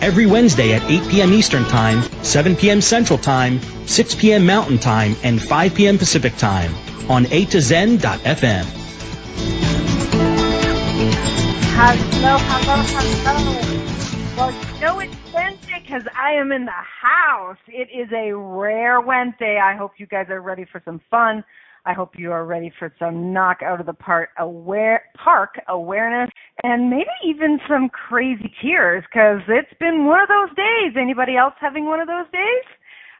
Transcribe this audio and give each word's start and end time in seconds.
Every 0.00 0.26
Wednesday 0.26 0.74
at 0.74 0.82
8 0.90 1.08
p.m. 1.10 1.32
Eastern 1.32 1.64
Time, 1.64 2.02
7 2.22 2.56
p.m. 2.56 2.80
Central 2.80 3.18
Time, 3.18 3.60
6 3.86 4.14
p.m. 4.16 4.46
Mountain 4.46 4.78
Time, 4.78 5.16
and 5.22 5.42
5 5.42 5.74
p.m. 5.74 5.98
Pacific 5.98 6.36
Time 6.36 6.74
on 7.08 7.26
A 7.30 7.44
to 7.46 7.60
Zen.fm. 7.60 8.64
Hello, 11.76 12.38
hello, 12.38 12.82
hello. 13.24 13.74
Well, 14.36 14.52
you 14.52 14.80
know 14.80 15.00
it's 15.00 15.14
Wednesday 15.32 15.80
because 15.82 16.02
I 16.16 16.32
am 16.32 16.50
in 16.52 16.64
the 16.64 16.72
house. 16.72 17.58
It 17.68 17.88
is 17.94 18.10
a 18.12 18.32
rare 18.32 19.00
Wednesday. 19.00 19.58
I 19.58 19.76
hope 19.76 19.92
you 19.98 20.06
guys 20.06 20.28
are 20.30 20.40
ready 20.40 20.64
for 20.64 20.82
some 20.84 21.00
fun. 21.10 21.44
I 21.86 21.92
hope 21.92 22.12
you 22.16 22.32
are 22.32 22.46
ready 22.46 22.72
for 22.78 22.92
some 22.98 23.32
knock 23.32 23.58
out 23.62 23.80
of 23.80 23.86
the 23.86 23.92
park 23.92 24.30
aware 24.38 25.04
park 25.22 25.56
awareness 25.68 26.30
and 26.62 26.88
maybe 26.88 27.10
even 27.26 27.58
some 27.68 27.90
crazy 27.90 28.52
tears 28.62 29.04
because 29.12 29.40
it's 29.48 29.78
been 29.78 30.06
one 30.06 30.20
of 30.22 30.28
those 30.28 30.56
days. 30.56 30.94
Anybody 30.96 31.36
else 31.36 31.54
having 31.60 31.84
one 31.86 32.00
of 32.00 32.08
those 32.08 32.30
days? 32.32 32.64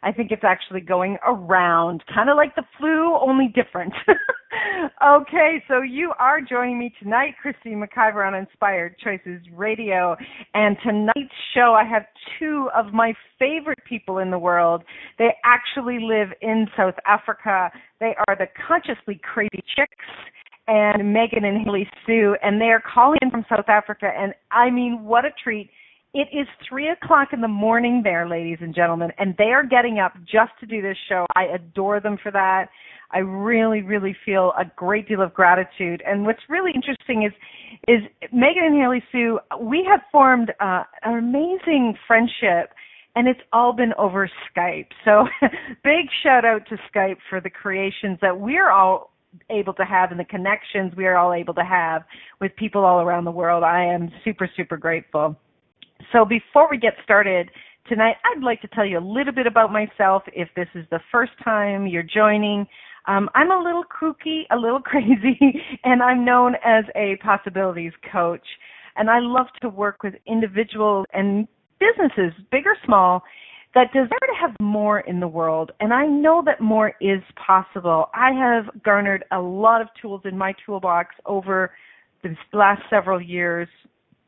I 0.05 0.12
think 0.12 0.30
it's 0.30 0.44
actually 0.44 0.83
going 0.83 1.16
around, 1.27 2.05
kind 2.14 2.28
of 2.28 2.36
like 2.36 2.55
the 2.56 2.64
flu, 2.78 3.16
only 3.16 3.48
different. 3.48 3.94
okay, 5.02 5.64
so 5.66 5.80
you 5.80 6.12
are 6.19 6.42
joining 6.42 6.78
me 6.78 6.92
tonight, 7.02 7.34
Christine 7.41 7.83
McIver 7.83 8.27
on 8.27 8.34
Inspired 8.34 8.96
Choices 8.98 9.41
Radio. 9.55 10.14
And 10.52 10.77
tonight's 10.84 11.34
show, 11.55 11.74
I 11.74 11.84
have 11.84 12.02
two 12.38 12.69
of 12.77 12.92
my 12.92 13.14
favorite 13.38 13.78
people 13.88 14.19
in 14.19 14.30
the 14.30 14.38
world. 14.38 14.83
They 15.19 15.30
actually 15.42 15.98
live 16.00 16.28
in 16.42 16.66
South 16.77 16.96
Africa. 17.06 17.70
They 17.98 18.14
are 18.28 18.36
the 18.36 18.48
Consciously 18.68 19.18
Crazy 19.22 19.64
Chicks 19.74 20.05
and 20.66 21.14
Megan 21.14 21.44
and 21.44 21.64
Haley 21.64 21.89
Sue, 22.06 22.36
and 22.42 22.61
they 22.61 22.66
are 22.66 22.83
calling 22.83 23.18
in 23.22 23.30
from 23.30 23.46
South 23.48 23.68
Africa. 23.68 24.11
And 24.14 24.34
I 24.50 24.68
mean, 24.68 25.05
what 25.05 25.24
a 25.24 25.30
treat 25.42 25.70
it 26.15 26.29
is 26.33 26.47
three 26.69 26.91
o'clock 26.91 27.29
in 27.33 27.41
the 27.41 27.48
morning 27.48 28.01
there, 28.05 28.29
ladies 28.29 28.59
and 28.61 28.73
gentlemen, 28.73 29.11
and 29.19 29.34
they 29.37 29.51
are 29.53 29.67
getting 29.67 29.98
up 29.98 30.15
just 30.20 30.53
to 30.61 30.67
do 30.67 30.81
this 30.81 30.97
show. 31.09 31.27
I 31.34 31.47
adore 31.53 31.98
them 31.98 32.19
for 32.23 32.31
that. 32.31 32.69
I 33.11 33.19
really, 33.19 33.83
really 33.83 34.17
feel 34.25 34.53
a 34.57 34.65
great 34.77 35.09
deal 35.09 35.20
of 35.20 35.35
gratitude. 35.35 36.03
And 36.07 36.25
what's 36.25 36.41
really 36.48 36.70
interesting 36.73 37.25
is, 37.25 37.33
is 37.89 38.03
Megan 38.33 38.65
and 38.65 38.77
Haley 38.81 39.03
Sue. 39.11 39.41
We 39.61 39.85
have 39.91 40.01
formed 40.12 40.53
uh, 40.61 40.85
an 41.03 41.19
amazing 41.19 41.97
friendship, 42.07 42.73
and 43.17 43.27
it's 43.27 43.41
all 43.53 43.73
been 43.73 43.92
over 43.98 44.31
Skype. 44.57 44.89
So, 45.05 45.27
big 45.83 46.07
shout 46.23 46.45
out 46.45 46.62
to 46.69 46.77
Skype 46.95 47.19
for 47.29 47.41
the 47.41 47.51
creations 47.51 48.19
that 48.23 48.39
we're 48.39 48.70
all 48.70 49.11
able 49.51 49.75
to 49.75 49.85
have 49.85 50.12
and 50.12 50.20
the 50.20 50.25
connections 50.25 50.92
we 50.97 51.07
are 51.07 51.17
all 51.17 51.33
able 51.33 51.55
to 51.55 51.65
have 51.65 52.03
with 52.41 52.55
people 52.55 52.85
all 52.85 53.01
around 53.01 53.25
the 53.25 53.33
world. 53.33 53.65
I 53.65 53.85
am 53.85 54.12
super, 54.25 54.48
super 54.57 54.77
grateful. 54.77 55.37
So 56.12 56.24
before 56.24 56.69
we 56.70 56.78
get 56.78 56.94
started 57.02 57.50
tonight, 57.88 58.16
I'd 58.24 58.42
like 58.42 58.60
to 58.62 58.69
tell 58.69 58.84
you 58.84 58.98
a 58.98 59.00
little 59.00 59.33
bit 59.33 59.47
about 59.47 59.72
myself 59.72 60.22
if 60.33 60.48
this 60.56 60.69
is 60.74 60.84
the 60.91 61.00
first 61.12 61.33
time 61.42 61.86
you're 61.86 62.02
joining. 62.02 62.66
Um, 63.06 63.28
I'm 63.34 63.50
a 63.50 63.58
little 63.58 63.84
kooky, 63.84 64.42
a 64.51 64.56
little 64.56 64.80
crazy, 64.83 65.39
and 65.84 66.02
I'm 66.02 66.24
known 66.24 66.55
as 66.64 66.84
a 66.96 67.17
possibilities 67.23 67.92
coach. 68.11 68.46
And 68.96 69.11
I 69.11 69.18
love 69.20 69.46
to 69.62 69.68
work 69.68 70.02
with 70.02 70.14
individuals 70.27 71.06
and 71.12 71.48
businesses, 71.80 72.33
big 72.50 72.67
or 72.67 72.77
small, 72.84 73.23
that 73.74 73.92
desire 73.92 74.08
to 74.08 74.40
have 74.40 74.55
more 74.61 75.00
in 75.00 75.18
the 75.18 75.27
world. 75.27 75.73
And 75.80 75.92
I 75.92 76.06
know 76.06 76.42
that 76.46 76.61
more 76.61 76.92
is 77.00 77.20
possible. 77.34 78.08
I 78.14 78.30
have 78.33 78.83
garnered 78.84 79.24
a 79.33 79.40
lot 79.40 79.83
of 79.83 79.89
tools 80.00 80.23
in 80.24 80.39
my 80.39 80.55
toolbox 80.64 81.14
over 81.27 81.73
the 82.23 82.36
last 82.52 82.83
several 82.89 83.20
years 83.20 83.68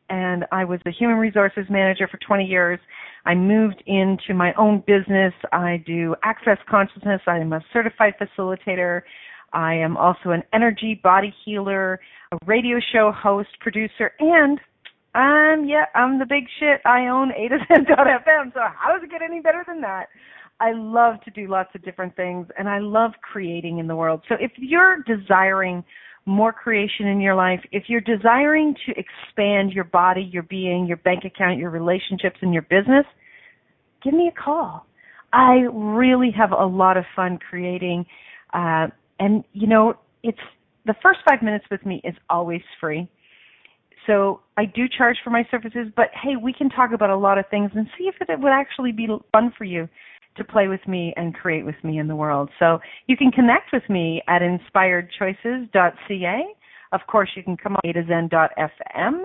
and 0.08 0.44
I 0.52 0.64
was 0.64 0.80
a 0.86 0.90
human 0.90 1.16
resources 1.16 1.64
manager 1.68 2.08
for 2.08 2.18
20 2.18 2.44
years. 2.44 2.78
I 3.24 3.34
moved 3.34 3.82
into 3.86 4.34
my 4.34 4.52
own 4.54 4.82
business. 4.86 5.32
I 5.52 5.82
do 5.86 6.14
access 6.22 6.58
consciousness. 6.68 7.20
I 7.26 7.38
am 7.38 7.52
a 7.52 7.60
certified 7.72 8.14
facilitator. 8.20 9.02
I 9.52 9.74
am 9.74 9.96
also 9.96 10.30
an 10.30 10.42
energy 10.52 11.00
body 11.02 11.34
healer, 11.44 12.00
a 12.32 12.38
radio 12.46 12.78
show 12.92 13.12
host, 13.12 13.48
producer, 13.60 14.12
and 14.20 14.60
um 15.14 15.66
yeah, 15.66 15.86
I'm 15.94 16.18
the 16.18 16.26
big 16.26 16.44
shit. 16.60 16.80
I 16.84 17.06
own 17.06 17.30
A. 17.32 17.48
So 17.86 18.60
how 18.76 18.92
does 18.92 19.02
it 19.02 19.10
get 19.10 19.22
any 19.22 19.40
better 19.40 19.64
than 19.66 19.80
that? 19.80 20.08
I 20.60 20.72
love 20.72 21.16
to 21.24 21.30
do 21.30 21.48
lots 21.48 21.70
of 21.74 21.82
different 21.84 22.16
things 22.16 22.46
and 22.58 22.68
I 22.68 22.78
love 22.78 23.12
creating 23.22 23.78
in 23.78 23.86
the 23.86 23.96
world. 23.96 24.22
So 24.28 24.36
if 24.40 24.52
you're 24.56 25.02
desiring 25.02 25.84
more 26.26 26.52
creation 26.52 27.06
in 27.06 27.20
your 27.20 27.36
life, 27.36 27.60
if 27.70 27.84
you're 27.86 28.00
desiring 28.00 28.74
to 28.84 28.92
expand 28.92 29.72
your 29.72 29.84
body, 29.84 30.28
your 30.32 30.42
being, 30.42 30.86
your 30.86 30.96
bank 30.98 31.24
account, 31.24 31.58
your 31.58 31.70
relationships, 31.70 32.36
and 32.42 32.52
your 32.52 32.62
business, 32.62 33.06
give 34.02 34.12
me 34.12 34.28
a 34.28 34.42
call. 34.42 34.86
I 35.32 35.66
really 35.72 36.30
have 36.36 36.50
a 36.52 36.66
lot 36.66 36.96
of 36.96 37.04
fun 37.14 37.38
creating, 37.38 38.06
uh, 38.52 38.88
and 39.18 39.44
you 39.52 39.66
know, 39.66 39.94
it's 40.22 40.38
the 40.84 40.94
first 41.02 41.20
five 41.28 41.42
minutes 41.42 41.64
with 41.70 41.84
me 41.86 42.00
is 42.04 42.14
always 42.28 42.62
free. 42.80 43.08
So 44.06 44.40
I 44.56 44.66
do 44.66 44.84
charge 44.88 45.16
for 45.24 45.30
my 45.30 45.44
services, 45.50 45.88
but 45.96 46.06
hey, 46.22 46.36
we 46.40 46.52
can 46.52 46.70
talk 46.70 46.90
about 46.92 47.10
a 47.10 47.16
lot 47.16 47.38
of 47.38 47.44
things 47.50 47.70
and 47.74 47.86
see 47.98 48.04
if 48.04 48.14
it 48.20 48.38
would 48.38 48.52
actually 48.52 48.92
be 48.92 49.08
fun 49.32 49.52
for 49.56 49.64
you 49.64 49.88
to 50.36 50.44
play 50.44 50.68
with 50.68 50.86
me 50.86 51.14
and 51.16 51.34
create 51.34 51.64
with 51.64 51.82
me 51.82 51.98
in 51.98 52.08
the 52.08 52.16
world. 52.16 52.50
So 52.58 52.78
you 53.06 53.16
can 53.16 53.30
connect 53.30 53.72
with 53.72 53.88
me 53.88 54.22
at 54.28 54.42
inspiredchoices.ca. 54.42 56.44
Of 56.92 57.00
course, 57.08 57.30
you 57.34 57.42
can 57.42 57.56
come 57.56 57.76
on 57.76 57.92
to 57.92 58.06
zen.fm 58.06 59.22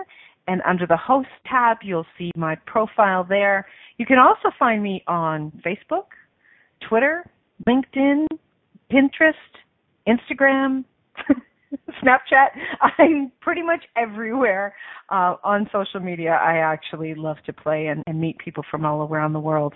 and 0.48 0.62
under 0.68 0.88
the 0.88 0.98
host 0.98 1.30
tab, 1.46 1.78
you'll 1.84 2.06
see 2.18 2.32
my 2.36 2.56
profile 2.66 3.24
there. 3.24 3.68
You 3.98 4.06
can 4.06 4.18
also 4.18 4.50
find 4.58 4.82
me 4.82 5.04
on 5.08 5.52
Facebook, 5.66 6.06
Twitter, 6.88 7.26
LinkedIn, 7.68 8.26
Pinterest, 8.92 9.34
Instagram. 10.08 10.84
Snapchat. 12.04 12.50
I'm 12.98 13.32
pretty 13.42 13.62
much 13.62 13.84
everywhere 13.96 14.76
uh, 15.09 15.36
on 15.44 15.70
social 15.72 16.00
media. 16.00 16.32
I 16.32 16.58
actually 16.58 17.14
love 17.16 17.38
to 17.46 17.54
play 17.54 17.88
and, 17.88 18.04
and, 18.08 18.20
meet 18.20 18.38
people 18.38 18.64
from 18.70 18.86
all 18.86 19.08
around 19.08 19.34
the 19.34 19.40
world. 19.40 19.74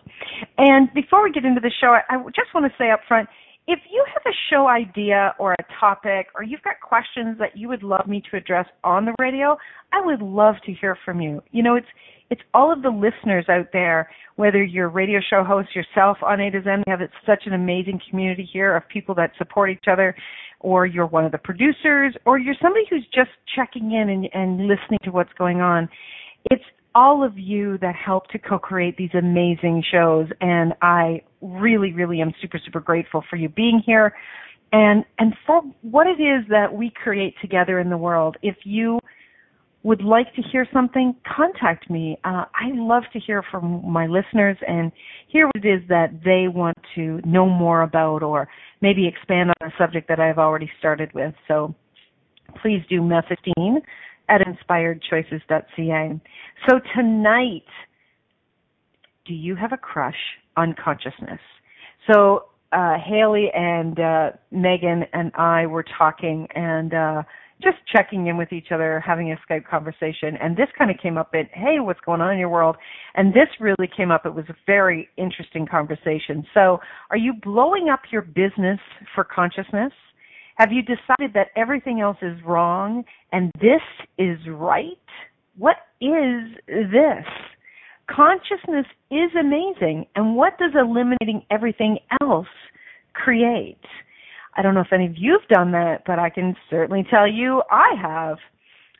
And 0.57 0.89
before 0.93 1.23
we 1.23 1.31
get 1.31 1.45
into 1.45 1.61
the 1.61 1.71
show, 1.81 1.87
I, 1.87 2.15
I 2.15 2.17
just 2.35 2.53
want 2.53 2.65
to 2.71 2.77
say 2.77 2.91
up 2.91 2.99
front, 3.07 3.27
if 3.67 3.79
you 3.91 4.05
have 4.13 4.21
a 4.25 4.35
show 4.51 4.67
idea 4.67 5.33
or 5.39 5.53
a 5.53 5.65
topic 5.79 6.27
or 6.35 6.43
you've 6.43 6.61
got 6.61 6.75
questions 6.81 7.37
that 7.39 7.57
you 7.57 7.67
would 7.67 7.81
love 7.81 8.07
me 8.07 8.21
to 8.29 8.37
address 8.37 8.67
on 8.83 9.05
the 9.05 9.13
radio, 9.19 9.57
I 9.91 10.05
would 10.05 10.21
love 10.21 10.55
to 10.65 10.73
hear 10.73 10.97
from 11.03 11.19
you. 11.19 11.41
You 11.51 11.63
know, 11.63 11.75
it's 11.75 11.87
it's 12.31 12.41
all 12.55 12.73
of 12.73 12.81
the 12.81 12.89
listeners 12.89 13.45
out 13.49 13.67
there, 13.71 14.09
whether 14.35 14.63
you're 14.63 14.87
a 14.87 14.89
radio 14.89 15.19
show 15.29 15.43
host 15.43 15.69
yourself 15.75 16.17
on 16.23 16.39
A 16.41 16.49
to 16.49 16.61
Zen, 16.63 16.83
we 16.85 16.91
have 16.91 16.99
such 17.23 17.43
an 17.45 17.53
amazing 17.53 18.01
community 18.09 18.49
here 18.51 18.75
of 18.75 18.87
people 18.87 19.13
that 19.15 19.31
support 19.37 19.69
each 19.69 19.85
other 19.87 20.15
or 20.65 20.87
you're 20.87 21.05
one 21.05 21.23
of 21.25 21.31
the 21.31 21.37
producers, 21.37 22.15
or 22.25 22.39
you're 22.39 22.55
somebody 22.59 22.85
who's 22.89 23.05
just 23.13 23.29
checking 23.55 23.91
in 23.91 24.09
and, 24.09 24.27
and 24.33 24.67
listening 24.67 24.97
to 25.03 25.11
what's 25.11 25.31
going 25.37 25.61
on. 25.61 25.87
It's 26.49 26.63
all 26.95 27.23
of 27.23 27.37
you 27.37 27.77
that 27.81 27.93
help 27.93 28.27
to 28.29 28.39
co-create 28.39 28.97
these 28.97 29.11
amazing 29.13 29.83
shows, 29.91 30.27
and 30.41 30.73
I 30.81 31.21
really, 31.41 31.93
really 31.93 32.19
am 32.19 32.33
super, 32.41 32.59
super 32.65 32.79
grateful 32.79 33.23
for 33.29 33.35
you 33.35 33.47
being 33.47 33.79
here, 33.85 34.15
and 34.71 35.05
and 35.19 35.35
for 35.45 35.61
what 35.83 36.07
it 36.07 36.19
is 36.19 36.43
that 36.49 36.73
we 36.73 36.91
create 37.03 37.35
together 37.41 37.79
in 37.79 37.91
the 37.91 37.97
world. 37.97 38.35
If 38.41 38.55
you 38.63 38.97
would 39.85 40.01
like 40.01 40.33
to 40.33 40.41
hear 40.41 40.67
something, 40.73 41.15
contact 41.37 41.91
me. 41.91 42.17
Uh, 42.23 42.45
I 42.55 42.71
love 42.73 43.03
to 43.13 43.19
hear 43.19 43.43
from 43.51 43.87
my 43.87 44.07
listeners 44.07 44.57
and 44.67 44.91
hear 45.27 45.45
what 45.45 45.63
it 45.63 45.67
is 45.67 45.87
that 45.89 46.07
they 46.25 46.47
want 46.47 46.75
to 46.95 47.21
know 47.23 47.47
more 47.47 47.83
about 47.83 48.23
or 48.23 48.47
maybe 48.81 49.07
expand 49.07 49.51
on 49.51 49.67
a 49.67 49.71
subject 49.77 50.07
that 50.07 50.19
I've 50.19 50.39
already 50.39 50.71
started 50.79 51.13
with. 51.13 51.35
So 51.47 51.75
please 52.63 52.81
do 52.89 53.03
message 53.03 53.37
Dean 53.55 53.79
at 54.27 54.41
inspiredchoices.ca. 54.41 56.19
So 56.67 56.79
tonight, 56.95 57.63
do 59.27 59.35
you 59.35 59.55
have 59.55 59.71
a 59.71 59.77
crush 59.77 60.15
on 60.57 60.73
consciousness? 60.83 61.39
So 62.11 62.45
uh, 62.71 62.95
Haley 63.05 63.51
and 63.53 63.99
uh, 63.99 64.31
Megan 64.49 65.03
and 65.13 65.31
I 65.35 65.67
were 65.67 65.85
talking, 65.95 66.47
and 66.55 66.91
uh, 66.91 67.21
just 67.61 67.77
checking 67.93 68.27
in 68.27 68.37
with 68.37 68.51
each 68.51 68.67
other, 68.73 69.01
having 69.05 69.31
a 69.31 69.37
Skype 69.49 69.65
conversation. 69.65 70.37
And 70.41 70.57
this 70.57 70.67
kind 70.77 70.91
of 70.91 70.97
came 71.01 71.17
up 71.17 71.33
in, 71.33 71.47
hey, 71.53 71.79
what's 71.79 71.99
going 72.01 72.21
on 72.21 72.33
in 72.33 72.39
your 72.39 72.49
world? 72.49 72.75
And 73.15 73.33
this 73.33 73.47
really 73.59 73.89
came 73.95 74.11
up. 74.11 74.25
It 74.25 74.35
was 74.35 74.45
a 74.49 74.55
very 74.65 75.09
interesting 75.17 75.65
conversation. 75.65 76.45
So, 76.53 76.79
are 77.09 77.17
you 77.17 77.33
blowing 77.41 77.89
up 77.91 78.01
your 78.11 78.21
business 78.21 78.79
for 79.13 79.23
consciousness? 79.23 79.93
Have 80.55 80.71
you 80.71 80.81
decided 80.81 81.33
that 81.33 81.47
everything 81.57 81.99
else 81.99 82.17
is 82.21 82.37
wrong 82.45 83.03
and 83.31 83.51
this 83.55 83.81
is 84.17 84.37
right? 84.47 84.97
What 85.57 85.77
is 85.99 86.55
this? 86.67 87.25
Consciousness 88.09 88.85
is 89.11 89.31
amazing. 89.39 90.05
And 90.15 90.35
what 90.35 90.57
does 90.57 90.71
eliminating 90.79 91.45
everything 91.51 91.99
else 92.21 92.47
create? 93.13 93.79
I 94.55 94.61
don't 94.61 94.73
know 94.73 94.81
if 94.81 94.93
any 94.93 95.05
of 95.05 95.13
you've 95.17 95.47
done 95.49 95.71
that, 95.71 96.03
but 96.05 96.19
I 96.19 96.29
can 96.29 96.55
certainly 96.69 97.05
tell 97.09 97.27
you 97.27 97.61
I 97.69 97.93
have. 98.01 98.37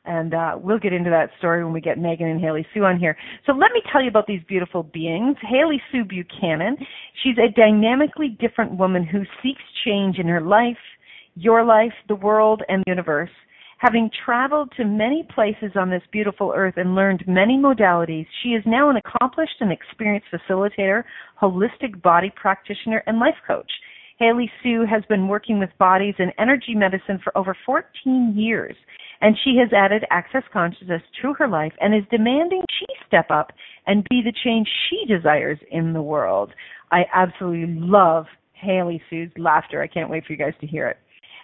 And 0.08 0.34
uh, 0.36 0.58
we'll 0.62 0.78
get 0.78 0.94
into 0.94 1.10
that 1.10 1.32
story 1.40 1.64
when 1.64 1.74
we 1.74 1.82
get 1.82 1.98
Megan 1.98 2.28
and 2.28 2.40
Haley 2.40 2.66
Sue 2.74 2.84
on 2.84 3.00
here. 3.00 3.18
So 3.46 3.54
let 3.54 3.72
me 3.72 3.82
tell 3.92 4.04
you 4.04 4.10
about 4.10 4.28
these 4.28 4.42
beautiful 4.48 4.84
beings. 4.84 5.36
Haley 5.42 5.82
Sue 5.92 6.04
Buchanan, 6.04 6.78
she's 7.24 7.38
a 7.38 7.52
dynamically 7.60 8.38
different 8.40 8.78
woman 8.78 9.04
who 9.04 9.24
seeks 9.42 9.62
change 9.84 10.20
in 10.20 10.28
her 10.28 10.42
life, 10.42 10.78
your 11.36 11.64
life, 11.64 11.94
the 12.08 12.16
world, 12.16 12.62
and 12.70 12.84
the 12.86 12.92
universe. 12.92 13.32
Having 13.80 14.12
traveled 14.26 14.72
to 14.78 14.86
many 14.86 15.28
places 15.34 15.72
on 15.76 15.90
this 15.90 16.04
beautiful 16.12 16.54
earth 16.56 16.76
and 16.78 16.96
learned 16.96 17.24
many 17.28 17.58
modalities, 17.58 18.26
she 18.42 18.50
is 18.50 18.64
now 18.66 18.90
an 18.90 18.98
accomplished 18.98 19.56
and 19.60 19.72
experienced 19.72 20.28
facilitator, 20.32 21.04
holistic 21.42 22.02
body 22.02 22.32
practitioner, 22.36 23.04
and 23.08 23.20
life 23.20 23.36
coach. 23.46 23.70
Haley 24.18 24.50
Sue 24.64 24.86
has 24.90 25.04
been 25.10 25.28
working 25.28 25.60
with 25.60 25.70
bodies 25.78 26.16
and 26.20 26.32
energy 26.40 26.74
medicine 26.74 27.20
for 27.22 27.38
over 27.38 27.56
14 27.66 28.34
years, 28.36 28.76
and 29.22 29.36
she 29.44 29.58
has 29.58 29.74
added 29.74 30.06
access 30.10 30.44
consciousness 30.54 31.02
to 31.22 31.34
her 31.34 31.48
life 31.48 31.74
and 31.82 31.94
is 31.94 32.04
demanding 32.10 32.62
she 32.80 32.86
step 33.06 33.30
up 33.30 33.52
and 33.88 34.08
be 34.10 34.22
the 34.24 34.34
change 34.44 34.68
she 34.90 35.06
desires 35.06 35.60
in 35.70 35.92
the 35.92 36.02
world. 36.02 36.54
I 36.92 37.04
absolutely 37.14 37.76
love 37.78 38.26
Haley 38.54 39.02
Sue's 39.10 39.32
laughter. 39.38 39.82
I 39.82 39.88
can't 39.88 40.10
wait 40.10 40.26
for 40.26 40.32
you 40.32 40.40
guys 40.40 40.54
to 40.62 40.68
hear 40.68 40.88
it. 40.88 40.98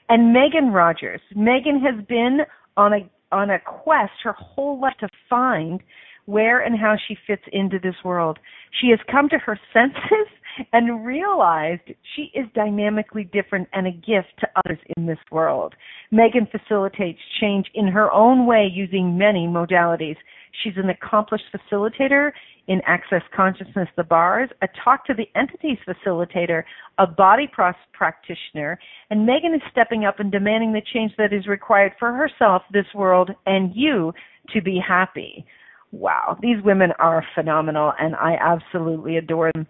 And 0.08 0.34
Megan 0.34 0.72
Rogers. 0.72 1.22
Megan 1.36 1.80
has 1.82 2.06
been 2.08 2.40
on 2.78 2.94
a 2.94 3.10
on 3.34 3.50
a 3.50 3.60
quest 3.60 4.12
her 4.24 4.34
whole 4.34 4.80
life 4.80 4.94
to 5.00 5.08
find 5.30 5.82
where 6.26 6.60
and 6.60 6.78
how 6.78 6.96
she 7.08 7.18
fits 7.26 7.44
into 7.54 7.80
this 7.80 7.96
world. 8.04 8.38
She 8.82 8.90
has 8.90 9.00
come 9.10 9.30
to 9.30 9.38
her 9.38 9.58
senses 9.74 10.28
and 10.74 11.06
realized 11.06 11.82
she 12.16 12.32
is 12.34 12.46
dynamically 12.54 13.26
different 13.26 13.68
and 13.74 13.88
a 13.88 13.92
gift 13.92 14.34
to 14.40 14.48
others 14.56 14.80
in 14.98 15.06
this 15.06 15.20
world. 15.32 15.74
Megan 16.12 16.48
facilitates 16.52 17.20
change 17.40 17.68
in 17.74 17.88
her 17.88 18.12
own 18.12 18.46
way 18.46 18.70
using 18.72 19.18
many 19.18 19.48
modalities. 19.48 20.18
She's 20.64 20.74
an 20.78 20.90
accomplished 20.90 21.46
facilitator 21.54 22.32
in 22.68 22.82
Access 22.86 23.24
Consciousness, 23.36 23.88
the 23.98 24.04
bars, 24.04 24.50
a 24.62 24.68
Talk 24.84 25.06
to 25.06 25.14
the 25.14 25.28
Entities 25.36 25.78
facilitator, 25.88 26.64
a 27.00 27.08
body 27.08 27.50
practitioner, 27.94 28.80
and 29.10 29.26
Megan 29.26 29.54
is 29.54 29.62
stepping 29.72 30.06
up 30.06 30.20
and 30.20 30.32
demanding 30.32 30.72
the 30.72 30.82
change 30.94 31.12
that 31.18 31.34
is 31.34 31.48
required 31.48 31.94
for 32.00 32.14
herself, 32.14 32.62
this 32.72 32.86
world, 32.94 33.32
and 33.46 33.72
you 33.76 34.14
to 34.54 34.62
be 34.62 34.80
happy. 34.86 35.46
Wow, 35.92 36.38
these 36.42 36.64
women 36.64 36.92
are 37.00 37.26
phenomenal, 37.36 37.94
and 38.00 38.16
I 38.16 38.38
absolutely 38.40 39.18
adore 39.18 39.52
them. 39.54 39.68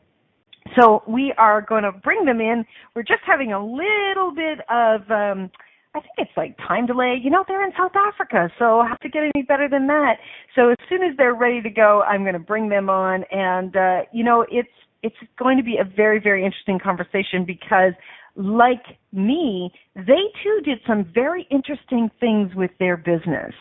So 0.80 1.04
we 1.08 1.34
are 1.38 1.62
going 1.62 1.84
to 1.84 1.92
bring 1.92 2.26
them 2.26 2.40
in. 2.40 2.66
We're 2.96 3.04
just 3.04 3.22
having 3.26 3.54
a 3.54 3.64
little 3.64 4.34
bit 4.34 4.60
of, 4.70 5.02
um, 5.12 5.52
I 5.94 6.00
think 6.00 6.14
it's 6.18 6.32
like 6.38 6.58
time 6.58 6.86
delay. 6.86 7.20
You 7.22 7.30
know, 7.30 7.44
they're 7.48 7.66
in 7.66 7.74
South 7.78 7.92
Africa, 7.96 8.50
so 8.58 8.84
have 8.88 9.00
to 9.00 9.10
get 9.10 9.24
any 9.36 9.44
better 9.44 9.68
than 9.70 9.88
that. 9.88 10.16
So 10.56 10.70
as 10.70 10.78
soon 10.88 11.04
as 11.04 11.18
they're 11.18 11.36
ready 11.36 11.62
to 11.62 11.70
go, 11.70 12.04
I'm 12.08 12.22
going 12.22 12.34
to 12.34 12.40
bring 12.40 12.70
them 12.70 12.90
on, 12.90 13.26
and 13.32 13.76
uh, 13.76 14.00
you 14.14 14.24
know, 14.24 14.46
it's 14.50 14.70
it's 15.04 15.16
going 15.38 15.58
to 15.58 15.64
be 15.64 15.78
a 15.78 15.84
very 15.84 16.20
very 16.20 16.46
interesting 16.46 16.80
conversation 16.80 17.44
because 17.46 17.94
like 18.36 18.84
me, 19.12 19.72
they 19.96 20.24
too 20.44 20.62
did 20.64 20.80
some 20.88 21.12
very 21.14 21.46
interesting 21.52 22.10
things 22.20 22.56
with 22.56 22.72
their 22.80 22.96
business. 22.96 23.54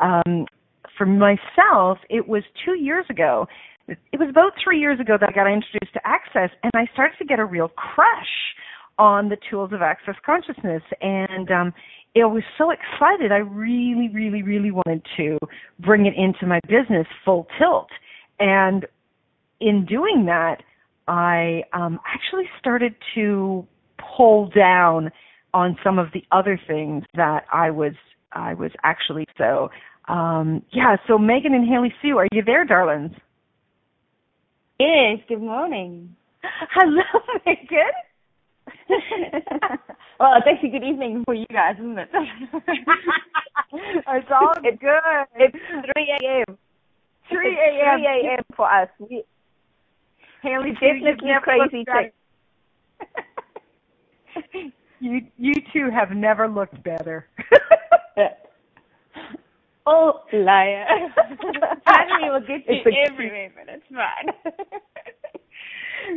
Um, 0.00 0.46
for 0.96 1.06
myself, 1.06 1.98
it 2.10 2.26
was 2.26 2.42
two 2.64 2.74
years 2.74 3.06
ago 3.08 3.46
it 4.12 4.18
was 4.18 4.28
about 4.28 4.52
three 4.62 4.78
years 4.78 5.00
ago 5.00 5.16
that 5.18 5.30
I 5.30 5.32
got 5.32 5.46
introduced 5.46 5.92
to 5.94 6.00
Access, 6.04 6.50
and 6.62 6.72
I 6.74 6.86
started 6.92 7.16
to 7.18 7.24
get 7.24 7.38
a 7.38 7.44
real 7.44 7.68
crush 7.68 8.54
on 8.98 9.28
the 9.28 9.36
tools 9.50 9.72
of 9.72 9.82
Access 9.82 10.16
Consciousness. 10.24 10.82
And 11.00 11.50
um, 11.50 11.72
I 12.16 12.24
was 12.26 12.42
so 12.56 12.70
excited. 12.70 13.32
I 13.32 13.38
really, 13.38 14.10
really, 14.12 14.42
really 14.42 14.70
wanted 14.70 15.02
to 15.16 15.38
bring 15.78 16.06
it 16.06 16.14
into 16.16 16.46
my 16.46 16.60
business 16.68 17.06
full 17.24 17.46
tilt. 17.58 17.88
And 18.40 18.86
in 19.60 19.86
doing 19.86 20.26
that, 20.26 20.62
I 21.06 21.62
um, 21.72 22.00
actually 22.06 22.44
started 22.58 22.94
to 23.14 23.66
pull 24.16 24.50
down 24.50 25.10
on 25.54 25.76
some 25.82 25.98
of 25.98 26.08
the 26.12 26.22
other 26.30 26.60
things 26.66 27.04
that 27.14 27.44
I 27.52 27.70
was 27.70 27.94
I 28.32 28.52
was 28.52 28.70
actually 28.84 29.24
so 29.38 29.70
um, 30.08 30.62
yeah. 30.72 30.96
So 31.06 31.18
Megan 31.18 31.54
and 31.54 31.68
Haley 31.68 31.92
Sue, 32.02 32.18
are 32.18 32.26
you 32.32 32.42
there, 32.44 32.64
darlings? 32.64 33.12
Yes, 34.78 35.18
good 35.28 35.42
morning. 35.42 36.14
Hello, 36.70 37.02
Megan. 37.44 37.82
well, 40.20 40.36
it's 40.36 40.46
actually 40.48 40.68
good 40.68 40.84
evening 40.84 41.24
for 41.24 41.34
you 41.34 41.46
guys, 41.52 41.74
isn't 41.80 41.98
it? 41.98 42.08
it's 43.72 44.28
all 44.30 44.54
it's, 44.62 44.80
good. 44.80 45.26
It's 45.34 45.56
3 45.96 46.18
a.m. 46.22 46.58
3 47.28 47.58
a.m. 47.58 47.98
3 47.98 48.06
a.m. 48.06 48.44
for 48.56 48.70
us. 48.70 48.88
We, 49.00 49.24
Haley, 50.42 50.72
definitely 50.74 51.30
crazy 51.42 51.84
chick. 51.84 52.14
you 55.00 55.22
you 55.36 55.54
two 55.72 55.90
have 55.90 56.12
never 56.12 56.46
looked 56.46 56.80
better. 56.84 57.26
Oh, 59.90 60.20
liar. 60.34 60.84
Finally, 61.86 62.30
will 62.30 62.40
get 62.40 62.68
you 62.68 62.92
every 63.10 63.30
way, 63.30 63.50
but 63.56 63.72
it's 63.72 63.84
fine. 63.88 64.60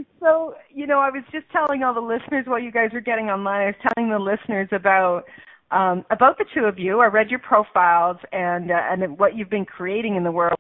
so, 0.20 0.56
you 0.74 0.86
know, 0.86 1.00
I 1.00 1.10
was 1.10 1.24
just 1.32 1.46
telling 1.54 1.82
all 1.82 1.94
the 1.94 2.02
listeners 2.02 2.44
while 2.48 2.60
you 2.60 2.72
guys 2.72 2.90
were 2.92 3.00
getting 3.00 3.30
online, 3.30 3.62
I 3.62 3.66
was 3.68 3.94
telling 3.96 4.12
the 4.12 4.20
listeners 4.20 4.68
about 4.74 5.24
um, 5.72 6.04
about 6.12 6.38
the 6.38 6.44
two 6.54 6.66
of 6.66 6.78
you. 6.78 7.00
I 7.00 7.06
read 7.06 7.30
your 7.30 7.40
profiles 7.40 8.18
and 8.34 8.72
uh, 8.72 8.92
and 8.92 9.18
what 9.18 9.38
you've 9.38 9.50
been 9.50 9.64
creating 9.64 10.18
in 10.18 10.26
the 10.26 10.32
world, 10.32 10.60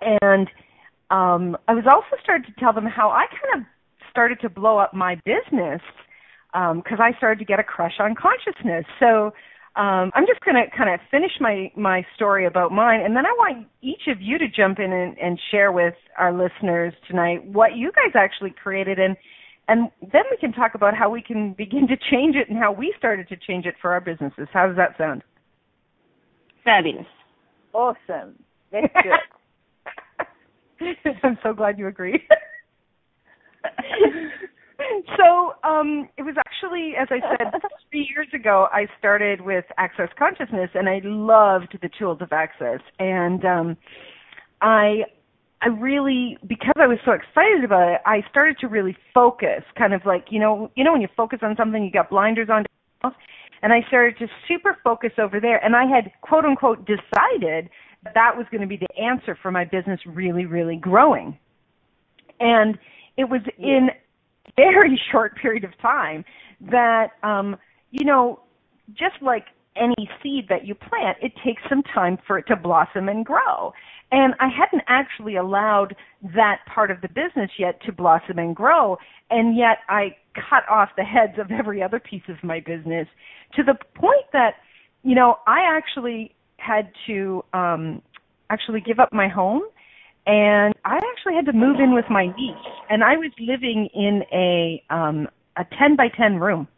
and 0.00 0.48
um, 1.12 1.56
I 1.68 1.74
was 1.74 1.84
also 1.86 2.20
starting 2.24 2.52
to 2.52 2.60
tell 2.60 2.72
them 2.72 2.86
how 2.86 3.08
I 3.08 3.26
kind 3.26 3.62
of 3.62 3.66
started 4.10 4.40
to 4.40 4.48
blow 4.48 4.78
up 4.78 4.92
my 4.92 5.14
business 5.24 5.80
because 6.52 6.98
um, 6.98 7.00
I 7.00 7.12
started 7.18 7.38
to 7.38 7.44
get 7.44 7.60
a 7.60 7.62
crush 7.62 8.00
on 8.00 8.16
consciousness. 8.16 8.84
So 8.98 9.32
um, 9.76 10.10
I'm 10.14 10.26
just 10.26 10.40
going 10.40 10.54
to 10.54 10.74
kind 10.74 10.88
of 10.88 11.00
finish 11.10 11.32
my 11.38 11.70
my 11.76 12.02
story 12.14 12.46
about 12.46 12.72
mine, 12.72 13.00
and 13.04 13.14
then 13.14 13.26
I 13.26 13.32
want 13.36 13.66
each 13.82 14.08
of 14.08 14.22
you 14.22 14.38
to 14.38 14.48
jump 14.48 14.78
in 14.78 14.90
and, 14.90 15.18
and 15.18 15.38
share 15.50 15.70
with 15.70 15.94
our 16.18 16.32
listeners 16.32 16.94
tonight 17.06 17.44
what 17.44 17.76
you 17.76 17.92
guys 17.92 18.12
actually 18.14 18.54
created, 18.62 18.98
and 18.98 19.16
and 19.68 19.90
then 20.00 20.22
we 20.30 20.38
can 20.38 20.52
talk 20.52 20.74
about 20.74 20.96
how 20.96 21.10
we 21.10 21.20
can 21.20 21.52
begin 21.52 21.86
to 21.88 21.96
change 22.10 22.36
it 22.36 22.48
and 22.48 22.58
how 22.58 22.72
we 22.72 22.94
started 22.96 23.28
to 23.28 23.36
change 23.36 23.66
it 23.66 23.74
for 23.82 23.92
our 23.92 24.00
businesses. 24.00 24.48
How 24.50 24.66
does 24.66 24.76
that 24.76 24.96
sound? 24.96 25.22
Fabulous. 26.64 27.06
Awesome. 27.74 28.42
That's 28.72 28.86
good. 30.80 30.96
I'm 31.22 31.38
so 31.42 31.52
glad 31.52 31.78
you 31.78 31.86
agree. 31.86 32.22
so 35.16 35.54
um, 35.68 36.08
it 36.16 36.22
was 36.22 36.34
actually, 36.38 36.94
as 37.00 37.08
I 37.10 37.20
said, 37.20 37.60
three 37.90 38.08
years 38.14 38.28
ago, 38.34 38.68
I 38.72 38.86
started 38.98 39.40
with 39.40 39.64
Access 39.78 40.08
Consciousness, 40.18 40.70
and 40.74 40.88
I 40.88 41.00
loved 41.04 41.78
the 41.80 41.90
tools 41.98 42.18
of 42.20 42.32
Access. 42.32 42.80
And 42.98 43.44
um, 43.44 43.76
I, 44.60 45.04
I 45.62 45.68
really, 45.68 46.38
because 46.46 46.74
I 46.76 46.86
was 46.86 46.98
so 47.04 47.12
excited 47.12 47.64
about 47.64 47.92
it, 47.92 48.00
I 48.06 48.22
started 48.30 48.58
to 48.60 48.68
really 48.68 48.96
focus, 49.14 49.62
kind 49.78 49.94
of 49.94 50.02
like 50.04 50.26
you 50.30 50.40
know, 50.40 50.70
you 50.76 50.84
know, 50.84 50.92
when 50.92 51.00
you 51.00 51.08
focus 51.16 51.40
on 51.42 51.56
something, 51.56 51.82
you 51.82 51.90
got 51.90 52.10
blinders 52.10 52.48
on. 52.50 52.64
And 53.62 53.72
I 53.72 53.80
started 53.88 54.18
to 54.18 54.26
super 54.46 54.76
focus 54.84 55.12
over 55.18 55.40
there, 55.40 55.64
and 55.64 55.74
I 55.74 55.86
had 55.86 56.12
quote 56.20 56.44
unquote 56.44 56.86
decided 56.86 57.70
that 58.04 58.14
that 58.14 58.32
was 58.36 58.46
going 58.50 58.60
to 58.60 58.66
be 58.66 58.76
the 58.76 59.02
answer 59.02 59.36
for 59.40 59.50
my 59.50 59.64
business 59.64 59.98
really, 60.06 60.44
really 60.44 60.76
growing. 60.76 61.38
And 62.38 62.76
it 63.16 63.24
was 63.24 63.40
in 63.58 63.88
very 64.56 65.00
short 65.12 65.36
period 65.36 65.64
of 65.64 65.76
time 65.80 66.24
that 66.60 67.08
um 67.22 67.56
you 67.90 68.04
know 68.04 68.40
just 68.92 69.16
like 69.20 69.46
any 69.76 70.08
seed 70.22 70.46
that 70.48 70.66
you 70.66 70.74
plant 70.74 71.18
it 71.20 71.32
takes 71.44 71.62
some 71.68 71.82
time 71.82 72.18
for 72.26 72.38
it 72.38 72.46
to 72.46 72.56
blossom 72.56 73.08
and 73.08 73.26
grow. 73.26 73.72
And 74.12 74.34
i 74.40 74.48
hadn't 74.48 74.82
actually 74.88 75.36
allowed 75.36 75.96
that 76.34 76.60
part 76.72 76.90
of 76.90 77.00
the 77.00 77.08
business 77.08 77.50
yet 77.58 77.82
to 77.82 77.92
blossom 77.92 78.38
and 78.38 78.54
grow 78.54 78.96
and 79.30 79.56
yet 79.56 79.78
i 79.88 80.14
cut 80.34 80.68
off 80.70 80.90
the 80.96 81.04
heads 81.04 81.38
of 81.38 81.50
every 81.50 81.82
other 81.82 81.98
piece 81.98 82.22
of 82.28 82.36
my 82.42 82.60
business 82.60 83.08
to 83.54 83.62
the 83.62 83.74
point 83.94 84.26
that 84.32 84.54
you 85.06 85.14
know, 85.14 85.36
I 85.46 85.60
actually 85.68 86.34
had 86.58 86.90
to 87.06 87.44
um 87.52 88.02
actually 88.50 88.80
give 88.80 88.98
up 88.98 89.12
my 89.12 89.28
home 89.28 89.62
and 90.26 90.74
I 90.84 90.96
actually 90.96 91.34
had 91.34 91.46
to 91.46 91.52
move 91.52 91.76
in 91.78 91.94
with 91.94 92.06
my 92.10 92.26
niece 92.26 92.56
and 92.90 93.04
I 93.04 93.16
was 93.16 93.30
living 93.38 93.88
in 93.94 94.22
a 94.32 94.82
um 94.90 95.28
a 95.56 95.64
10 95.78 95.96
by 95.96 96.08
10 96.08 96.36
room. 96.36 96.68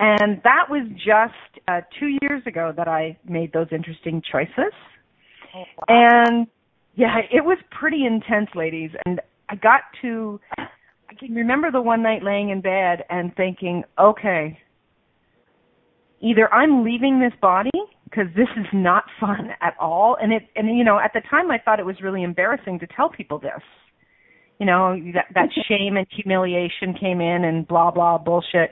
And 0.00 0.40
that 0.42 0.66
was 0.68 0.88
just 0.96 1.62
uh 1.68 1.82
2 2.00 2.18
years 2.22 2.42
ago 2.46 2.72
that 2.76 2.88
I 2.88 3.16
made 3.28 3.52
those 3.52 3.68
interesting 3.70 4.22
choices. 4.30 4.72
Oh, 5.54 5.64
wow. 5.76 5.84
And 5.88 6.46
yeah, 6.96 7.18
it 7.30 7.44
was 7.44 7.58
pretty 7.70 8.06
intense, 8.06 8.48
ladies, 8.54 8.90
and 9.04 9.20
I 9.48 9.56
got 9.56 9.80
to 10.02 10.40
I 10.58 11.14
can 11.18 11.34
remember 11.34 11.70
the 11.70 11.82
one 11.82 12.02
night 12.02 12.22
laying 12.22 12.50
in 12.50 12.60
bed 12.60 13.04
and 13.10 13.34
thinking, 13.36 13.84
okay, 14.00 14.58
either 16.20 16.52
I'm 16.52 16.84
leaving 16.84 17.20
this 17.20 17.38
body 17.40 17.70
because 18.14 18.32
this 18.34 18.48
is 18.56 18.66
not 18.72 19.04
fun 19.20 19.50
at 19.60 19.74
all. 19.80 20.16
And 20.20 20.32
it 20.32 20.42
and 20.56 20.76
you 20.76 20.84
know 20.84 20.98
at 20.98 21.12
the 21.12 21.20
time 21.28 21.50
I 21.50 21.58
thought 21.58 21.80
it 21.80 21.86
was 21.86 21.96
really 22.02 22.22
embarrassing 22.22 22.78
to 22.80 22.86
tell 22.86 23.08
people 23.08 23.38
this. 23.38 23.62
You 24.58 24.66
know 24.66 24.96
that 25.14 25.26
that 25.34 25.48
shame 25.68 25.96
and 25.96 26.06
humiliation 26.10 26.94
came 26.98 27.20
in 27.20 27.44
and 27.44 27.66
blah 27.66 27.90
blah 27.90 28.18
bullshit. 28.18 28.70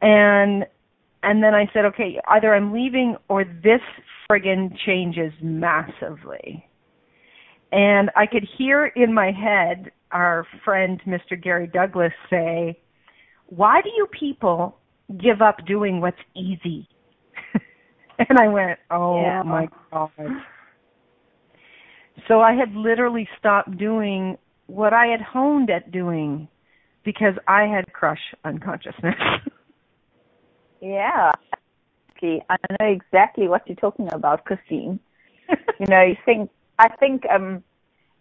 And 0.00 0.66
and 1.22 1.42
then 1.42 1.54
I 1.54 1.66
said 1.72 1.84
okay 1.86 2.18
either 2.28 2.54
I'm 2.54 2.72
leaving 2.72 3.16
or 3.28 3.44
this 3.44 3.80
friggin 4.30 4.76
changes 4.84 5.32
massively. 5.42 6.66
And 7.70 8.10
I 8.14 8.26
could 8.26 8.46
hear 8.58 8.86
in 8.86 9.14
my 9.14 9.32
head 9.32 9.90
our 10.10 10.46
friend 10.62 11.00
Mr. 11.06 11.42
Gary 11.42 11.66
Douglas 11.66 12.12
say 12.28 12.78
why 13.46 13.80
do 13.82 13.90
you 13.96 14.06
people 14.18 14.78
give 15.22 15.40
up 15.42 15.64
doing 15.66 16.00
what's 16.00 16.18
easy 16.34 16.88
and 18.28 18.38
I 18.38 18.48
went, 18.48 18.78
oh 18.90 19.20
yeah. 19.20 19.42
my 19.42 19.68
God. 19.90 20.10
So 22.28 22.40
I 22.40 22.54
had 22.54 22.74
literally 22.74 23.28
stopped 23.38 23.76
doing 23.78 24.38
what 24.66 24.92
I 24.92 25.06
had 25.06 25.20
honed 25.20 25.70
at 25.70 25.90
doing 25.90 26.48
because 27.04 27.34
I 27.48 27.62
had 27.62 27.92
crush 27.92 28.20
unconsciousness. 28.44 29.14
yeah. 30.80 31.32
I 32.24 32.56
know 32.78 32.86
exactly 32.86 33.48
what 33.48 33.62
you're 33.66 33.76
talking 33.76 34.08
about, 34.12 34.44
Christine. 34.44 35.00
you 35.48 35.86
know, 35.88 36.02
you 36.02 36.16
think 36.24 36.50
I 36.78 36.88
think 36.88 37.24
um 37.28 37.64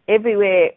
everywhere 0.08 0.72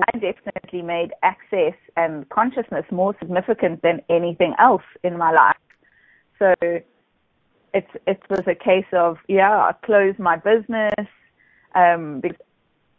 I 0.00 0.18
definitely 0.18 0.82
made 0.82 1.12
access 1.22 1.74
and 1.96 2.28
consciousness 2.28 2.84
more 2.90 3.14
significant 3.18 3.82
than 3.82 4.00
anything 4.08 4.54
else 4.58 4.82
in 5.02 5.16
my 5.16 5.32
life. 5.32 5.56
So 6.38 6.54
it's 7.74 7.90
it 8.06 8.20
was 8.30 8.44
a 8.46 8.54
case 8.54 8.86
of 8.92 9.18
yeah, 9.28 9.50
I 9.50 9.72
closed 9.84 10.18
my 10.18 10.36
business 10.36 11.06
um, 11.74 12.20
because 12.20 12.38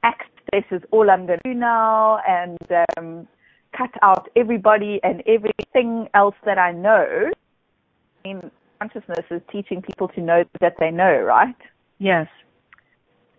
access 0.03 0.63
is 0.71 0.81
all 0.91 1.09
I'm 1.09 1.25
going 1.25 1.39
to 1.43 1.53
do 1.53 1.59
now, 1.59 2.19
and 2.27 2.57
um, 2.97 3.27
cut 3.75 3.91
out 4.01 4.29
everybody 4.35 4.99
and 5.03 5.23
everything 5.27 6.07
else 6.13 6.35
that 6.45 6.57
I 6.57 6.71
know. 6.71 7.31
I 8.25 8.27
mean, 8.27 8.51
consciousness 8.79 9.25
is 9.31 9.41
teaching 9.51 9.81
people 9.81 10.07
to 10.09 10.21
know 10.21 10.43
that 10.61 10.75
they 10.79 10.91
know, 10.91 11.19
right? 11.21 11.55
Yes. 11.99 12.27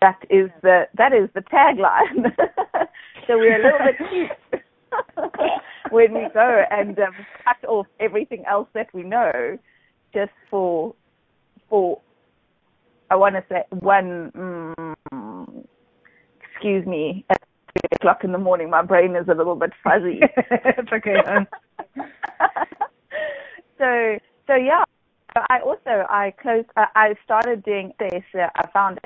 That 0.01 0.19
is 0.31 0.51
the 0.63 0.87
that 0.95 1.13
is 1.13 1.29
the 1.35 1.41
tagline. 1.41 2.33
so 3.27 3.39
we're 3.39 3.61
a 3.61 3.65
little 3.65 3.79
bit 3.85 4.09
cute 4.11 4.63
when 5.91 6.15
we 6.15 6.29
go 6.33 6.65
and 6.71 6.99
um, 6.99 7.15
cut 7.45 7.69
off 7.69 7.87
everything 7.99 8.45
else 8.47 8.69
that 8.75 8.89
we 8.95 9.03
know 9.03 9.59
just 10.15 10.33
for 10.51 10.95
for 11.69 12.01
I 13.11 13.17
want 13.17 13.37
to 13.37 13.45
say 13.49 13.65
one. 13.71 14.33
Mm, 14.37 15.65
excuse 16.59 16.87
me, 16.87 17.25
at 17.31 17.41
three 17.73 17.89
o'clock 18.01 18.25
in 18.25 18.33
the 18.33 18.39
morning, 18.39 18.69
my 18.69 18.83
brain 18.83 19.15
is 19.15 19.29
a 19.29 19.35
little 19.35 19.55
bit 19.55 19.73
fuzzy. 19.83 20.21
it's 20.51 20.93
okay. 20.93 21.21
so 23.79 24.19
so 24.47 24.55
yeah, 24.55 24.85
I 25.37 25.61
also 25.61 26.05
I 26.09 26.35
closed. 26.41 26.69
I, 26.77 26.87
I 26.95 27.15
started 27.25 27.63
doing 27.63 27.93
this. 27.99 28.25
Uh, 28.35 28.49
I 28.57 28.67
found 28.73 28.99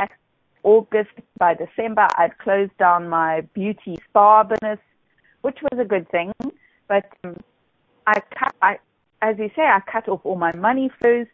August 0.63 1.11
by 1.39 1.55
December 1.55 2.09
I'd 2.17 2.39
closed 2.39 2.77
down 2.79 3.09
my 3.09 3.43
beauty 3.55 3.99
spa 4.09 4.45
business, 4.45 4.79
which 5.43 5.59
was 5.63 5.81
a 5.81 5.85
good 5.85 6.09
thing. 6.11 6.33
But 6.89 7.05
um, 7.25 7.37
I 8.07 8.21
cut. 8.37 8.55
I 8.63 8.79
as 9.21 9.37
you 9.39 9.51
say, 9.55 9.63
I 9.63 9.81
cut 9.91 10.09
off 10.09 10.21
all 10.25 10.37
my 10.37 10.55
money 10.57 10.91
flows 11.01 11.27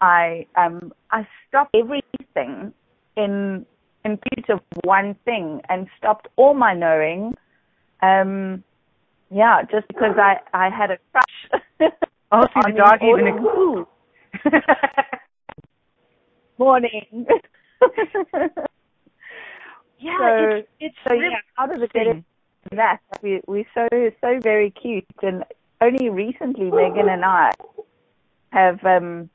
I 0.00 0.46
um 0.56 0.92
I 1.10 1.26
stopped 1.48 1.74
everything 1.74 2.72
in 3.16 3.66
in 4.04 4.18
pursuit 4.18 4.50
of 4.50 4.60
one 4.84 5.14
thing 5.24 5.60
and 5.68 5.88
stopped 5.98 6.28
all 6.36 6.54
my 6.54 6.74
knowing. 6.74 7.34
Um 8.02 8.64
yeah, 9.30 9.62
just 9.70 9.86
because 9.88 10.16
I 10.18 10.38
I 10.54 10.70
had 10.70 10.90
a 10.90 10.98
crush. 11.12 11.92
Oh, 12.32 12.42
see 12.54 12.72
the 12.72 12.78
dog 12.78 13.00
even 13.02 13.86
Morning. 16.58 17.26
yeah, 19.98 20.18
so, 20.18 20.56
it's, 20.58 20.68
it's 20.80 20.96
so 21.08 21.14
really 21.14 21.30
yeah, 21.30 21.38
how 21.54 21.66
does 21.66 21.82
it 21.82 21.92
get 21.92 22.22
that? 22.76 23.00
We 23.22 23.40
we're 23.46 23.64
so 23.74 23.88
so 24.20 24.38
very 24.42 24.70
cute 24.70 25.04
and 25.22 25.44
only 25.80 26.10
recently 26.10 26.70
Megan 26.70 27.08
and 27.08 27.24
I 27.24 27.52
have 28.50 28.84
um 28.84 29.30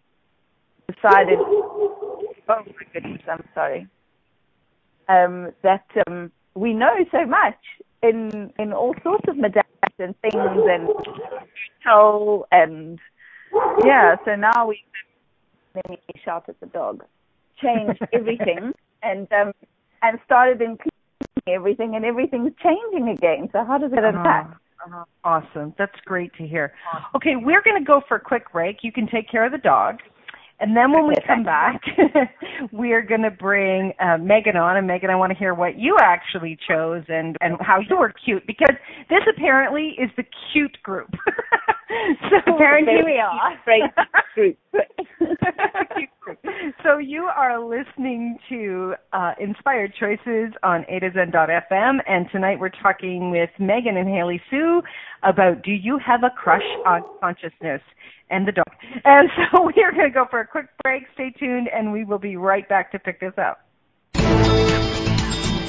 decided, 0.87 1.39
oh 1.39 2.35
my 2.47 2.63
goodness, 2.93 3.21
I'm 3.31 3.43
sorry, 3.53 3.87
um, 5.07 5.51
that 5.63 5.85
um, 6.07 6.31
we 6.55 6.73
know 6.73 6.93
so 7.11 7.25
much 7.25 7.57
in 8.01 8.53
in 8.59 8.73
all 8.73 8.93
sorts 9.03 9.25
of 9.27 9.35
modalities 9.35 9.99
and 9.99 10.15
things 10.21 10.33
and 10.35 10.89
tell 11.83 12.47
and 12.51 12.99
yeah. 13.83 14.15
So 14.25 14.35
now 14.35 14.67
we 14.67 14.83
let 15.75 15.89
me 15.89 15.97
shout 16.23 16.45
at 16.47 16.59
the 16.59 16.67
dog, 16.67 17.03
changed 17.61 18.01
everything 18.13 18.73
and 19.03 19.31
um, 19.31 19.53
and 20.01 20.19
started 20.25 20.61
including 20.61 20.91
everything 21.47 21.95
and 21.95 22.05
everything's 22.05 22.53
changing 22.63 23.09
again. 23.09 23.49
So 23.51 23.63
how 23.65 23.77
does 23.77 23.91
it 23.91 24.03
impact? 24.03 24.55
Uh-huh. 24.85 25.01
uh-huh. 25.01 25.05
Awesome. 25.23 25.73
That's 25.77 25.99
great 26.05 26.33
to 26.35 26.47
hear. 26.47 26.73
Okay, 27.15 27.35
we're 27.35 27.61
going 27.61 27.77
to 27.77 27.85
go 27.85 28.01
for 28.07 28.17
a 28.17 28.19
quick 28.19 28.51
break. 28.51 28.77
You 28.83 28.91
can 28.91 29.07
take 29.07 29.29
care 29.29 29.45
of 29.45 29.51
the 29.51 29.57
dog. 29.57 29.99
And 30.59 30.75
then 30.75 30.91
when 30.91 31.07
we 31.07 31.15
come 31.27 31.43
back, 31.45 31.81
we 32.71 32.93
are 32.93 33.01
going 33.01 33.21
to 33.21 33.31
bring 33.31 33.93
uh, 33.99 34.17
Megan 34.17 34.57
on. 34.57 34.77
And 34.77 34.87
Megan, 34.87 35.09
I 35.09 35.15
want 35.15 35.31
to 35.31 35.37
hear 35.37 35.53
what 35.53 35.77
you 35.77 35.97
actually 36.01 36.57
chose 36.67 37.03
and, 37.07 37.37
and 37.41 37.57
how 37.59 37.79
you 37.79 37.97
were 37.97 38.13
cute 38.23 38.45
because 38.47 38.75
this 39.09 39.21
apparently 39.35 39.95
is 39.99 40.09
the 40.17 40.25
cute 40.51 40.77
group. 40.83 41.09
so 42.29 42.37
apparently 42.53 43.03
we 43.03 43.19
are. 43.19 43.59
Great 43.63 43.83
so 46.83 46.97
you 46.97 47.23
are 47.23 47.63
listening 47.63 48.37
to 48.49 48.95
uh, 49.13 49.33
Inspired 49.39 49.93
Choices 49.99 50.51
on 50.63 50.85
A 50.89 50.99
to 50.99 51.11
Zen.fm, 51.13 51.99
and 52.07 52.27
tonight 52.31 52.59
we're 52.59 52.69
talking 52.69 53.29
with 53.31 53.49
Megan 53.59 53.97
and 53.97 54.09
Haley 54.09 54.41
Sue 54.49 54.81
about 55.23 55.63
Do 55.63 55.71
You 55.71 55.99
Have 56.05 56.23
a 56.23 56.29
Crush 56.29 56.61
on 56.85 57.03
Consciousness? 57.21 57.81
and 58.29 58.47
the 58.47 58.51
dog. 58.51 58.65
And 59.03 59.29
so 59.53 59.63
we 59.63 59.83
are 59.83 59.91
going 59.91 60.09
to 60.09 60.13
go 60.13 60.25
for 60.29 60.39
a 60.39 60.47
quick 60.47 60.65
break. 60.83 61.03
Stay 61.13 61.31
tuned, 61.39 61.69
and 61.73 61.91
we 61.91 62.03
will 62.03 62.17
be 62.17 62.37
right 62.37 62.67
back 62.67 62.91
to 62.93 62.99
pick 62.99 63.19
this 63.19 63.33
up. 63.37 63.64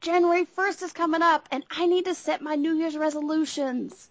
January 0.00 0.44
1st 0.44 0.82
is 0.82 0.92
coming 0.92 1.22
up 1.22 1.48
and 1.50 1.64
I 1.68 1.86
need 1.86 2.04
to 2.04 2.14
set 2.14 2.40
my 2.40 2.54
New 2.54 2.72
Year's 2.74 2.96
resolutions. 2.96 4.10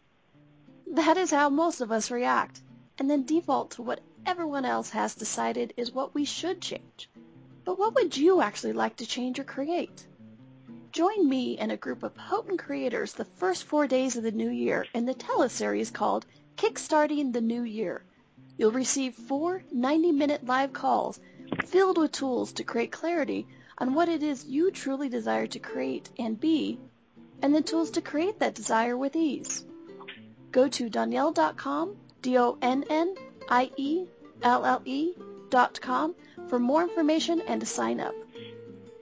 That 0.87 1.15
is 1.15 1.31
how 1.31 1.49
most 1.49 1.79
of 1.79 1.93
us 1.93 2.11
react, 2.11 2.61
and 2.97 3.09
then 3.09 3.23
default 3.25 3.71
to 3.71 3.81
what 3.81 4.01
everyone 4.25 4.65
else 4.65 4.89
has 4.89 5.15
decided 5.15 5.73
is 5.77 5.93
what 5.93 6.13
we 6.13 6.25
should 6.25 6.59
change. 6.59 7.09
But 7.63 7.79
what 7.79 7.95
would 7.95 8.17
you 8.17 8.41
actually 8.41 8.73
like 8.73 8.97
to 8.97 9.05
change 9.05 9.39
or 9.39 9.45
create? 9.45 10.05
Join 10.91 11.29
me 11.29 11.57
and 11.57 11.71
a 11.71 11.77
group 11.77 12.03
of 12.03 12.15
potent 12.15 12.59
creators 12.59 13.13
the 13.13 13.23
first 13.23 13.63
four 13.63 13.87
days 13.87 14.17
of 14.17 14.23
the 14.23 14.31
new 14.31 14.49
year 14.49 14.87
in 14.93 15.05
the 15.05 15.13
teleseries 15.13 15.93
called 15.93 16.25
Kickstarting 16.57 17.31
the 17.31 17.39
New 17.39 17.63
Year. 17.63 18.03
You'll 18.57 18.71
receive 18.71 19.15
four 19.15 19.63
90 19.71 20.11
minute 20.11 20.45
live 20.45 20.73
calls 20.73 21.19
filled 21.65 21.97
with 21.97 22.11
tools 22.11 22.51
to 22.53 22.65
create 22.65 22.91
clarity 22.91 23.47
on 23.81 23.93
what 23.95 24.07
it 24.07 24.21
is 24.21 24.45
you 24.45 24.69
truly 24.69 25.09
desire 25.09 25.47
to 25.47 25.57
create 25.57 26.07
and 26.19 26.39
be, 26.39 26.79
and 27.41 27.55
the 27.55 27.63
tools 27.63 27.89
to 27.89 27.99
create 27.99 28.37
that 28.39 28.53
desire 28.53 28.95
with 28.95 29.15
ease. 29.15 29.65
Go 30.51 30.67
to 30.67 30.87
Donnielle.com, 30.87 31.95
D-O-N-N-I-E-L-L-E 32.21 32.83
dot 35.49 35.81
com 35.81 36.13
for 36.47 36.59
more 36.59 36.83
information 36.83 37.41
and 37.47 37.59
to 37.59 37.65
sign 37.65 37.99
up. 37.99 38.13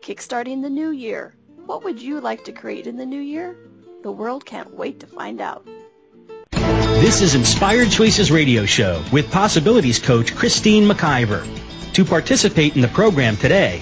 Kickstarting 0.01 0.61
the 0.61 0.69
new 0.69 0.91
year. 0.91 1.35
What 1.65 1.83
would 1.83 2.01
you 2.01 2.21
like 2.21 2.45
to 2.45 2.53
create 2.53 2.87
in 2.87 2.95
the 2.95 3.05
new 3.05 3.19
year? 3.19 3.57
The 4.01 4.13
world 4.13 4.45
can't 4.45 4.73
wait 4.73 5.01
to 5.01 5.07
find 5.07 5.41
out. 5.41 5.67
This 6.51 7.21
is 7.21 7.35
Inspired 7.35 7.91
Choices 7.91 8.31
Radio 8.31 8.65
Show 8.65 9.03
with 9.11 9.29
Possibilities 9.29 9.99
Coach 9.99 10.33
Christine 10.33 10.87
McIver. 10.87 11.45
To 11.95 12.05
participate 12.05 12.75
in 12.75 12.81
the 12.81 12.87
program 12.87 13.35
today, 13.35 13.81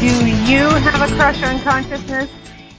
Do 0.00 0.26
you 0.26 0.78
have 0.92 1.00
a 1.02 1.08
crush 1.08 1.42
on 1.42 1.60
consciousness? 1.60 2.28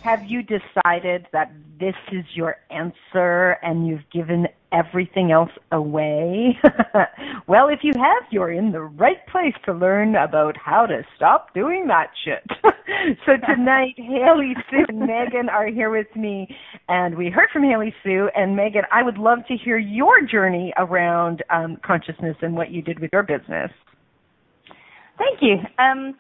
Have 0.04 0.20
you 0.26 0.42
decided 0.42 1.28
that 1.34 1.52
this 1.78 1.96
is 2.14 2.24
your 2.34 2.56
answer 2.70 3.58
and 3.62 3.86
you've 3.86 4.10
given 4.14 4.48
everything 4.72 5.30
else 5.30 5.50
away? 5.74 6.58
well, 7.48 7.68
if 7.68 7.80
you 7.84 7.92
have, 7.98 8.24
you're 8.32 8.54
in 8.54 8.72
the 8.72 8.84
right 8.84 9.26
place 9.30 9.54
to 9.66 9.74
learn 9.74 10.16
about 10.16 10.56
how 10.56 10.86
to 10.86 11.02
stop 11.18 11.54
doing 11.54 11.88
that 11.88 12.08
shit. 12.24 12.44
so 13.26 13.34
tonight, 13.54 13.94
Haley 13.98 14.56
Sue 14.70 14.86
and 14.88 15.00
Megan 15.00 15.50
are 15.50 15.68
here 15.68 15.90
with 15.90 16.08
me, 16.16 16.48
and 16.88 17.18
we 17.18 17.30
heard 17.30 17.50
from 17.52 17.64
Haley 17.64 17.94
Sue 18.02 18.30
and 18.34 18.56
Megan. 18.56 18.84
I 18.94 19.04
would 19.04 19.18
love 19.18 19.40
to 19.50 19.58
hear 19.58 19.78
your 19.78 20.22
journey 20.26 20.72
around 20.78 21.44
um, 21.50 21.76
consciousness 21.86 22.38
and 22.42 22.56
what 22.56 22.72
you 22.72 22.82
did 22.82 23.00
with 23.00 23.10
your 23.12 23.24
business. 23.24 23.72
Thank 25.18 25.40
you. 25.42 25.58
Um, 25.78 26.16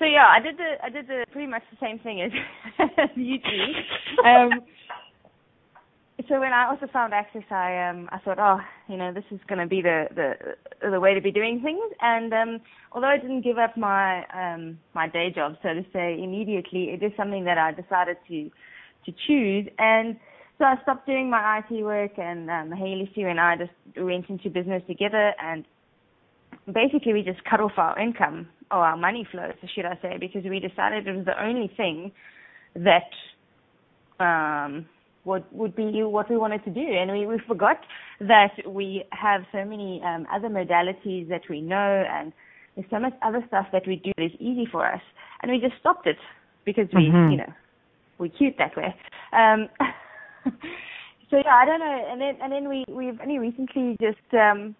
so 0.00 0.06
yeah, 0.06 0.26
I 0.28 0.40
did 0.40 0.56
the 0.56 0.74
I 0.82 0.88
did 0.88 1.06
the 1.06 1.24
pretty 1.30 1.46
much 1.46 1.62
the 1.70 1.76
same 1.80 1.98
thing 2.00 2.22
as, 2.22 2.32
you 3.14 3.38
do. 3.38 4.26
Um, 4.26 4.50
so 6.28 6.40
when 6.40 6.52
I 6.52 6.68
also 6.68 6.86
found 6.92 7.12
Access, 7.12 7.44
I 7.50 7.88
um 7.88 8.08
I 8.10 8.18
thought, 8.18 8.38
oh, 8.38 8.60
you 8.88 8.96
know, 8.96 9.12
this 9.12 9.24
is 9.30 9.38
going 9.46 9.60
to 9.60 9.66
be 9.66 9.82
the 9.82 10.06
the 10.14 10.90
the 10.90 10.98
way 10.98 11.14
to 11.14 11.20
be 11.20 11.30
doing 11.30 11.60
things. 11.62 11.92
And 12.00 12.32
um 12.32 12.60
although 12.92 13.08
I 13.08 13.18
didn't 13.18 13.42
give 13.42 13.58
up 13.58 13.76
my 13.76 14.24
um 14.32 14.78
my 14.94 15.06
day 15.06 15.30
job, 15.34 15.56
so 15.62 15.68
to 15.68 15.84
say, 15.92 16.18
immediately, 16.18 16.84
it 16.90 17.02
is 17.02 17.12
something 17.16 17.44
that 17.44 17.58
I 17.58 17.72
decided 17.72 18.16
to 18.28 18.50
to 19.04 19.12
choose. 19.26 19.68
And 19.78 20.16
so 20.58 20.64
I 20.64 20.76
stopped 20.82 21.06
doing 21.06 21.30
my 21.30 21.58
IT 21.60 21.82
work, 21.82 22.18
and 22.18 22.50
um, 22.50 22.72
Haley 22.72 23.10
Sue 23.14 23.26
and 23.26 23.40
I 23.40 23.56
just 23.56 23.72
went 23.96 24.28
into 24.28 24.50
business 24.50 24.82
together, 24.86 25.32
and 25.42 25.64
basically 26.72 27.12
we 27.12 27.22
just 27.22 27.44
cut 27.44 27.60
off 27.60 27.72
our 27.76 27.98
income 27.98 28.48
or 28.70 28.78
our 28.78 28.96
money 28.96 29.26
flows, 29.30 29.54
should 29.74 29.84
I 29.84 29.98
say, 30.02 30.16
because 30.18 30.44
we 30.44 30.60
decided 30.60 31.06
it 31.06 31.16
was 31.16 31.26
the 31.26 31.42
only 31.42 31.70
thing 31.76 32.12
that 32.74 33.10
um, 34.20 34.86
would 35.24 35.44
would 35.52 35.74
be 35.74 36.02
what 36.02 36.30
we 36.30 36.36
wanted 36.36 36.64
to 36.64 36.70
do, 36.70 36.80
and 36.80 37.10
we, 37.10 37.26
we 37.26 37.40
forgot 37.46 37.78
that 38.20 38.52
we 38.66 39.04
have 39.10 39.42
so 39.52 39.64
many 39.64 40.00
um, 40.04 40.26
other 40.32 40.48
modalities 40.48 41.28
that 41.28 41.42
we 41.48 41.60
know, 41.60 42.04
and 42.10 42.32
there's 42.74 42.88
so 42.90 42.98
much 42.98 43.12
other 43.22 43.44
stuff 43.48 43.66
that 43.72 43.86
we 43.86 43.96
do 43.96 44.12
that 44.16 44.24
is 44.24 44.32
easy 44.38 44.66
for 44.70 44.86
us, 44.86 45.02
and 45.42 45.50
we 45.50 45.58
just 45.58 45.78
stopped 45.80 46.06
it 46.06 46.16
because 46.64 46.86
we, 46.94 47.08
mm-hmm. 47.08 47.32
you 47.32 47.36
know, 47.38 47.52
we're 48.18 48.28
cute 48.28 48.54
that 48.58 48.76
way. 48.76 48.94
Um, 49.32 49.68
so 51.30 51.36
yeah, 51.36 51.54
I 51.54 51.64
don't 51.64 51.80
know, 51.80 52.06
and 52.10 52.20
then 52.20 52.38
and 52.42 52.52
then 52.52 52.68
we 52.68 52.84
we've 52.88 53.20
only 53.20 53.38
recently 53.38 53.96
just 54.00 54.34
um, 54.34 54.74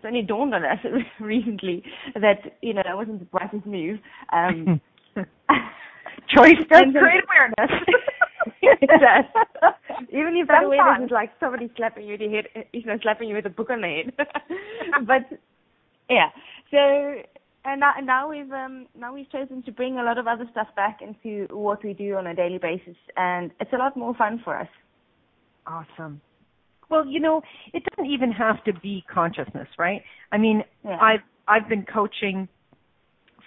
it's 0.00 0.06
only 0.06 0.22
dawned 0.22 0.54
on 0.54 0.64
us 0.64 0.78
recently 1.20 1.82
that 2.14 2.56
you 2.62 2.72
know 2.72 2.82
that 2.84 2.96
wasn't 2.96 3.18
the 3.18 3.26
brightest 3.26 3.66
move. 3.66 3.98
Um, 4.32 4.80
Choice 6.34 6.56
does 6.70 6.84
create 6.92 7.22
awareness. 7.28 7.84
it 8.62 8.88
does. 8.88 9.72
Even 10.10 10.36
if 10.36 10.48
that 10.48 10.64
awareness 10.64 11.06
is 11.06 11.10
like 11.10 11.32
somebody 11.38 11.70
slapping 11.76 12.06
you 12.06 12.14
in 12.14 12.20
the 12.20 12.36
head, 12.36 12.66
you 12.72 12.84
know, 12.84 12.96
slapping 13.02 13.28
you 13.28 13.34
with 13.34 13.46
a 13.46 13.50
book 13.50 13.68
on 13.68 13.82
the 13.82 13.88
head. 13.88 14.26
but 15.06 15.38
yeah, 16.08 16.30
so 16.70 17.22
and 17.64 17.80
now, 17.80 17.92
and 17.96 18.06
now 18.06 18.30
we've 18.30 18.50
um, 18.52 18.86
now 18.98 19.12
we've 19.12 19.30
chosen 19.30 19.62
to 19.64 19.72
bring 19.72 19.98
a 19.98 20.02
lot 20.02 20.16
of 20.16 20.26
other 20.26 20.48
stuff 20.50 20.68
back 20.76 21.00
into 21.02 21.52
what 21.54 21.84
we 21.84 21.92
do 21.92 22.14
on 22.14 22.26
a 22.26 22.34
daily 22.34 22.58
basis, 22.58 22.96
and 23.16 23.50
it's 23.60 23.72
a 23.72 23.76
lot 23.76 23.96
more 23.96 24.14
fun 24.14 24.40
for 24.42 24.56
us. 24.56 24.68
Awesome. 25.66 26.22
Well, 26.90 27.06
you 27.06 27.20
know, 27.20 27.42
it 27.72 27.84
doesn't 27.90 28.10
even 28.10 28.32
have 28.32 28.62
to 28.64 28.72
be 28.72 29.04
consciousness, 29.12 29.68
right? 29.78 30.02
I 30.32 30.38
mean, 30.38 30.64
yeah. 30.84 30.98
I've 31.00 31.20
I've 31.48 31.68
been 31.68 31.84
coaching 31.84 32.48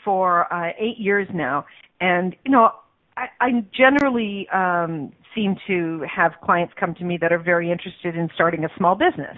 for 0.03 0.51
uh, 0.53 0.71
eight 0.79 0.97
years 0.97 1.27
now, 1.33 1.65
and 1.99 2.35
you 2.45 2.51
know, 2.51 2.71
I, 3.17 3.27
I 3.41 3.49
generally 3.75 4.47
um, 4.53 5.11
seem 5.35 5.55
to 5.67 6.05
have 6.13 6.33
clients 6.43 6.73
come 6.79 6.95
to 6.95 7.03
me 7.03 7.17
that 7.21 7.31
are 7.31 7.39
very 7.39 7.71
interested 7.71 8.15
in 8.15 8.29
starting 8.33 8.63
a 8.63 8.69
small 8.77 8.95
business. 8.95 9.37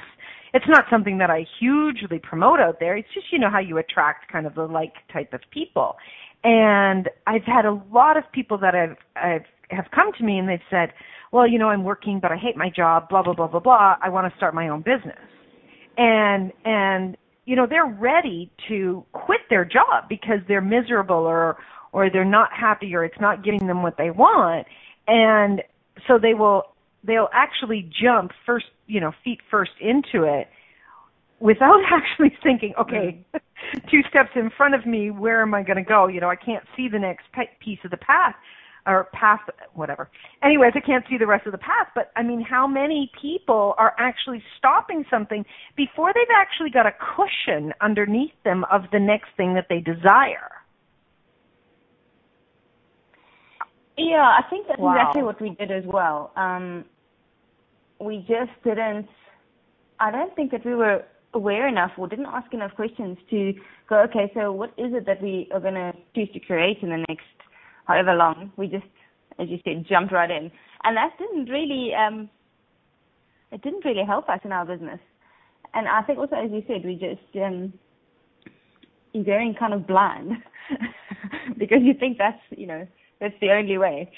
It's 0.53 0.65
not 0.67 0.85
something 0.89 1.17
that 1.17 1.29
I 1.29 1.45
hugely 1.59 2.19
promote 2.19 2.59
out 2.59 2.79
there. 2.79 2.95
It's 2.95 3.09
just 3.13 3.27
you 3.31 3.39
know 3.39 3.49
how 3.49 3.59
you 3.59 3.77
attract 3.77 4.31
kind 4.31 4.45
of 4.45 4.55
the 4.55 4.65
like 4.65 4.93
type 5.11 5.33
of 5.33 5.41
people. 5.51 5.95
And 6.43 7.09
I've 7.25 7.43
had 7.43 7.65
a 7.65 7.81
lot 7.91 8.17
of 8.17 8.23
people 8.31 8.57
that 8.59 8.75
I've 8.75 8.97
I've 9.15 9.45
have 9.71 9.85
come 9.93 10.11
to 10.17 10.23
me 10.23 10.37
and 10.37 10.47
they've 10.47 10.59
said, 10.69 10.93
well, 11.35 11.45
you 11.45 11.59
know, 11.59 11.67
I'm 11.67 11.83
working, 11.83 12.21
but 12.21 12.31
I 12.31 12.37
hate 12.37 12.55
my 12.55 12.69
job, 12.69 13.09
blah, 13.09 13.21
blah, 13.21 13.33
blah, 13.33 13.47
blah, 13.47 13.59
blah. 13.59 13.95
I 14.01 14.07
want 14.07 14.31
to 14.31 14.37
start 14.37 14.55
my 14.55 14.69
own 14.69 14.79
business. 14.79 15.19
And, 15.97 16.53
and, 16.63 17.17
you 17.43 17.57
know, 17.57 17.67
they're 17.69 17.85
ready 17.85 18.49
to 18.69 19.03
quit 19.11 19.41
their 19.49 19.65
job 19.65 20.07
because 20.07 20.39
they're 20.47 20.61
miserable 20.61 21.17
or, 21.17 21.57
or 21.91 22.09
they're 22.09 22.23
not 22.23 22.51
happy 22.57 22.95
or 22.95 23.03
it's 23.03 23.19
not 23.19 23.43
giving 23.43 23.67
them 23.67 23.83
what 23.83 23.97
they 23.97 24.11
want. 24.11 24.65
And 25.09 25.61
so 26.07 26.17
they 26.17 26.33
will, 26.33 26.63
they'll 27.03 27.29
actually 27.33 27.91
jump 28.01 28.31
first, 28.45 28.67
you 28.87 29.01
know, 29.01 29.11
feet 29.21 29.41
first 29.51 29.71
into 29.81 30.23
it 30.23 30.47
without 31.41 31.81
actually 31.91 32.33
thinking, 32.41 32.73
okay, 32.79 33.25
mm-hmm. 33.35 33.87
two 33.91 34.03
steps 34.09 34.29
in 34.35 34.49
front 34.55 34.73
of 34.73 34.85
me, 34.85 35.11
where 35.11 35.41
am 35.41 35.53
I 35.53 35.63
going 35.63 35.83
to 35.83 35.83
go? 35.83 36.07
You 36.07 36.21
know, 36.21 36.29
I 36.29 36.37
can't 36.37 36.63
see 36.77 36.87
the 36.87 36.99
next 36.99 37.25
piece 37.59 37.79
of 37.83 37.91
the 37.91 37.97
path 37.97 38.35
or 38.87 39.09
path, 39.13 39.41
whatever. 39.73 40.09
Anyways, 40.43 40.73
I 40.75 40.79
can't 40.79 41.03
see 41.09 41.17
the 41.17 41.27
rest 41.27 41.45
of 41.45 41.51
the 41.51 41.57
path, 41.57 41.87
but 41.95 42.11
I 42.15 42.23
mean, 42.23 42.41
how 42.41 42.67
many 42.67 43.11
people 43.19 43.73
are 43.77 43.95
actually 43.97 44.43
stopping 44.57 45.05
something 45.09 45.43
before 45.75 46.11
they've 46.13 46.35
actually 46.35 46.69
got 46.69 46.85
a 46.85 46.91
cushion 47.15 47.73
underneath 47.81 48.33
them 48.43 48.65
of 48.71 48.83
the 48.91 48.99
next 48.99 49.29
thing 49.37 49.53
that 49.55 49.67
they 49.69 49.79
desire? 49.79 50.51
Yeah, 53.97 54.17
I 54.17 54.41
think 54.49 54.67
that's 54.67 54.79
wow. 54.79 54.93
exactly 54.93 55.23
what 55.23 55.41
we 55.41 55.51
did 55.51 55.71
as 55.71 55.83
well. 55.85 56.31
Um, 56.35 56.85
we 57.99 58.17
just 58.27 58.51
didn't, 58.63 59.07
I 59.99 60.11
don't 60.11 60.35
think 60.35 60.51
that 60.51 60.65
we 60.65 60.75
were 60.75 61.03
aware 61.33 61.67
enough 61.67 61.91
or 61.97 62.07
didn't 62.07 62.25
ask 62.25 62.53
enough 62.53 62.73
questions 62.75 63.17
to 63.29 63.53
go, 63.87 64.01
okay, 64.01 64.31
so 64.33 64.51
what 64.51 64.69
is 64.77 64.93
it 64.93 65.05
that 65.05 65.21
we 65.21 65.47
are 65.53 65.59
going 65.59 65.75
to 65.75 65.93
choose 66.13 66.29
to 66.33 66.39
create 66.39 66.77
in 66.81 66.89
the 66.89 67.05
next 67.09 67.25
however 67.87 68.13
long. 68.13 68.51
We 68.57 68.67
just, 68.67 68.85
as 69.39 69.47
you 69.49 69.59
said, 69.65 69.85
jumped 69.87 70.13
right 70.13 70.29
in, 70.29 70.51
and 70.83 70.97
that 70.97 71.11
didn't 71.17 71.49
really, 71.49 71.93
um, 71.93 72.29
it 73.51 73.61
didn't 73.61 73.85
really 73.85 74.05
help 74.05 74.29
us 74.29 74.39
in 74.43 74.51
our 74.51 74.65
business. 74.65 74.99
And 75.73 75.87
I 75.87 76.01
think 76.03 76.19
also, 76.19 76.35
as 76.35 76.51
you 76.51 76.63
said, 76.67 76.85
we 76.85 76.95
just 76.95 77.35
um, 77.43 77.73
you're 79.13 79.23
going 79.23 79.55
kind 79.57 79.73
of 79.73 79.87
blind 79.87 80.31
because 81.57 81.79
you 81.81 81.93
think 81.93 82.17
that's 82.17 82.39
you 82.51 82.67
know 82.67 82.87
that's 83.19 83.35
the 83.41 83.51
only 83.51 83.77
way. 83.77 84.11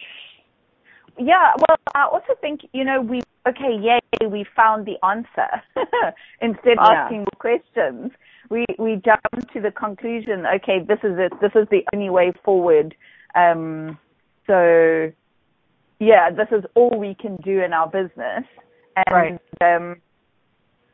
Yeah, 1.19 1.53
well, 1.67 1.77
I 1.95 2.06
also 2.06 2.34
think 2.41 2.62
you 2.73 2.84
know 2.84 3.01
we 3.01 3.21
okay, 3.47 3.75
yay, 3.80 4.27
we 4.27 4.45
found 4.56 4.86
the 4.86 5.03
answer 5.06 5.49
instead 6.41 6.77
of 6.77 6.86
Yeah. 6.86 7.06
asking 7.06 7.25
questions. 7.39 8.12
We 8.49 8.65
we 8.77 9.01
jumped 9.03 9.53
to 9.53 9.62
the 9.62 9.71
conclusion. 9.71 10.45
Okay, 10.56 10.80
this 10.80 10.99
is 11.03 11.17
it. 11.17 11.34
This 11.41 11.51
is 11.56 11.67
the 11.69 11.84
only 11.93 12.10
way 12.10 12.34
forward. 12.43 12.95
Um, 13.38 13.97
so 14.47 15.12
yeah, 16.00 16.30
this 16.30 16.47
is 16.52 16.63
all 16.76 16.97
we 16.97 17.15
can 17.15 17.36
do 17.38 17.62
in 17.62 17.73
our 17.73 17.88
business, 17.88 18.45
and 18.95 19.12
Right. 19.12 19.39
um, 19.62 20.02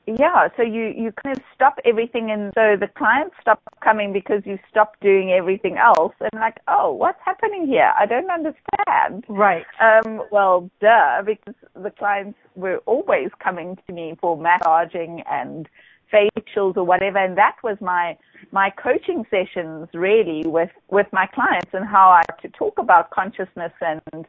yeah, 0.06 0.50
so 0.58 0.64
you, 0.64 0.94
you 0.96 1.14
kind 1.24 1.38
of 1.38 1.44
stop 1.56 1.80
everything 1.86 2.30
and 2.30 2.52
so 2.56 2.76
the 2.78 2.90
clients 2.98 3.36
stop 3.40 3.62
coming 3.82 4.12
because 4.12 4.42
you 4.46 4.60
stop 4.70 5.00
doing 5.00 5.32
everything 5.32 5.78
else 5.78 6.14
and 6.20 6.42
like, 6.42 6.58
oh, 6.68 6.92
what's 6.92 7.20
happening 7.24 7.68
here? 7.68 7.94
I 7.98 8.06
don't 8.06 8.30
understand. 8.30 9.24
Right. 9.30 9.66
Um, 9.80 10.24
well, 10.30 10.70
duh, 10.82 11.22
because 11.26 11.56
the 11.82 11.92
clients 11.92 12.38
were 12.56 12.80
always 12.86 13.30
coming 13.42 13.78
to 13.88 13.94
me 13.94 14.18
for 14.20 14.38
massaging 14.38 15.24
and 15.30 15.70
facials 16.14 16.78
or 16.78 16.84
whatever 16.84 17.18
and 17.18 17.38
that 17.38 17.56
was 17.64 17.78
my 17.82 18.16
my 18.52 18.70
coaching 18.70 19.26
sessions 19.32 19.88
really 19.94 20.44
with 20.46 20.70
with 20.90 21.08
my 21.12 21.26
clients 21.26 21.72
and 21.74 21.86
how 21.86 22.10
I 22.10 22.22
had 22.30 22.40
to 22.44 22.50
talk 22.50 22.78
about 22.78 23.10
consciousness 23.10 23.74
and 23.82 24.26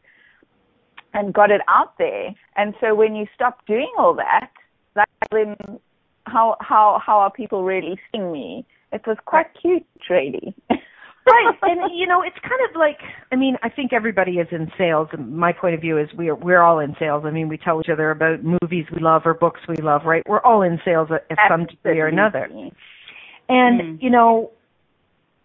and 1.14 1.32
got 1.32 1.50
it 1.50 1.62
out 1.68 1.96
there. 1.96 2.34
And 2.56 2.74
so 2.80 2.94
when 2.94 3.14
you 3.14 3.26
stop 3.34 3.64
doing 3.66 3.90
all 3.96 4.14
that, 4.14 4.50
that 4.94 5.08
then 5.30 5.56
how 6.26 6.56
how 6.60 7.00
how 7.04 7.18
are 7.18 7.30
people 7.30 7.64
really 7.64 7.98
seeing 8.10 8.32
me? 8.32 8.66
It 8.92 9.06
was 9.06 9.16
quite 9.24 9.46
cute, 9.60 9.86
really. 10.10 10.54
right 11.26 11.54
and 11.62 11.90
you 11.94 12.06
know 12.06 12.22
it's 12.22 12.36
kind 12.42 12.60
of 12.68 12.76
like 12.76 12.98
i 13.32 13.36
mean 13.36 13.56
i 13.62 13.68
think 13.68 13.92
everybody 13.92 14.32
is 14.32 14.48
in 14.50 14.70
sales. 14.76 15.08
And 15.12 15.36
my 15.36 15.52
point 15.52 15.74
of 15.74 15.80
view 15.80 15.98
is 15.98 16.08
we're 16.14 16.34
we're 16.34 16.62
all 16.62 16.78
in 16.78 16.94
sales. 16.98 17.24
I 17.26 17.30
mean 17.30 17.48
we 17.48 17.56
tell 17.56 17.80
each 17.80 17.88
other 17.88 18.10
about 18.10 18.44
movies 18.44 18.86
we 18.94 19.00
love 19.00 19.22
or 19.24 19.34
books 19.34 19.60
we 19.68 19.76
love 19.76 20.02
right? 20.04 20.22
We're 20.26 20.42
all 20.42 20.62
in 20.62 20.80
sales 20.84 21.08
at, 21.10 21.26
at 21.30 21.38
some 21.48 21.66
degree 21.66 22.00
or 22.00 22.06
another. 22.06 22.48
And 23.48 23.80
mm. 23.80 24.02
you 24.02 24.10
know 24.10 24.50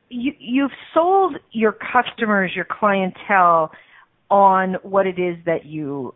you 0.09 0.33
you've 0.39 0.71
sold 0.93 1.37
your 1.51 1.73
customers 1.73 2.51
your 2.55 2.65
clientele 2.65 3.71
on 4.29 4.75
what 4.83 5.07
it 5.07 5.17
is 5.19 5.37
that 5.45 5.65
you 5.65 6.13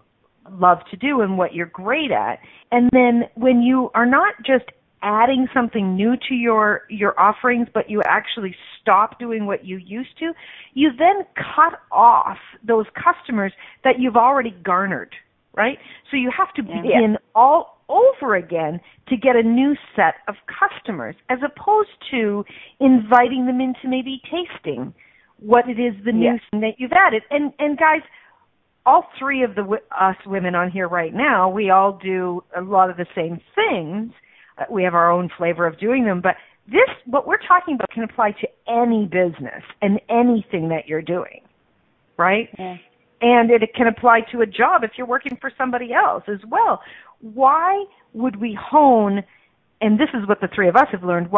love 0.51 0.79
to 0.91 0.97
do 0.97 1.21
and 1.21 1.37
what 1.37 1.53
you're 1.53 1.65
great 1.67 2.11
at. 2.11 2.39
And 2.71 2.89
then 2.91 3.23
when 3.35 3.61
you 3.61 3.91
are 3.95 4.05
not 4.05 4.35
just 4.45 4.65
adding 5.03 5.47
something 5.53 5.95
new 5.95 6.15
to 6.29 6.33
your 6.33 6.83
your 6.89 7.19
offerings 7.19 7.67
but 7.73 7.89
you 7.89 8.01
actually 8.05 8.55
stop 8.81 9.19
doing 9.19 9.45
what 9.45 9.65
you 9.65 9.77
used 9.77 10.17
to, 10.19 10.33
you 10.73 10.89
then 10.97 11.25
cut 11.35 11.79
off 11.91 12.37
those 12.65 12.85
customers 12.95 13.53
that 13.83 13.99
you've 13.99 14.15
already 14.15 14.55
garnered, 14.63 15.13
right? 15.55 15.77
So 16.09 16.17
you 16.17 16.31
have 16.35 16.53
to 16.55 16.63
begin 16.63 17.11
yeah. 17.13 17.17
all 17.35 17.81
over 17.89 18.35
again 18.35 18.79
to 19.09 19.17
get 19.17 19.35
a 19.35 19.43
new 19.43 19.75
set 19.95 20.15
of 20.27 20.35
customers 20.47 21.15
as 21.29 21.39
opposed 21.43 21.89
to 22.11 22.43
inviting 22.79 23.45
them 23.45 23.61
into 23.61 23.87
maybe 23.87 24.21
tasting 24.23 24.93
what 25.39 25.67
it 25.67 25.79
is 25.79 25.93
the 26.05 26.11
new 26.11 26.25
yeah. 26.25 26.37
thing 26.51 26.61
that 26.61 26.75
you've 26.77 26.93
added. 26.93 27.23
And 27.29 27.53
and 27.59 27.77
guys, 27.77 28.01
all 28.85 29.05
three 29.19 29.43
of 29.43 29.55
the 29.55 29.79
us 29.97 30.15
women 30.25 30.55
on 30.55 30.71
here 30.71 30.87
right 30.87 31.13
now, 31.13 31.49
we 31.49 31.69
all 31.69 31.99
do 32.01 32.43
a 32.55 32.61
lot 32.61 32.89
of 32.89 32.97
the 32.97 33.05
same 33.15 33.39
things. 33.55 34.13
Uh, 34.57 34.65
we 34.69 34.83
have 34.83 34.93
our 34.93 35.11
own 35.11 35.29
flavor 35.37 35.65
of 35.65 35.79
doing 35.79 36.05
them, 36.05 36.21
but 36.21 36.35
this 36.67 36.89
what 37.05 37.27
we're 37.27 37.41
talking 37.45 37.75
about 37.75 37.89
can 37.89 38.03
apply 38.03 38.31
to 38.31 38.47
any 38.67 39.05
business 39.05 39.63
and 39.81 39.99
anything 40.09 40.69
that 40.69 40.87
you're 40.87 41.01
doing, 41.01 41.41
right? 42.17 42.49
Yeah. 42.57 42.77
And 43.21 43.51
it, 43.51 43.63
it 43.63 43.73
can 43.75 43.87
apply 43.87 44.21
to 44.31 44.41
a 44.41 44.45
job 44.45 44.83
if 44.83 44.91
you're 44.97 45.07
working 45.07 45.37
for 45.39 45.51
somebody 45.57 45.93
else 45.93 46.23
as 46.27 46.39
well. 46.49 46.81
Why 47.21 47.85
would 48.13 48.37
we 48.37 48.57
hone? 48.59 49.23
And 49.81 49.99
this 49.99 50.09
is 50.13 50.27
what 50.27 50.41
the 50.41 50.49
three 50.53 50.67
of 50.67 50.75
us 50.75 50.87
have 50.91 51.03
learned. 51.03 51.31
Why 51.31 51.37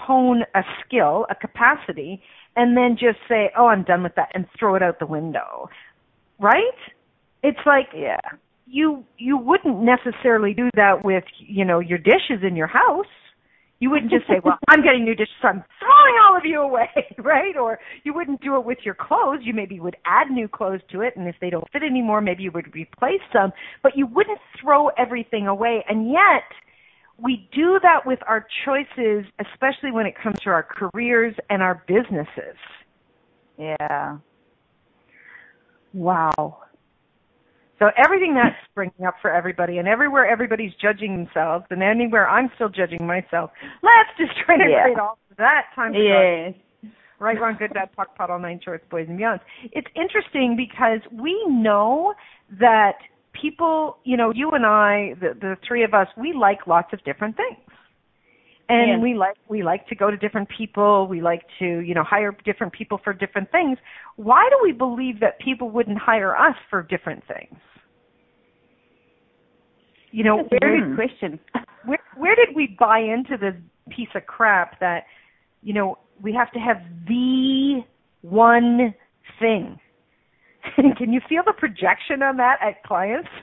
hone 0.00 0.42
a 0.54 0.62
skill, 0.84 1.26
a 1.30 1.34
capacity, 1.34 2.22
and 2.54 2.76
then 2.76 2.96
just 2.98 3.18
say, 3.28 3.50
"Oh, 3.56 3.66
I'm 3.66 3.82
done 3.82 4.02
with 4.02 4.14
that," 4.16 4.30
and 4.34 4.46
throw 4.58 4.74
it 4.74 4.82
out 4.82 4.98
the 4.98 5.06
window 5.06 5.68
right? 6.38 6.78
It's 7.42 7.58
like 7.66 7.88
yeah. 7.94 8.20
You 8.66 9.04
you 9.16 9.38
wouldn't 9.38 9.82
necessarily 9.82 10.52
do 10.52 10.68
that 10.74 11.04
with 11.04 11.24
you 11.38 11.64
know 11.64 11.78
your 11.78 11.98
dishes 11.98 12.42
in 12.42 12.56
your 12.56 12.66
house. 12.66 13.06
You 13.78 13.90
wouldn't 13.90 14.10
just 14.10 14.26
say, 14.26 14.40
"Well, 14.42 14.58
I'm 14.68 14.82
getting 14.82 15.04
new 15.04 15.14
dishes, 15.14 15.34
so 15.42 15.48
I'm 15.48 15.62
throwing 15.78 16.16
all 16.24 16.36
of 16.36 16.44
you 16.44 16.60
away," 16.60 16.88
right? 17.18 17.56
Or 17.56 17.78
you 18.04 18.14
wouldn't 18.14 18.40
do 18.40 18.56
it 18.56 18.64
with 18.64 18.78
your 18.84 18.94
clothes. 18.94 19.40
You 19.42 19.52
maybe 19.52 19.80
would 19.80 19.96
add 20.06 20.30
new 20.30 20.48
clothes 20.48 20.80
to 20.92 21.02
it, 21.02 21.14
and 21.16 21.28
if 21.28 21.36
they 21.40 21.50
don't 21.50 21.70
fit 21.72 21.82
anymore, 21.82 22.20
maybe 22.20 22.42
you 22.42 22.50
would 22.52 22.74
replace 22.74 23.20
some. 23.32 23.52
But 23.82 23.92
you 23.94 24.06
wouldn't 24.06 24.40
throw 24.60 24.88
everything 24.98 25.46
away. 25.46 25.84
And 25.88 26.10
yet, 26.10 26.48
we 27.18 27.48
do 27.54 27.78
that 27.82 28.06
with 28.06 28.18
our 28.26 28.46
choices, 28.64 29.26
especially 29.40 29.92
when 29.92 30.06
it 30.06 30.14
comes 30.22 30.36
to 30.44 30.50
our 30.50 30.62
careers 30.62 31.34
and 31.50 31.62
our 31.62 31.82
businesses. 31.86 32.56
Yeah. 33.58 34.18
Wow. 35.92 36.65
So 37.78 37.90
everything 37.96 38.34
that's 38.34 38.56
springing 38.70 39.06
up 39.06 39.14
for 39.20 39.30
everybody, 39.30 39.78
and 39.78 39.88
everywhere 39.88 40.28
everybody's 40.28 40.72
judging 40.80 41.16
themselves, 41.16 41.64
and 41.70 41.82
anywhere 41.82 42.28
I'm 42.28 42.50
still 42.54 42.68
judging 42.68 43.06
myself, 43.06 43.50
let's 43.82 44.10
just 44.18 44.32
try 44.46 44.56
to 44.56 44.64
yeah. 44.68 44.82
create 44.82 44.98
all 44.98 45.18
that 45.38 45.66
time. 45.74 45.94
Yes. 45.94 46.54
Right, 47.18 47.40
wrong, 47.40 47.56
good, 47.58 47.72
bad, 47.72 47.88
POC, 47.96 48.14
POD, 48.14 48.30
all 48.30 48.38
nine 48.38 48.60
shorts, 48.62 48.84
boys 48.90 49.06
and 49.08 49.18
beyonds. 49.18 49.40
It's 49.72 49.86
interesting 49.96 50.54
because 50.54 51.00
we 51.10 51.42
know 51.48 52.12
that 52.60 52.98
people, 53.32 53.96
you 54.04 54.18
know, 54.18 54.32
you 54.34 54.50
and 54.50 54.66
I, 54.66 55.14
the, 55.18 55.32
the 55.40 55.56
three 55.66 55.82
of 55.82 55.94
us, 55.94 56.08
we 56.18 56.34
like 56.34 56.66
lots 56.66 56.92
of 56.92 57.02
different 57.04 57.36
things 57.36 57.65
and 58.68 58.88
yeah. 58.88 58.98
we 58.98 59.14
like 59.14 59.36
we 59.48 59.62
like 59.62 59.86
to 59.88 59.94
go 59.94 60.10
to 60.10 60.16
different 60.16 60.48
people. 60.56 61.06
We 61.06 61.20
like 61.20 61.42
to 61.60 61.80
you 61.80 61.94
know 61.94 62.02
hire 62.02 62.36
different 62.44 62.72
people 62.72 63.00
for 63.02 63.12
different 63.12 63.50
things. 63.52 63.78
Why 64.16 64.48
do 64.50 64.58
we 64.62 64.72
believe 64.72 65.20
that 65.20 65.38
people 65.38 65.70
wouldn't 65.70 65.98
hire 65.98 66.36
us 66.36 66.56
for 66.68 66.82
different 66.82 67.22
things? 67.28 67.60
You 70.10 70.24
know 70.24 70.38
That's 70.50 70.60
where 70.60 70.80
did 70.80 70.96
question. 70.96 71.40
where 71.84 71.98
where 72.16 72.34
did 72.34 72.56
we 72.56 72.76
buy 72.78 72.98
into 72.98 73.36
this 73.36 73.54
piece 73.94 74.08
of 74.14 74.26
crap 74.26 74.80
that 74.80 75.04
you 75.62 75.72
know 75.72 75.98
we 76.20 76.32
have 76.32 76.50
to 76.52 76.58
have 76.58 76.78
the 77.06 77.82
one 78.22 78.94
thing? 79.38 79.78
Can 80.98 81.12
you 81.12 81.20
feel 81.28 81.42
the 81.46 81.52
projection 81.52 82.22
on 82.22 82.36
that 82.38 82.56
at 82.62 82.82
clients? 82.82 83.28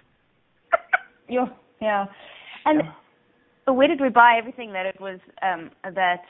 Yeah 1.29 1.45
yeah. 1.79 2.05
And 2.65 2.81
yeah 2.83 2.91
where 3.71 3.87
did 3.87 4.01
we 4.01 4.09
buy 4.09 4.37
everything 4.37 4.73
that 4.73 4.85
it 4.85 4.99
was 4.99 5.19
um, 5.41 5.71
that 5.83 6.23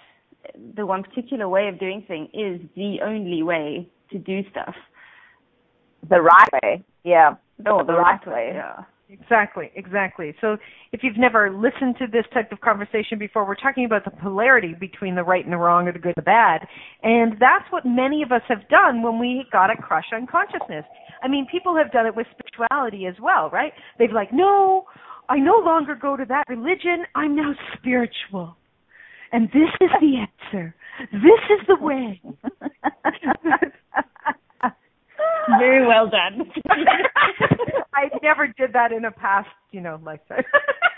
the 0.76 0.86
one 0.86 1.04
particular 1.04 1.50
way 1.50 1.68
of 1.68 1.80
doing 1.80 2.04
things 2.08 2.30
is 2.34 2.62
the 2.76 2.98
only 3.04 3.42
way 3.42 3.90
to 4.12 4.20
do 4.20 4.42
stuff? 4.52 4.76
The 6.10 6.22
right 6.22 6.50
way, 6.62 6.84
yeah. 7.04 7.36
No, 7.58 7.80
the, 7.80 7.86
the 7.86 7.94
right, 7.94 8.20
right 8.26 8.36
way. 8.36 8.52
Yeah. 8.54 8.84
Exactly, 9.10 9.72
exactly. 9.76 10.34
So 10.42 10.58
if 10.92 11.02
you've 11.04 11.18
never 11.18 11.52
listened 11.52 11.96
to 12.00 12.08
this 12.08 12.26
type 12.34 12.52
of 12.52 12.62
conversation 12.62 13.20
before, 13.20 13.46
we're 13.46 13.56
talking 13.56 13.86
about 13.86 14.06
the 14.06 14.12
polarity 14.12 14.74
between 14.80 15.14
the 15.14 15.24
right 15.24 15.44
and 15.44 15.54
the 15.54 15.58
wrong 15.58 15.88
or 15.88 15.92
the 15.92 16.00
good 16.00 16.14
and 16.18 16.24
the 16.24 16.24
bad. 16.24 16.68
And 17.04 17.34
that's 17.34 17.66
what 17.70 17.86
many 17.86 18.24
of 18.24 18.32
us 18.32 18.42
have 18.48 18.68
done 18.70 19.04
when 19.04 19.20
we 19.20 19.46
got 19.52 19.70
a 19.70 19.76
crush 19.80 20.06
on 20.14 20.26
consciousness. 20.26 20.86
I 21.22 21.28
mean, 21.28 21.46
people 21.52 21.76
have 21.78 21.92
done 21.92 22.08
it 22.08 22.16
with 22.16 22.26
spirituality 22.32 23.06
as 23.06 23.16
well, 23.22 23.50
right? 23.52 23.72
They've 24.00 24.12
like, 24.12 24.34
no, 24.34 24.86
I 25.30 25.38
no 25.38 25.62
longer 25.64 25.96
go 25.96 26.16
to 26.18 26.26
that 26.26 26.44
religion. 26.48 27.06
I'm 27.16 27.36
now 27.36 27.54
spiritual. 27.78 28.56
And 29.32 29.48
this 29.48 29.70
is 29.82 29.90
the 30.00 30.28
answer. 30.52 30.76
This 31.12 31.42
is 31.50 31.68
the 31.68 31.76
way. 31.80 32.22
Very 35.60 35.86
well 35.86 36.10
done. 36.10 36.52
I 37.96 38.10
never 38.22 38.48
did 38.48 38.74
that 38.74 38.92
in 38.92 39.06
a 39.06 39.12
past, 39.12 39.50
you 39.72 39.82
know, 39.82 40.00
lifetime. 40.04 40.44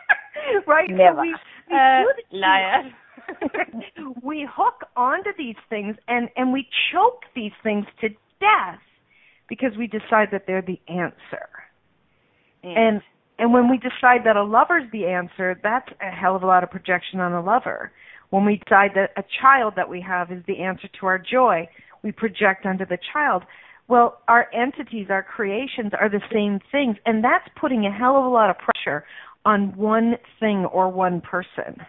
right? 0.68 0.90
Never. 0.90 1.16
So 1.16 1.22
we, 1.22 1.36
we 1.70 1.76
uh, 1.76 2.04
liar. 2.32 2.92
we 4.22 4.48
hook 4.52 4.86
onto 4.96 5.32
these 5.38 5.56
things 5.70 5.96
and 6.08 6.30
and 6.36 6.54
we 6.54 6.68
choke 6.92 7.24
these 7.36 7.54
things 7.64 7.86
to 8.02 8.10
death 8.40 8.80
because 9.48 9.72
we 9.78 9.88
decide 9.88 10.30
that 10.32 10.44
they're 10.46 10.62
the 10.62 10.80
answer. 10.88 11.48
And 12.64 13.02
and 13.38 13.52
when 13.52 13.70
we 13.70 13.78
decide 13.78 14.22
that 14.26 14.38
a 14.38 14.44
lover's 14.44 14.90
the 14.92 15.06
answer, 15.06 15.60
that's 15.62 15.90
a 16.02 16.10
hell 16.10 16.36
of 16.36 16.44
a 16.44 16.46
lot 16.46 16.64
of 16.64 16.72
projection 16.72 17.20
on 17.20 17.34
a 17.34 17.42
lover. 17.42 17.92
When 18.30 18.46
we 18.46 18.62
decide 18.66 18.92
that 18.96 19.12
a 19.18 19.24
child 19.42 19.74
that 19.76 19.90
we 19.90 20.02
have 20.02 20.32
is 20.32 20.44
the 20.48 20.60
answer 20.60 20.88
to 21.00 21.06
our 21.06 21.18
joy, 21.18 21.68
we 22.02 22.12
project 22.12 22.66
onto 22.66 22.86
the 22.86 22.98
child. 23.14 23.44
Well, 23.88 24.22
our 24.28 24.48
entities, 24.54 25.08
our 25.10 25.22
creations 25.22 25.92
are 26.00 26.10
the 26.10 26.22
same 26.34 26.60
things, 26.72 26.98
and 27.06 27.24
that's 27.24 27.48
putting 27.60 27.86
a 27.86 27.92
hell 27.92 28.18
of 28.18 28.26
a 28.26 28.30
lot 28.30 28.50
of 28.50 28.58
pressure 28.58 29.06
on 29.46 29.76
one 29.76 30.16
thing 30.40 30.66
or 30.66 30.90
one 30.90 31.22
person. 31.22 31.86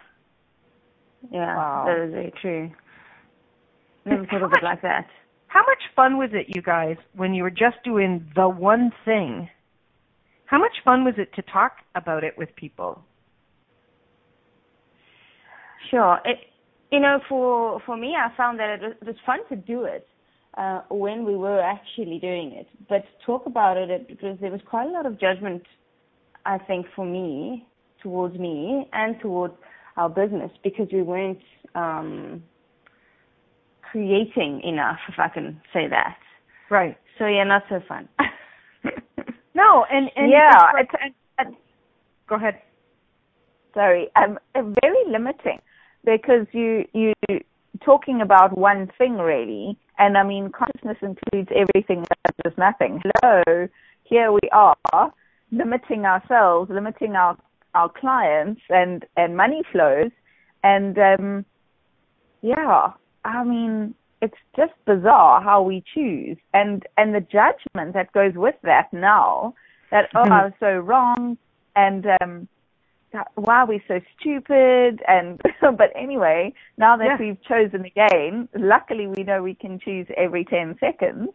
Yeah, 1.31 1.55
wow. 1.55 1.85
that 1.87 2.05
is 2.05 2.11
very 2.11 2.33
true. 2.41 2.71
Never 4.05 4.25
thought 4.27 4.43
of 4.43 4.51
it 4.53 4.63
like 4.63 4.81
that. 4.83 5.07
How 5.47 5.61
much 5.61 5.81
fun 5.95 6.17
was 6.17 6.29
it, 6.33 6.55
you 6.55 6.61
guys, 6.61 6.97
when 7.15 7.33
you 7.33 7.43
were 7.43 7.49
just 7.49 7.77
doing 7.83 8.29
the 8.35 8.47
one 8.47 8.91
thing 9.05 9.49
how 10.47 10.57
much 10.57 10.71
fun 10.83 11.03
was 11.03 11.13
it 11.17 11.33
to 11.35 11.41
talk 11.43 11.73
about 11.93 12.23
it 12.23 12.37
with 12.37 12.49
people? 12.55 13.03
Sure. 15.91 16.19
It, 16.25 16.37
you 16.91 16.99
know, 16.99 17.19
for 17.27 17.81
for 17.85 17.97
me, 17.97 18.15
I 18.17 18.35
found 18.35 18.59
that 18.59 18.69
it 18.69 18.81
was, 18.81 18.93
it 19.01 19.07
was 19.07 19.15
fun 19.25 19.39
to 19.49 19.55
do 19.55 19.83
it 19.83 20.07
uh, 20.57 20.81
when 20.89 21.25
we 21.25 21.35
were 21.35 21.59
actually 21.61 22.17
doing 22.19 22.53
it. 22.53 22.67
But 22.87 23.03
talk 23.25 23.45
about 23.45 23.77
it, 23.77 23.89
it 23.89 24.07
because 24.07 24.37
there 24.39 24.51
was 24.51 24.61
quite 24.69 24.87
a 24.87 24.91
lot 24.91 25.05
of 25.05 25.19
judgment, 25.19 25.63
I 26.45 26.57
think, 26.57 26.85
for 26.95 27.05
me 27.05 27.67
towards 28.01 28.37
me 28.37 28.87
and 28.93 29.19
towards 29.21 29.53
our 29.97 30.09
business 30.09 30.51
because 30.63 30.87
we 30.93 31.01
weren't 31.01 31.39
um, 31.75 32.41
creating 33.91 34.61
enough, 34.63 34.99
if 35.09 35.15
I 35.17 35.27
can 35.27 35.59
say 35.73 35.87
that. 35.89 36.17
Right. 36.69 36.97
So 37.17 37.25
yeah, 37.25 37.43
not 37.43 37.63
so 37.69 37.81
fun. 37.87 38.07
no, 39.57 39.85
and 39.91 40.09
and 40.15 40.31
yeah, 40.31 40.71
it's, 40.77 40.91
it's, 41.03 41.15
it's, 41.39 41.57
go 42.29 42.35
ahead. 42.35 42.61
Sorry, 43.73 44.07
um, 44.15 44.37
very 44.55 45.03
limiting 45.09 45.59
because 46.05 46.45
you 46.51 46.85
you 46.93 47.13
talking 47.83 48.21
about 48.21 48.57
one 48.57 48.91
thing 48.97 49.17
really, 49.17 49.77
and 49.97 50.17
I 50.17 50.23
mean 50.23 50.51
consciousness 50.51 50.97
includes 51.01 51.49
everything. 51.55 52.05
There's 52.43 52.57
nothing. 52.57 53.01
Hello, 53.03 53.67
here 54.03 54.31
we 54.31 54.47
are 54.51 55.11
limiting 55.51 56.05
ourselves, 56.05 56.69
limiting 56.71 57.15
our 57.15 57.35
our 57.73 57.89
clients 57.89 58.61
and 58.69 59.05
and 59.15 59.35
money 59.35 59.63
flows, 59.71 60.11
and 60.63 60.97
um, 60.99 61.45
yeah, 62.41 62.91
I 63.25 63.43
mean 63.43 63.95
it's 64.21 64.37
just 64.55 64.73
bizarre 64.85 65.41
how 65.41 65.61
we 65.61 65.83
choose 65.93 66.37
and 66.53 66.83
and 66.97 67.13
the 67.13 67.21
judgment 67.21 67.93
that 67.93 68.11
goes 68.13 68.33
with 68.35 68.55
that 68.63 68.91
now 68.91 69.53
that 69.91 70.09
oh 70.15 70.19
mm-hmm. 70.19 70.31
I 70.31 70.45
was 70.45 70.53
so 70.59 70.77
wrong 70.77 71.37
and 71.75 72.05
um 72.21 72.47
why 73.35 73.57
are 73.57 73.65
we 73.65 73.81
so 73.87 73.99
stupid 74.19 75.01
and 75.07 75.39
but 75.61 75.91
anyway 75.95 76.53
now 76.77 76.97
that 76.97 77.05
yeah. 77.05 77.17
we've 77.19 77.43
chosen 77.43 77.85
again 77.85 78.49
luckily 78.55 79.07
we 79.07 79.23
know 79.23 79.41
we 79.41 79.55
can 79.55 79.79
choose 79.79 80.07
every 80.17 80.43
10 80.43 80.77
seconds 80.79 81.29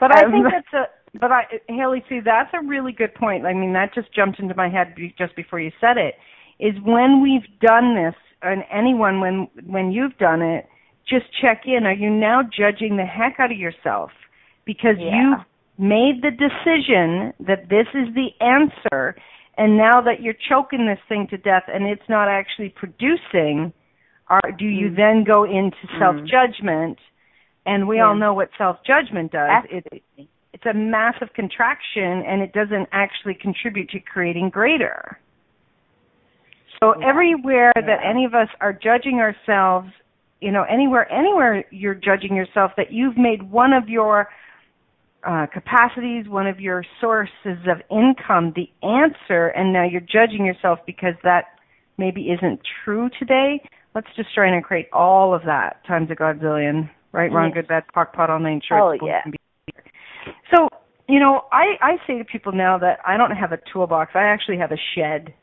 but 0.00 0.16
um, 0.16 0.18
I 0.18 0.30
think 0.30 0.46
that's 0.50 0.72
a 0.72 1.18
but 1.18 1.32
I 1.32 1.44
Haley 1.68 2.04
see 2.08 2.20
that's 2.20 2.52
a 2.54 2.64
really 2.64 2.92
good 2.92 3.14
point 3.14 3.46
I 3.46 3.52
mean 3.52 3.72
that 3.72 3.94
just 3.94 4.12
jumped 4.12 4.38
into 4.38 4.54
my 4.54 4.68
head 4.68 4.94
just 5.16 5.34
before 5.36 5.60
you 5.60 5.72
said 5.80 5.96
it 5.96 6.14
is 6.58 6.74
when 6.84 7.22
we've 7.22 7.46
done 7.60 7.94
this 7.94 8.14
and 8.42 8.64
anyone 8.70 9.20
when 9.20 9.48
when 9.66 9.90
you've 9.90 10.16
done 10.18 10.42
it 10.42 10.68
just 11.08 11.26
check 11.40 11.62
in. 11.66 11.86
Are 11.86 11.92
you 11.92 12.10
now 12.10 12.42
judging 12.42 12.96
the 12.96 13.04
heck 13.04 13.38
out 13.38 13.50
of 13.50 13.58
yourself 13.58 14.10
because 14.64 14.96
yeah. 14.98 15.10
you've 15.12 15.46
made 15.78 16.22
the 16.22 16.30
decision 16.30 17.32
that 17.46 17.68
this 17.68 17.86
is 17.94 18.14
the 18.14 18.28
answer 18.44 19.16
and 19.56 19.76
now 19.76 20.00
that 20.02 20.22
you're 20.22 20.36
choking 20.48 20.86
this 20.86 21.00
thing 21.08 21.26
to 21.30 21.36
death 21.36 21.64
and 21.66 21.84
it's 21.86 22.08
not 22.08 22.28
actually 22.28 22.68
producing, 22.68 23.72
are, 24.28 24.52
do 24.56 24.64
you 24.64 24.90
mm. 24.90 24.96
then 24.96 25.24
go 25.26 25.44
into 25.44 25.76
mm. 25.86 25.98
self-judgment? 25.98 26.98
And 27.66 27.88
we 27.88 27.96
yeah. 27.96 28.06
all 28.06 28.16
know 28.16 28.34
what 28.34 28.50
self-judgment 28.56 29.32
does. 29.32 29.50
It, 29.70 30.02
it's 30.52 30.64
a 30.64 30.74
massive 30.74 31.28
contraction 31.34 32.24
and 32.26 32.40
it 32.40 32.52
doesn't 32.52 32.88
actually 32.92 33.34
contribute 33.34 33.90
to 33.90 34.00
creating 34.00 34.50
greater. 34.50 35.18
So 36.80 36.94
yeah. 36.98 37.08
everywhere 37.08 37.72
that 37.74 37.98
any 38.08 38.24
of 38.24 38.34
us 38.34 38.48
are 38.60 38.72
judging 38.72 39.18
ourselves 39.20 39.88
you 40.40 40.52
know 40.52 40.64
anywhere 40.64 41.10
anywhere 41.10 41.64
you're 41.70 41.94
judging 41.94 42.34
yourself 42.34 42.72
that 42.76 42.92
you've 42.92 43.16
made 43.16 43.50
one 43.50 43.72
of 43.72 43.88
your 43.88 44.28
uh, 45.26 45.46
capacities, 45.52 46.28
one 46.28 46.46
of 46.46 46.60
your 46.60 46.84
sources 47.00 47.58
of 47.66 47.78
income, 47.90 48.54
the 48.54 48.70
answer, 48.86 49.48
and 49.48 49.72
now 49.72 49.84
you're 49.84 50.00
judging 50.00 50.46
yourself 50.46 50.78
because 50.86 51.14
that 51.24 51.46
maybe 51.96 52.28
isn't 52.30 52.60
true 52.84 53.10
today. 53.18 53.60
Let's 53.94 54.06
just 54.16 54.32
try 54.34 54.48
and 54.48 54.62
create 54.62 54.88
all 54.92 55.34
of 55.34 55.42
that 55.44 55.84
times 55.86 56.08
a 56.10 56.14
godzillion, 56.14 56.88
right? 57.12 57.32
Wrong, 57.32 57.50
good, 57.52 57.66
bad, 57.66 57.84
POC, 57.94 58.12
POD, 58.12 58.30
all 58.30 58.38
nine 58.38 58.60
shorts. 58.66 59.00
Oh 59.02 59.06
yeah. 59.06 59.22
So 60.54 60.68
you 61.08 61.18
know, 61.18 61.42
I 61.50 61.76
I 61.80 61.96
say 62.06 62.18
to 62.18 62.24
people 62.24 62.52
now 62.52 62.78
that 62.78 62.98
I 63.06 63.16
don't 63.16 63.32
have 63.32 63.52
a 63.52 63.58
toolbox. 63.72 64.12
I 64.14 64.22
actually 64.22 64.58
have 64.58 64.70
a 64.70 64.78
shed. 64.94 65.34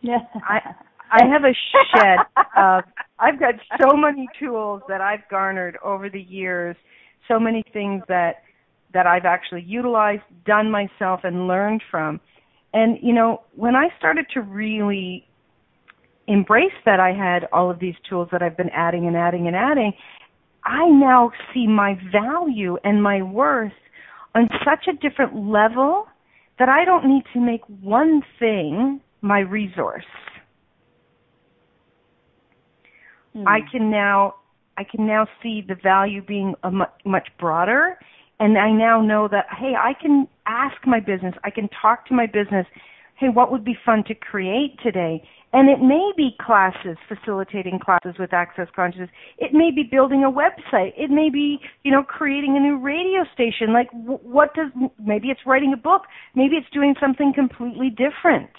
Yeah. 0.00 0.18
I 0.48 0.74
I 1.12 1.26
have 1.30 1.44
a 1.44 1.52
shed 1.72 2.18
of 2.56 2.84
I've 3.18 3.38
got 3.38 3.54
so 3.80 3.94
many 3.94 4.26
tools 4.40 4.80
that 4.88 5.02
I've 5.02 5.28
garnered 5.30 5.76
over 5.84 6.08
the 6.08 6.22
years, 6.22 6.74
so 7.28 7.38
many 7.38 7.62
things 7.72 8.02
that 8.08 8.42
that 8.94 9.06
I've 9.06 9.24
actually 9.24 9.62
utilized, 9.62 10.22
done 10.44 10.70
myself 10.70 11.20
and 11.24 11.46
learned 11.46 11.82
from. 11.90 12.18
And 12.72 12.98
you 13.02 13.12
know, 13.12 13.42
when 13.54 13.76
I 13.76 13.88
started 13.98 14.26
to 14.34 14.40
really 14.40 15.26
embrace 16.28 16.72
that 16.86 16.98
I 16.98 17.12
had 17.12 17.46
all 17.52 17.70
of 17.70 17.78
these 17.78 17.94
tools 18.08 18.28
that 18.32 18.42
I've 18.42 18.56
been 18.56 18.70
adding 18.70 19.06
and 19.06 19.16
adding 19.16 19.46
and 19.46 19.54
adding, 19.54 19.92
I 20.64 20.88
now 20.88 21.30
see 21.52 21.66
my 21.66 21.98
value 22.10 22.78
and 22.84 23.02
my 23.02 23.20
worth 23.20 23.72
on 24.34 24.48
such 24.64 24.86
a 24.88 24.92
different 24.96 25.36
level 25.36 26.06
that 26.58 26.70
I 26.70 26.86
don't 26.86 27.06
need 27.06 27.24
to 27.34 27.40
make 27.40 27.62
one 27.82 28.22
thing 28.38 29.00
my 29.20 29.40
resource. 29.40 30.04
Mm. 33.36 33.46
I 33.46 33.60
can 33.70 33.90
now 33.90 34.34
I 34.78 34.84
can 34.84 35.06
now 35.06 35.26
see 35.42 35.62
the 35.66 35.74
value 35.74 36.22
being 36.22 36.54
a 36.62 36.70
much, 36.70 36.92
much 37.04 37.28
broader 37.38 37.98
and 38.40 38.58
I 38.58 38.72
now 38.72 39.00
know 39.00 39.28
that 39.28 39.46
hey, 39.56 39.74
I 39.78 39.92
can 40.00 40.26
ask 40.46 40.76
my 40.86 41.00
business, 41.00 41.34
I 41.44 41.50
can 41.50 41.68
talk 41.80 42.06
to 42.06 42.14
my 42.14 42.26
business, 42.26 42.66
hey, 43.18 43.28
what 43.28 43.52
would 43.52 43.64
be 43.64 43.76
fun 43.86 44.02
to 44.08 44.14
create 44.14 44.78
today? 44.82 45.22
And 45.52 45.68
it 45.68 45.80
may 45.80 46.12
be 46.16 46.30
classes, 46.40 46.96
facilitating 47.06 47.78
classes 47.78 48.14
with 48.18 48.32
access 48.32 48.68
consciousness. 48.74 49.10
It 49.36 49.52
may 49.52 49.70
be 49.70 49.82
building 49.88 50.24
a 50.24 50.30
website. 50.30 50.92
It 50.96 51.10
may 51.10 51.28
be, 51.30 51.58
you 51.84 51.92
know, 51.92 52.02
creating 52.02 52.56
a 52.56 52.60
new 52.60 52.78
radio 52.78 53.22
station. 53.34 53.72
Like, 53.72 53.88
what 53.92 54.54
does, 54.54 54.72
maybe 54.98 55.28
it's 55.28 55.42
writing 55.44 55.74
a 55.74 55.76
book. 55.76 56.02
Maybe 56.34 56.56
it's 56.56 56.70
doing 56.72 56.94
something 56.98 57.32
completely 57.34 57.90
different. 57.90 58.50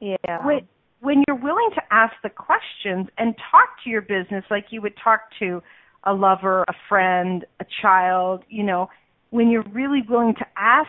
Yeah. 0.00 0.44
Wait, 0.44 0.64
when 1.02 1.24
you're 1.26 1.36
willing 1.36 1.68
to 1.74 1.82
ask 1.90 2.14
the 2.22 2.30
questions 2.30 3.08
and 3.18 3.34
talk 3.50 3.70
to 3.82 3.90
your 3.90 4.02
business 4.02 4.44
like 4.50 4.66
you 4.70 4.80
would 4.80 4.94
talk 5.02 5.22
to 5.40 5.60
a 6.04 6.14
lover, 6.14 6.62
a 6.68 6.74
friend, 6.88 7.44
a 7.58 7.66
child, 7.82 8.44
you 8.48 8.62
know, 8.62 8.88
when 9.30 9.50
you're 9.50 9.64
really 9.72 10.02
willing 10.08 10.34
to 10.34 10.46
ask, 10.56 10.88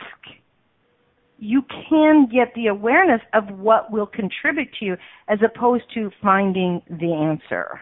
you 1.40 1.64
can 1.90 2.30
get 2.32 2.54
the 2.54 2.68
awareness 2.68 3.22
of 3.34 3.58
what 3.58 3.92
will 3.92 4.06
contribute 4.06 4.70
to 4.80 4.86
you 4.86 4.98
as 5.28 5.40
opposed 5.44 5.84
to 5.96 6.12
finding 6.22 6.80
the 6.88 7.12
answer. 7.12 7.80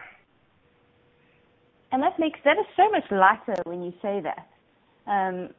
And 1.92 2.02
that 2.02 2.18
makes 2.18 2.40
that 2.46 2.56
is 2.58 2.66
so 2.76 2.90
much 2.90 3.04
lighter 3.10 3.60
when 3.66 3.82
you 3.82 3.92
say 4.00 4.22
that. 4.22 4.48
Um, 5.06 5.50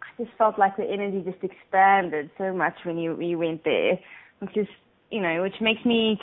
I 0.00 0.22
just 0.22 0.34
felt 0.38 0.58
like 0.58 0.78
the 0.78 0.84
energy 0.84 1.22
just 1.30 1.44
expanded 1.44 2.30
so 2.38 2.54
much 2.54 2.74
when 2.84 2.96
you 2.96 3.20
you 3.20 3.36
went 3.36 3.64
there, 3.64 4.00
which 4.38 4.56
is 4.56 4.66
you 5.10 5.20
know, 5.20 5.42
which 5.42 5.54
makes 5.60 5.84
me 5.84 6.18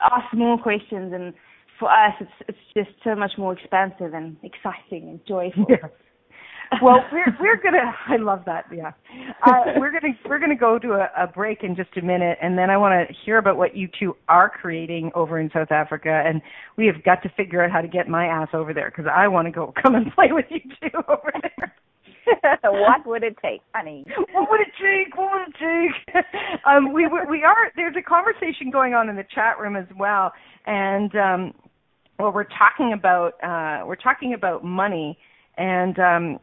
ask 0.00 0.32
more 0.34 0.58
questions. 0.60 1.12
And 1.12 1.34
for 1.78 1.90
us, 1.90 2.14
it's 2.20 2.30
it's 2.48 2.58
just 2.76 2.90
so 3.04 3.14
much 3.14 3.32
more 3.38 3.52
expansive 3.52 4.14
and 4.14 4.36
exciting 4.42 5.08
and 5.08 5.20
joyful. 5.26 5.66
Yeah. 5.68 5.88
well, 6.82 7.00
we're 7.10 7.36
we're 7.40 7.62
gonna. 7.62 7.94
I 8.08 8.16
love 8.16 8.42
that. 8.46 8.66
Yeah, 8.72 8.92
uh, 9.46 9.72
we're 9.78 9.90
gonna 9.90 10.12
we're 10.28 10.38
gonna 10.38 10.56
go 10.56 10.78
to 10.78 10.92
a, 10.92 11.24
a 11.24 11.26
break 11.26 11.62
in 11.62 11.74
just 11.74 11.96
a 11.96 12.02
minute, 12.02 12.36
and 12.42 12.58
then 12.58 12.68
I 12.68 12.76
want 12.76 13.08
to 13.08 13.14
hear 13.24 13.38
about 13.38 13.56
what 13.56 13.74
you 13.76 13.88
two 13.98 14.14
are 14.28 14.50
creating 14.50 15.10
over 15.14 15.38
in 15.38 15.50
South 15.52 15.70
Africa, 15.70 16.22
and 16.26 16.42
we 16.76 16.86
have 16.86 17.02
got 17.04 17.22
to 17.22 17.30
figure 17.30 17.64
out 17.64 17.70
how 17.70 17.80
to 17.80 17.88
get 17.88 18.08
my 18.08 18.26
ass 18.26 18.48
over 18.52 18.74
there 18.74 18.90
because 18.94 19.10
I 19.10 19.28
want 19.28 19.46
to 19.46 19.52
go 19.52 19.72
come 19.82 19.94
and 19.94 20.12
play 20.14 20.28
with 20.30 20.46
you 20.50 20.60
two 20.80 20.98
over 21.08 21.32
there. 21.42 21.74
what 22.62 23.06
would 23.06 23.22
it 23.22 23.36
take, 23.42 23.60
honey? 23.74 24.04
What 24.32 24.50
would 24.50 24.60
it 24.60 24.72
take? 24.80 25.16
What 25.16 25.30
would 25.32 25.48
it 25.48 25.54
take? 25.58 26.24
um, 26.66 26.92
we 26.92 27.06
we 27.28 27.44
are 27.44 27.72
there's 27.76 27.96
a 27.96 28.02
conversation 28.02 28.70
going 28.70 28.94
on 28.94 29.08
in 29.08 29.16
the 29.16 29.24
chat 29.34 29.58
room 29.58 29.76
as 29.76 29.86
well, 29.98 30.32
and 30.66 31.14
um, 31.16 31.54
well, 32.18 32.32
we're 32.32 32.44
talking 32.44 32.92
about 32.92 33.34
uh, 33.42 33.86
we're 33.86 33.96
talking 33.96 34.34
about 34.34 34.64
money, 34.64 35.18
and 35.56 35.98
um, 35.98 36.38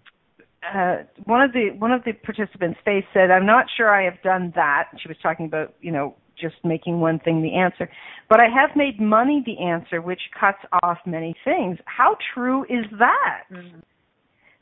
uh, 0.74 0.98
one 1.26 1.42
of 1.42 1.54
the 1.54 1.70
one 1.78 1.92
of 1.92 2.04
the 2.04 2.14
participants, 2.14 2.80
Faith, 2.86 3.06
said, 3.14 3.32
"I'm 3.32 3.46
not 3.46 3.66
sure 3.76 3.90
I 3.90 4.06
have 4.06 4.22
done 4.24 4.54
that." 4.56 4.90
She 5.02 5.08
was 5.08 5.18
talking 5.22 5.46
about 5.46 5.74
you 5.82 5.92
know 5.92 6.16
just 6.40 6.56
making 6.64 7.00
one 7.00 7.20
thing 7.20 7.42
the 7.42 7.56
answer, 7.56 7.90
but 8.30 8.40
I 8.40 8.46
have 8.46 8.76
made 8.76 9.00
money 9.00 9.44
the 9.46 9.64
answer, 9.64 10.02
which 10.02 10.22
cuts 10.38 10.58
off 10.84 10.98
many 11.06 11.34
things. 11.46 11.78
How 11.86 12.18
true 12.34 12.64
is 12.64 12.86
that? 13.00 13.44
Mm-hmm. 13.52 13.80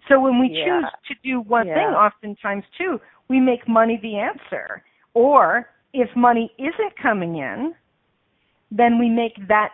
So 0.10 0.20
when 0.20 0.40
we 0.40 0.50
yeah. 0.52 0.66
choose 0.66 0.92
to 1.08 1.16
do 1.24 1.42
one 1.42 1.68
yeah. 1.68 1.76
thing, 1.76 1.86
oftentimes 1.86 2.64
too, 2.78 3.00
we 3.30 3.40
make 3.40 3.68
money 3.68 4.00
the 4.02 4.18
answer. 4.18 4.84
Or 5.14 5.70
if 5.94 6.10
money 6.16 6.52
isn't 6.58 6.98
coming 7.02 7.38
in, 7.38 7.74
then 8.72 9.00
we 9.00 9.10
make 9.10 9.48
that 9.48 9.70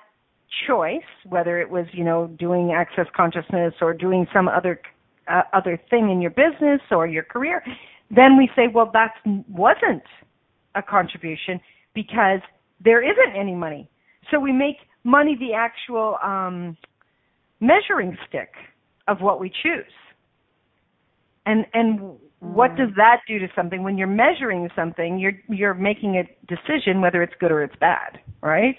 choice, 0.68 1.02
whether 1.28 1.60
it 1.60 1.70
was, 1.70 1.86
you 1.94 2.04
know, 2.04 2.28
doing 2.40 2.74
access 2.76 3.06
consciousness 3.16 3.74
or 3.82 3.94
doing 3.94 4.28
some 4.34 4.48
other 4.48 4.82
uh, 5.28 5.44
other 5.54 5.80
thing 5.90 6.10
in 6.10 6.22
your 6.22 6.32
business 6.32 6.82
or 6.90 7.06
your 7.06 7.24
career, 7.24 7.64
then 8.10 8.36
we 8.36 8.50
say, 8.56 8.64
well, 8.74 8.90
that 8.94 9.14
wasn't 9.48 10.02
a 10.74 10.82
contribution 10.82 11.60
because 11.94 12.40
there 12.84 13.04
isn't 13.04 13.40
any 13.40 13.54
money. 13.54 13.88
So 14.32 14.40
we 14.40 14.52
make 14.52 14.78
money 15.04 15.38
the 15.40 15.54
actual 15.54 16.18
um, 16.24 16.76
measuring 17.60 18.18
stick 18.28 18.50
of 19.08 19.22
what 19.22 19.40
we 19.40 19.52
choose 19.62 19.94
and 21.50 21.66
and 21.74 22.18
what 22.40 22.78
does 22.78 22.90
that 22.96 23.18
do 23.28 23.38
to 23.40 23.48
something? 23.56 23.84
When 23.84 23.98
you're 23.98 24.08
measuring 24.08 24.70
something 24.76 25.20
you're 25.20 25.34
you're 25.50 25.74
making 25.74 26.16
a 26.18 26.24
decision 26.48 27.02
whether 27.02 27.22
it's 27.24 27.34
good 27.40 27.52
or 27.52 27.64
it's 27.64 27.76
bad 27.80 28.20
right? 28.42 28.76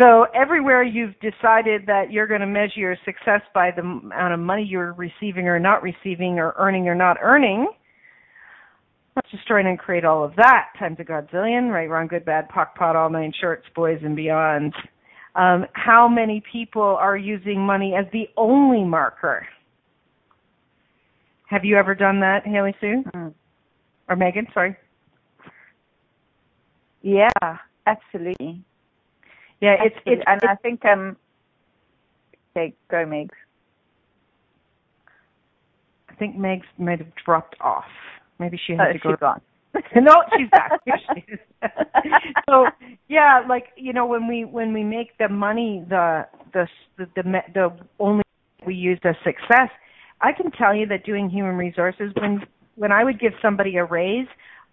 So 0.00 0.26
everywhere 0.34 0.82
you've 0.82 1.14
decided 1.20 1.86
that 1.86 2.10
you're 2.10 2.26
going 2.26 2.42
to 2.42 2.46
measure 2.46 2.80
your 2.80 2.96
success 3.04 3.40
by 3.54 3.70
the 3.74 3.80
amount 3.80 4.34
of 4.34 4.40
money 4.40 4.66
you're 4.68 4.92
receiving 4.92 5.48
or 5.48 5.58
not 5.58 5.82
receiving 5.82 6.38
or 6.38 6.54
earning 6.58 6.88
or 6.88 6.94
not 6.94 7.16
earning 7.22 7.66
let's 9.16 9.30
destroy 9.30 9.60
and 9.60 9.78
create 9.78 10.04
all 10.04 10.22
of 10.22 10.36
that 10.36 10.66
times 10.78 10.98
a 11.00 11.04
godzillion 11.04 11.70
right? 11.70 11.88
Wrong 11.88 12.06
good 12.06 12.24
bad 12.24 12.48
POC 12.50 12.74
POD 12.76 12.96
all 12.96 13.10
nine 13.10 13.32
shorts 13.40 13.66
boys 13.74 13.98
and 14.04 14.14
beyond. 14.14 14.74
Um, 15.34 15.66
how 15.72 16.08
many 16.08 16.42
people 16.50 16.82
are 16.82 17.16
using 17.16 17.60
money 17.60 17.94
as 17.98 18.06
the 18.12 18.26
only 18.38 18.84
marker 18.84 19.46
have 21.46 21.64
you 21.64 21.76
ever 21.76 21.94
done 21.94 22.20
that, 22.20 22.46
Haley 22.46 22.74
Sue? 22.80 23.02
Mm. 23.14 23.32
Or 24.08 24.16
Megan, 24.16 24.46
sorry. 24.52 24.76
Yeah, 27.02 27.28
absolutely. 27.86 28.62
Yeah, 29.60 29.76
it's 29.84 29.96
it's 30.04 30.22
and 30.26 30.40
it's, 30.42 30.46
I 30.48 30.54
think 30.56 30.84
um 30.84 31.16
okay, 32.56 32.74
go 32.90 32.98
Megs. 32.98 33.30
I 36.08 36.14
think 36.14 36.36
Megs 36.36 36.64
might 36.78 36.98
have 36.98 37.14
dropped 37.24 37.56
off. 37.60 37.84
Maybe 38.38 38.58
she 38.66 38.72
had 38.72 38.88
oh, 38.88 38.92
to 38.92 38.98
go. 38.98 39.10
She's 39.10 39.20
gone. 39.20 39.40
no, 40.04 40.14
she's 40.36 40.50
back. 40.50 40.80
she 41.14 41.24
so 42.48 42.66
yeah, 43.08 43.42
like 43.48 43.66
you 43.76 43.92
know, 43.92 44.06
when 44.06 44.26
we 44.26 44.44
when 44.44 44.72
we 44.72 44.82
make 44.82 45.16
the 45.18 45.28
money 45.28 45.84
the 45.88 46.26
the 46.52 46.66
the 46.98 47.06
the, 47.14 47.42
the 47.54 47.76
only 47.98 48.22
we 48.66 48.74
use 48.74 48.98
as 49.04 49.14
success, 49.24 49.70
I 50.20 50.32
can 50.32 50.50
tell 50.50 50.74
you 50.74 50.86
that 50.86 51.04
doing 51.04 51.28
human 51.28 51.56
resources, 51.56 52.12
when 52.20 52.42
when 52.76 52.92
I 52.92 53.04
would 53.04 53.18
give 53.18 53.32
somebody 53.40 53.76
a 53.76 53.84
raise, 53.84 54.26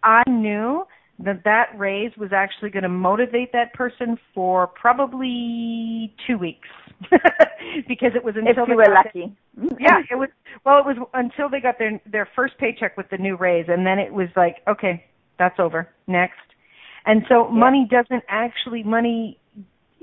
I 0.04 0.24
knew 0.28 0.86
that 1.20 1.44
that 1.46 1.68
raise 1.78 2.12
was 2.18 2.32
actually 2.34 2.70
going 2.70 2.84
to 2.84 2.90
motivate 2.90 3.52
that 3.54 3.74
person 3.74 4.18
for 4.34 4.68
probably 4.68 6.14
two 6.28 6.38
weeks 6.38 6.68
because 7.88 8.12
it 8.16 8.24
was 8.24 8.36
until 8.36 8.64
if 8.64 8.70
you 8.70 8.76
were 8.76 8.94
lucky. 8.94 9.36
Their, 9.56 9.80
yeah, 9.80 10.00
it 10.10 10.16
was. 10.16 10.30
Well, 10.66 10.80
it 10.80 10.86
was 10.86 10.98
until 11.14 11.50
they 11.50 11.60
got 11.60 11.78
their 11.80 12.02
their 12.12 12.28
first 12.36 12.58
paycheck 12.58 12.98
with 12.98 13.10
the 13.10 13.18
new 13.18 13.36
raise, 13.36 13.66
and 13.68 13.86
then 13.86 14.00
it 14.00 14.14
was 14.14 14.30
like, 14.36 14.58
okay, 14.68 15.06
that's 15.38 15.60
over. 15.60 15.90
Next. 16.08 16.40
And 17.06 17.24
so 17.28 17.48
yeah. 17.48 17.60
money 17.60 17.88
doesn't 17.90 18.24
actually 18.30 18.84
money 18.84 19.40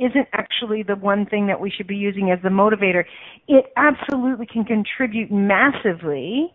isn't 0.01 0.29
actually 0.33 0.83
the 0.83 0.97
one 0.97 1.27
thing 1.27 1.47
that 1.47 1.61
we 1.61 1.71
should 1.71 1.87
be 1.87 1.97
using 1.97 2.31
as 2.31 2.39
the 2.43 2.49
motivator. 2.49 3.05
It 3.47 3.67
absolutely 3.77 4.47
can 4.47 4.65
contribute 4.65 5.31
massively 5.31 6.53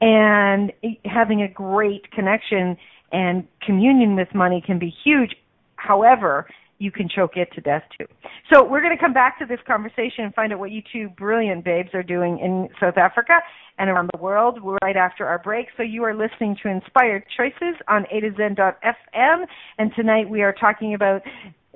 and 0.00 0.72
having 1.04 1.42
a 1.42 1.48
great 1.48 2.10
connection 2.10 2.76
and 3.12 3.46
communion 3.64 4.16
with 4.16 4.34
money 4.34 4.62
can 4.64 4.78
be 4.78 4.94
huge. 5.04 5.34
However, 5.76 6.46
you 6.78 6.92
can 6.92 7.08
choke 7.08 7.36
it 7.36 7.52
to 7.54 7.60
death 7.60 7.82
too. 7.98 8.06
So 8.52 8.64
we're 8.64 8.80
going 8.80 8.96
to 8.96 9.02
come 9.02 9.12
back 9.12 9.38
to 9.40 9.46
this 9.46 9.58
conversation 9.66 10.24
and 10.24 10.34
find 10.34 10.52
out 10.52 10.58
what 10.58 10.70
you 10.70 10.82
two 10.92 11.08
brilliant 11.10 11.64
babes 11.64 11.90
are 11.92 12.02
doing 12.02 12.38
in 12.38 12.68
South 12.80 12.96
Africa 12.96 13.40
and 13.78 13.90
around 13.90 14.10
the 14.12 14.20
world 14.20 14.58
right 14.82 14.96
after 14.96 15.26
our 15.26 15.38
break. 15.38 15.66
So 15.76 15.82
you 15.82 16.04
are 16.04 16.14
listening 16.14 16.56
to 16.62 16.68
Inspired 16.68 17.24
Choices 17.36 17.76
on 17.88 18.06
A 18.12 18.20
to 18.20 18.30
Zen.fm 18.36 19.44
and 19.78 19.92
tonight 19.94 20.28
we 20.28 20.42
are 20.42 20.52
talking 20.52 20.94
about 20.94 21.22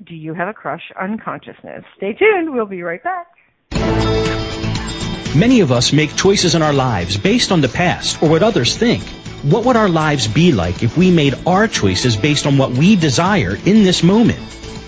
do 0.05 0.15
you 0.15 0.35
have 0.35 0.49
a 0.49 0.53
crush 0.53 0.91
on 1.01 1.19
consciousness? 1.19 1.85
Stay 1.97 2.13
tuned. 2.15 2.53
We'll 2.53 2.67
be 2.67 2.83
right 2.83 3.03
back. 3.03 3.29
Many 5.37 5.61
of 5.61 5.73
us 5.73 5.93
make 5.93 6.15
choices 6.15 6.55
in 6.55 6.63
our 6.63 6.73
lives 6.73 7.17
based 7.17 7.53
on 7.53 7.61
the 7.61 7.69
past 7.69 8.23
or 8.23 8.29
what 8.29 8.43
others 8.43 8.77
think. 8.77 9.03
What 9.43 9.65
would 9.65 9.77
our 9.77 9.89
lives 9.89 10.29
be 10.29 10.53
like 10.53 10.83
if 10.83 10.97
we 10.97 11.11
made 11.11 11.35
our 11.47 11.67
choices 11.67 12.17
based 12.17 12.47
on 12.47 12.59
what 12.59 12.73
we 12.73 12.97
desire 12.97 13.57
in 13.65 13.83
this 13.83 14.03
moment? 14.03 14.41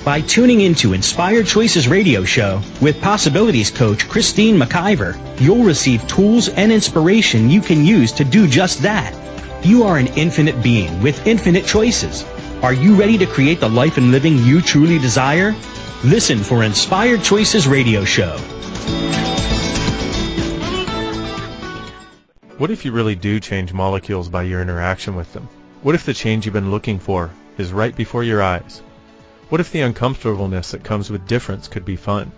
By 0.04 0.20
tuning 0.20 0.60
into 0.60 0.92
Inspired 0.92 1.46
Choices 1.46 1.88
radio 1.88 2.24
show 2.24 2.60
with 2.82 3.00
possibilities 3.00 3.70
coach 3.70 4.06
Christine 4.06 4.58
McIver, 4.58 5.18
you'll 5.40 5.64
receive 5.64 6.06
tools 6.06 6.48
and 6.50 6.70
inspiration 6.70 7.48
you 7.48 7.62
can 7.62 7.84
use 7.84 8.12
to 8.12 8.24
do 8.24 8.46
just 8.46 8.82
that. 8.82 9.14
You 9.64 9.84
are 9.84 9.96
an 9.96 10.08
infinite 10.08 10.62
being 10.62 11.00
with 11.02 11.26
infinite 11.26 11.64
choices. 11.64 12.24
Are 12.62 12.72
you 12.72 12.94
ready 12.94 13.18
to 13.18 13.26
create 13.26 13.60
the 13.60 13.68
life 13.68 13.98
and 13.98 14.10
living 14.10 14.38
you 14.38 14.62
truly 14.62 14.98
desire? 14.98 15.54
Listen 16.02 16.38
for 16.38 16.62
Inspired 16.64 17.22
Choices 17.22 17.66
Radio 17.66 18.04
Show. 18.04 18.38
What 22.56 22.70
if 22.70 22.84
you 22.84 22.92
really 22.92 23.16
do 23.16 23.40
change 23.40 23.72
molecules 23.72 24.28
by 24.28 24.44
your 24.44 24.62
interaction 24.62 25.14
with 25.14 25.32
them? 25.32 25.48
What 25.82 25.94
if 25.94 26.06
the 26.06 26.14
change 26.14 26.46
you've 26.46 26.54
been 26.54 26.70
looking 26.70 26.98
for 26.98 27.30
is 27.58 27.72
right 27.72 27.94
before 27.94 28.24
your 28.24 28.42
eyes? 28.42 28.80
What 29.50 29.60
if 29.60 29.70
the 29.70 29.82
uncomfortableness 29.82 30.70
that 30.70 30.84
comes 30.84 31.10
with 31.10 31.26
difference 31.26 31.68
could 31.68 31.84
be 31.84 31.96
fun? 31.96 32.32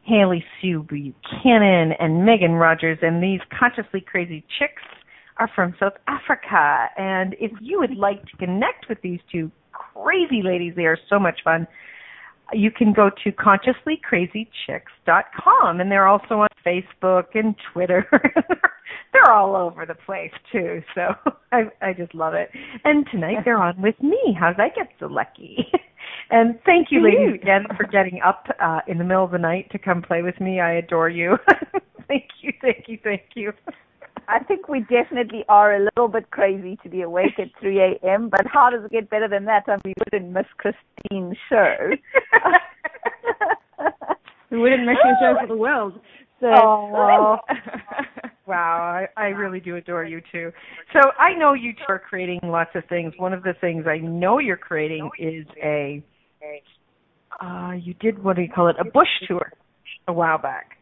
Haley 0.08 0.44
Sue 0.62 0.84
Buchanan 0.84 1.92
and 2.00 2.24
Megan 2.26 2.54
Rogers, 2.54 3.00
and 3.02 3.22
these 3.22 3.42
consciously 3.60 4.00
crazy 4.00 4.46
chicks 4.58 4.84
are 5.38 5.50
from 5.54 5.76
South 5.80 5.98
Africa. 6.08 6.88
And 6.98 7.36
if 7.40 7.52
you 7.60 7.78
would 7.80 7.98
like 7.98 8.26
to 8.26 8.38
connect 8.38 8.88
with 8.88 9.02
these 9.02 9.20
two 9.30 9.52
crazy 9.74 10.42
ladies, 10.44 10.76
they 10.78 10.86
are 10.86 10.98
so 11.10 11.20
much 11.20 11.42
fun. 11.44 11.68
You 12.54 12.72
can 12.72 12.94
go 12.94 13.10
to 13.24 13.32
consciouslycrazychicks.com, 13.34 15.82
and 15.82 15.92
they're 15.92 16.08
also 16.08 16.36
on 16.36 16.48
Facebook 16.66 17.36
and 17.36 17.54
Twitter. 17.74 18.08
they're 19.12 19.30
all 19.30 19.58
over 19.58 19.86
the 19.86 19.96
place 19.96 20.32
too, 20.54 20.82
so 20.96 21.14
I, 21.52 21.64
I 21.82 21.92
just 21.92 22.16
love 22.16 22.34
it. 22.34 22.50
And 22.86 23.06
tonight 23.12 23.40
they're 23.44 23.62
on 23.62 23.82
with 23.82 24.02
me. 24.02 24.38
How 24.40 24.52
did 24.52 24.62
I 24.62 24.70
get 24.70 24.88
so 25.02 25.08
lucky? 25.08 25.68
And 26.30 26.60
thank 26.66 26.88
you, 26.92 27.02
ladies, 27.04 27.40
again 27.42 27.66
for 27.78 27.86
getting 27.86 28.20
up 28.26 28.48
uh, 28.60 28.82
in 28.88 28.98
the 28.98 29.04
middle 29.04 29.24
of 29.24 29.32
the 29.32 29.38
night 29.38 29.70
to 29.72 29.80
come 29.80 30.02
play 30.02 30.22
with 30.22 30.40
me. 30.42 30.60
I 30.60 30.74
adore 30.74 31.10
you. 31.10 31.38
thank 32.08 32.26
you, 32.42 32.52
thank 32.62 32.86
you, 32.88 33.00
thank 33.04 33.22
you. 33.36 33.54
I 34.28 34.40
think 34.40 34.68
we 34.68 34.82
definitely 34.82 35.46
are 35.48 35.76
a 35.76 35.80
little 35.80 36.10
bit 36.10 36.32
crazy 36.32 36.78
to 36.84 36.90
be 36.90 37.02
awake 37.02 37.40
at 37.40 37.48
3 37.62 37.98
a.m., 38.04 38.28
but 38.30 38.42
how 38.46 38.70
does 38.70 38.84
it 38.84 38.92
get 38.92 39.10
better 39.10 39.30
than 39.30 39.46
that? 39.46 39.64
I 39.68 39.78
mean, 39.86 39.94
we 39.94 39.94
wouldn't 40.12 40.34
miss 40.34 40.46
Christine's 40.58 41.38
show. 41.50 41.92
we 44.52 44.58
wouldn't 44.58 44.86
miss 44.86 44.98
your 45.06 45.16
show 45.22 45.38
for 45.40 45.48
the 45.48 45.56
world. 45.56 45.94
So, 46.42 46.48
oh, 46.48 47.38
wow, 48.46 49.08
I, 49.18 49.22
I 49.22 49.28
really 49.28 49.62
do 49.62 49.78
adore 49.78 50.04
you 50.04 50.22
too. 50.32 50.52
So 50.92 51.00
I 51.20 51.34
know 51.34 51.54
you 51.54 51.74
two 51.74 51.86
are 51.88 52.00
creating 52.00 52.40
lots 52.44 52.72
of 52.76 52.84
things. 52.90 53.14
One 53.18 53.34
of 53.34 53.44
the 53.44 53.54
things 53.62 53.86
I 53.88 53.98
know 53.98 54.40
you're 54.40 54.58
creating 54.58 55.10
is 55.18 55.46
a, 55.64 56.04
uh, 57.42 57.74
you 57.74 57.94
did 57.96 58.24
what 58.24 58.36
do 58.36 58.42
you 58.42 58.50
call 58.50 58.68
it? 58.68 58.76
A 58.80 58.86
bush 58.86 59.08
tour 59.28 59.52
a 60.08 60.14
while 60.14 60.38
back. 60.38 60.78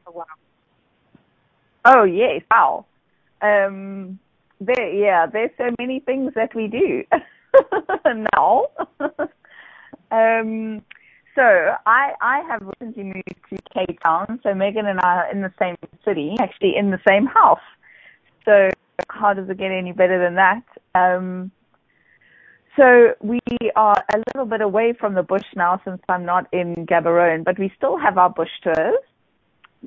Oh 1.84 2.04
yes, 2.04 2.42
wow. 2.52 2.86
Um, 3.42 4.20
there, 4.60 4.92
yeah, 4.92 5.28
there's 5.32 5.52
so 5.58 5.70
many 5.80 6.00
things 6.00 6.34
that 6.36 6.56
we 6.56 6.68
do 6.68 7.04
now. 8.36 8.68
um, 10.12 10.82
so 11.36 11.42
I 11.86 12.14
I 12.22 12.42
have 12.50 12.62
recently 12.80 13.04
moved 13.04 13.36
to 13.50 13.58
Cape 13.74 14.00
Town. 14.02 14.40
So 14.44 14.54
Megan 14.54 14.88
and 14.88 15.00
I 15.00 15.16
are 15.18 15.32
in 15.32 15.42
the 15.42 15.54
same 15.60 15.76
city, 16.04 16.36
actually 16.40 16.76
in 16.78 16.92
the 16.92 17.00
same 17.08 17.26
house. 17.26 17.60
So 18.46 18.70
how 19.10 19.34
does 19.34 19.50
it 19.50 19.58
get 19.58 19.72
any 19.72 19.92
better 19.92 20.24
than 20.24 20.36
that? 20.36 20.64
Um, 20.96 21.52
so 22.76 23.14
we 23.22 23.40
are 23.76 24.04
a 24.14 24.18
little 24.28 24.46
bit 24.46 24.62
away 24.62 24.94
from 25.00 25.14
the 25.14 25.24
bush 25.24 25.46
now 25.56 25.82
since 25.86 26.02
I'm 26.10 26.26
not 26.26 26.48
in 26.52 26.86
Gaborone, 26.86 27.44
but 27.44 27.58
we 27.58 27.72
still 27.78 27.98
have 27.98 28.18
our 28.18 28.30
bush 28.30 28.50
tours, 28.64 29.00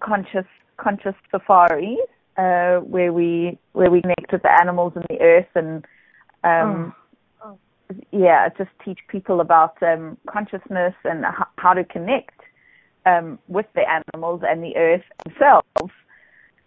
conscious 0.03 0.47
conscious 0.78 1.14
safaris, 1.30 1.99
uh, 2.36 2.76
where 2.78 3.12
we 3.12 3.59
where 3.72 3.91
we 3.91 4.01
connect 4.01 4.32
with 4.32 4.43
the 4.43 4.61
animals 4.61 4.93
and 4.97 5.05
the 5.11 5.20
earth 5.20 5.49
and 5.55 5.84
um, 6.45 6.95
oh. 7.45 7.59
yeah, 8.11 8.49
just 8.57 8.70
teach 8.84 9.01
people 9.09 9.41
about 9.41 9.82
um, 9.82 10.16
consciousness 10.26 10.95
and 11.05 11.24
h- 11.24 11.47
how 11.57 11.74
to 11.74 11.84
connect 11.84 12.41
um, 13.07 13.39
with 13.49 13.66
the 13.74 13.82
animals 13.89 14.43
and 14.47 14.62
the 14.62 14.76
earth 14.76 15.03
themselves. 15.24 15.93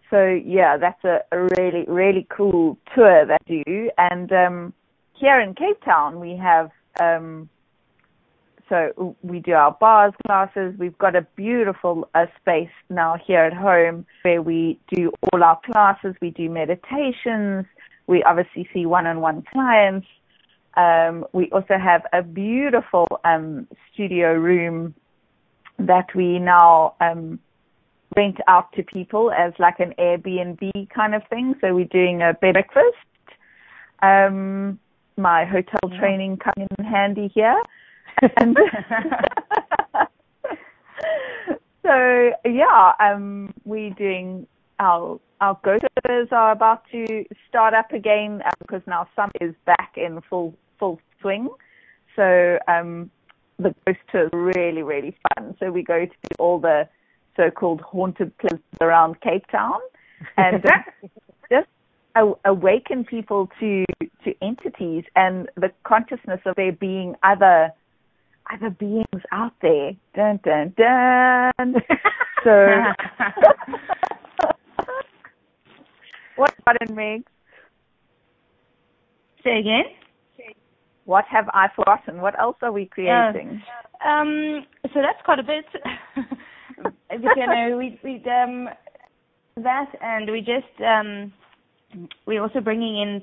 So 0.10 0.28
yeah, 0.28 0.78
that's 0.78 1.04
a, 1.04 1.22
a 1.32 1.48
really 1.58 1.86
really 1.88 2.28
cool 2.30 2.78
tour 2.94 3.26
that 3.26 3.40
I 3.50 3.64
do. 3.64 3.90
And 3.98 4.32
um, 4.32 4.74
here 5.22 5.40
in 5.40 5.54
Cape 5.54 5.82
Town, 5.86 6.20
we 6.20 6.36
have 6.36 6.72
um, 7.00 7.48
so 8.68 9.16
we 9.22 9.40
do 9.40 9.52
our 9.52 9.72
bars 9.80 10.14
classes. 10.26 10.74
We've 10.80 10.98
got 10.98 11.16
a 11.16 11.22
beautiful 11.36 12.10
uh, 12.16 12.26
space 12.40 12.72
now 12.90 13.18
here 13.24 13.44
at 13.44 13.54
home 13.54 14.06
where 14.24 14.42
we 14.42 14.80
do 14.94 15.12
all 15.22 15.44
our 15.44 15.60
classes. 15.66 16.16
We 16.22 16.32
do 16.32 16.50
meditations. 16.50 17.66
We 18.08 18.24
obviously 18.24 18.68
see 18.74 18.86
one-on-one 18.86 19.44
clients. 19.52 20.08
Um, 20.76 21.26
we 21.34 21.52
also 21.52 21.78
have 21.78 22.04
a 22.14 22.24
beautiful 22.24 23.08
um, 23.26 23.68
studio 23.94 24.34
room 24.34 24.96
that 25.78 26.08
we 26.16 26.40
now 26.40 26.96
um, 27.02 27.40
rent 28.16 28.38
out 28.48 28.72
to 28.74 28.84
people 28.84 29.32
as 29.32 29.54
like 29.60 29.80
an 29.80 29.94
Airbnb 30.00 30.90
kind 30.90 31.14
of 31.14 31.22
thing. 31.30 31.56
So 31.62 31.76
we're 31.76 31.86
doing 31.86 32.22
a 32.22 32.34
bed 32.34 32.54
breakfast. 32.54 32.96
Um, 34.02 34.80
my 35.18 35.46
hotel 35.46 35.80
training 36.00 36.38
coming 36.38 36.68
in 36.78 36.86
handy 36.86 37.32
here. 37.34 37.62
And 38.38 38.58
so 41.84 42.32
yeah, 42.46 42.94
um, 43.00 43.54
we're 43.66 43.92
doing 43.92 44.48
our 44.80 45.20
our 45.40 45.58
ghost 45.64 45.86
tours 46.06 46.28
are 46.32 46.52
about 46.52 46.84
to 46.92 47.26
start 47.50 47.74
up 47.74 47.92
again 47.94 48.42
uh, 48.46 48.50
because 48.60 48.82
now 48.86 49.08
summer 49.16 49.32
is 49.40 49.56
back 49.66 49.94
in 49.96 50.22
full 50.30 50.56
full 50.80 51.00
swing. 51.20 51.50
So 52.16 52.60
um, 52.68 53.10
the 53.58 53.74
ghost 53.86 54.00
tour 54.12 54.26
is 54.26 54.30
really 54.34 54.84
really 54.84 55.16
fun. 55.36 55.56
So 55.60 55.72
we 55.72 55.84
go 55.84 56.06
to 56.06 56.14
all 56.40 56.60
the 56.60 56.88
so-called 57.36 57.82
haunted 57.82 58.38
places 58.38 58.60
around 58.82 59.22
Cape 59.22 59.48
Town, 59.48 59.80
and 60.38 60.62
just 60.62 61.12
awaken 62.46 63.04
people 63.04 63.50
to 63.60 63.86
to 64.24 64.34
entities 64.42 65.04
and 65.16 65.50
the 65.56 65.72
consciousness 65.84 66.40
of 66.46 66.56
there 66.56 66.72
being 66.72 67.16
other 67.24 67.72
other 68.52 68.70
beings 68.70 69.24
out 69.32 69.54
there. 69.62 69.92
Dun 70.16 70.40
dun 70.44 70.74
dun. 70.78 71.76
so, 72.44 72.68
what 76.36 76.54
button 76.66 76.96
makes? 76.96 77.32
Say 79.44 79.60
again. 79.60 79.86
What 81.06 81.26
have 81.26 81.50
I 81.54 81.68
forgotten? 81.76 82.22
What 82.22 82.40
else 82.40 82.58
are 82.62 82.72
we 82.72 82.86
creating? 82.86 83.62
Uh, 84.04 84.08
um, 84.08 84.66
so 84.94 85.02
that's 85.02 85.22
quite 85.26 85.40
a 85.40 85.44
bit. 85.44 85.66
but 86.84 86.94
you 87.10 87.48
know, 87.48 87.76
we 87.78 88.00
we 88.04 88.24
um 88.30 88.70
that 89.58 89.90
and 90.02 90.32
we 90.32 90.40
just 90.40 90.82
um 90.82 91.34
we're 92.26 92.42
also 92.42 92.60
bringing 92.60 92.98
in 92.98 93.22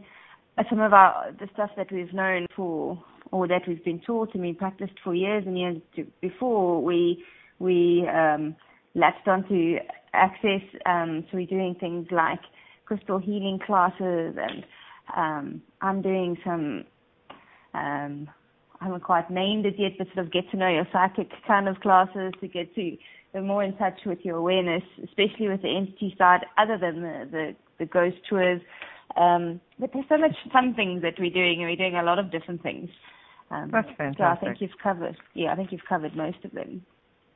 some 0.69 0.81
of 0.81 0.91
the 0.91 1.49
stuff 1.55 1.71
that 1.77 1.91
we've 1.93 2.13
known 2.13 2.47
for 2.55 3.03
or 3.31 3.47
that 3.47 3.63
we've 3.67 3.85
been 3.85 4.01
taught 4.01 4.35
and 4.35 4.43
been 4.43 4.55
practiced 4.55 4.95
for 5.05 5.15
years 5.15 5.45
and 5.47 5.59
years 5.59 5.77
before 6.21 6.83
we 6.83 7.23
we 7.59 8.07
um, 8.09 8.57
latched 8.95 9.27
onto 9.27 9.77
access. 10.13 10.63
Um, 10.87 11.25
so 11.31 11.37
we're 11.37 11.47
doing 11.47 11.75
things 11.79 12.07
like 12.11 12.41
crystal 12.87 13.19
healing 13.19 13.59
classes, 13.65 14.37
and 14.37 14.65
um, 15.17 15.63
I'm 15.81 16.03
doing 16.03 16.37
some. 16.45 16.85
I 17.75 18.85
haven't 18.85 19.03
quite 19.03 19.31
named 19.31 19.67
it 19.67 19.75
yet, 19.77 19.93
but 19.99 20.07
sort 20.15 20.27
of 20.27 20.33
get 20.33 20.51
to 20.51 20.57
know 20.57 20.69
your 20.69 20.87
psychic 20.93 21.31
kind 21.47 21.69
of 21.69 21.81
classes 21.81 22.33
to 22.41 22.49
get 22.49 22.75
to 22.77 22.97
more 23.43 23.63
in 23.63 23.77
touch 23.77 24.01
with 24.07 24.19
your 24.25 24.37
awareness, 24.37 24.83
especially 25.05 25.49
with 25.49 25.63
the 25.63 25.77
entity 25.77 26.15
side, 26.17 26.47
other 26.57 26.79
than 26.79 27.03
the 27.03 27.55
the, 27.79 27.87
ghost 27.87 28.17
tours. 28.29 28.61
Um, 29.17 29.61
but 29.79 29.91
there's 29.93 30.05
so 30.09 30.19
much 30.19 30.37
fun 30.53 30.75
things 30.75 31.03
that 31.03 31.15
we're 31.19 31.31
doing, 31.31 31.61
and 31.61 31.71
we're 31.71 31.77
doing 31.77 31.97
a 31.97 32.03
lot 32.03 32.19
of 32.19 32.31
different 32.31 32.63
things. 32.63 32.91
Um, 33.51 33.71
That's 33.73 33.89
fantastic. 33.97 34.19
So 34.19 34.25
I 34.25 34.37
think 34.37 34.61
you've 34.61 34.79
covered. 34.83 35.17
Yeah, 35.35 35.53
I 35.53 35.57
think 35.57 35.73
you've 35.73 35.87
covered 35.89 36.15
most 36.15 36.39
of 36.45 36.53
them. 36.53 36.85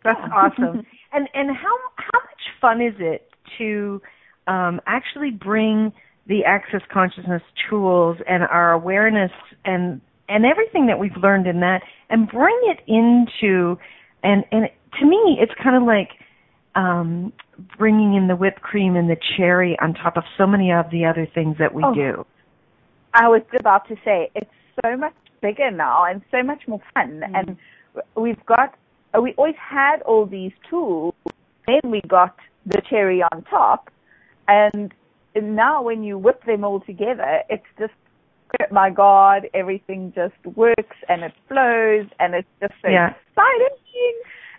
That's 0.05 0.20
awesome. 0.32 0.84
And 1.14 1.28
and 1.34 1.55
how 1.55 1.76
how 1.97 2.20
much 2.20 2.43
fun 2.59 2.80
is 2.80 2.95
it 2.99 3.30
to 3.59 4.01
um, 4.47 4.80
actually 4.86 5.30
bring 5.30 5.93
the 6.26 6.45
access 6.45 6.80
consciousness 6.90 7.43
tools 7.68 8.16
and 8.26 8.45
our 8.45 8.72
awareness 8.72 9.30
and 9.64 10.01
and 10.28 10.47
everything 10.47 10.86
that 10.86 10.99
we've 10.99 11.16
learned 11.22 11.47
in 11.47 11.61
that 11.61 11.82
and 12.09 12.28
bring 12.28 12.59
it 12.64 12.80
into 12.86 13.78
and 14.22 14.45
and 14.53 14.70
to 14.99 15.07
me 15.07 15.38
it's 15.38 15.53
kind 15.62 15.76
of 15.76 15.82
like 15.82 16.11
um 16.74 17.32
bringing 17.78 18.14
in 18.14 18.28
the 18.28 18.36
whipped 18.36 18.62
cream 18.62 18.96
and 18.96 19.10
the 19.10 19.16
cherry 19.36 19.76
on 19.80 19.94
top 19.94 20.16
of 20.16 20.24
so 20.38 20.46
many 20.46 20.72
of 20.72 20.90
the 20.90 21.04
other 21.04 21.26
things 21.34 21.56
that 21.58 21.74
we 21.74 21.82
oh, 21.84 21.94
do. 21.94 22.26
I 23.14 23.28
was 23.28 23.42
about 23.58 23.86
to 23.88 23.96
say 24.04 24.30
it's 24.34 24.50
so 24.84 24.96
much 24.96 25.14
bigger 25.42 25.70
now 25.70 26.04
and 26.04 26.22
so 26.30 26.42
much 26.42 26.62
more 26.66 26.80
fun. 26.94 27.20
Mm. 27.24 27.38
And 27.38 27.56
we've 28.16 28.44
got, 28.46 28.74
we 29.20 29.34
always 29.36 29.56
had 29.58 30.00
all 30.02 30.24
these 30.24 30.52
tools. 30.70 31.14
Then 31.66 31.90
we 31.90 32.00
got 32.08 32.36
the 32.64 32.80
cherry 32.88 33.22
on 33.22 33.42
top. 33.44 33.90
And 34.48 34.92
now 35.40 35.82
when 35.82 36.02
you 36.02 36.16
whip 36.16 36.44
them 36.46 36.64
all 36.64 36.80
together, 36.80 37.42
it's 37.50 37.66
just, 37.78 37.92
my 38.70 38.90
God, 38.90 39.48
everything 39.54 40.12
just 40.14 40.56
works 40.56 40.96
and 41.08 41.22
it 41.22 41.32
flows 41.48 42.06
and 42.18 42.34
it's 42.34 42.48
just 42.60 42.74
so 42.82 42.88
yeah. 42.88 43.10
exciting. 43.10 43.76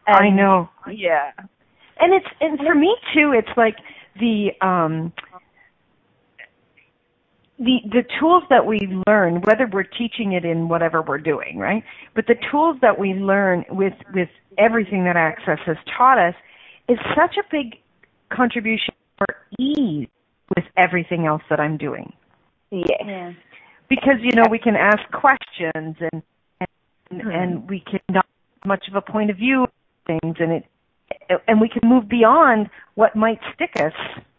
And 0.05 0.15
I 0.17 0.29
know. 0.29 0.69
Yeah. 0.91 1.31
And 2.03 2.13
it's, 2.13 2.27
and 2.41 2.59
for 2.59 2.75
me 2.75 2.95
too, 3.13 3.31
it's 3.33 3.55
like 3.55 3.77
the, 4.19 4.49
um, 4.61 5.13
the 7.59 7.79
the 7.91 8.03
tools 8.19 8.43
that 8.49 8.65
we 8.65 8.79
learn, 9.07 9.41
whether 9.41 9.67
we're 9.71 9.83
teaching 9.83 10.33
it 10.33 10.43
in 10.43 10.67
whatever 10.69 11.01
we're 11.01 11.19
doing, 11.19 11.57
right? 11.57 11.83
But 12.15 12.27
the 12.27 12.35
tools 12.51 12.77
that 12.81 12.99
we 12.99 13.13
learn 13.13 13.63
with 13.69 13.93
with 14.13 14.29
everything 14.57 15.05
that 15.05 15.15
Access 15.15 15.59
has 15.65 15.77
taught 15.97 16.17
us 16.17 16.35
is 16.89 16.97
such 17.15 17.37
a 17.37 17.43
big 17.51 17.79
contribution 18.29 18.93
for 19.17 19.27
ease 19.59 20.07
with 20.55 20.65
everything 20.77 21.25
else 21.25 21.43
that 21.49 21.59
I'm 21.59 21.77
doing. 21.77 22.11
Yes. 22.71 22.87
Yeah. 23.05 23.33
Because 23.87 24.19
you 24.21 24.31
know 24.31 24.45
we 24.49 24.59
can 24.59 24.75
ask 24.75 24.99
questions 25.11 25.95
and 25.99 26.23
and, 26.59 27.21
mm-hmm. 27.21 27.29
and 27.29 27.69
we 27.69 27.79
can 27.79 27.99
not 28.09 28.25
much 28.65 28.87
of 28.87 28.95
a 28.95 29.01
point 29.01 29.29
of 29.29 29.37
view 29.37 29.63
of 29.63 29.69
things 30.07 30.37
and 30.39 30.51
it 30.51 30.65
and 31.47 31.61
we 31.61 31.69
can 31.69 31.87
move 31.87 32.07
beyond 32.07 32.69
what 32.95 33.15
might 33.15 33.39
stick 33.55 33.71
us 33.77 33.93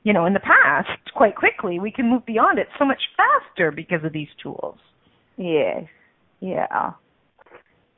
you 0.05 0.13
know, 0.13 0.27
in 0.27 0.35
the 0.35 0.41
past 0.41 1.13
quite 1.15 1.35
quickly. 1.35 1.81
We 1.81 1.91
can 1.91 2.09
move 2.09 2.25
beyond 2.25 2.59
it 2.59 2.69
so 2.79 2.85
much 2.85 3.01
faster 3.17 3.73
because 3.73 4.05
of 4.05 4.13
these 4.13 4.29
tools. 4.41 4.79
Yes. 5.37 5.85
Yeah. 6.41 6.93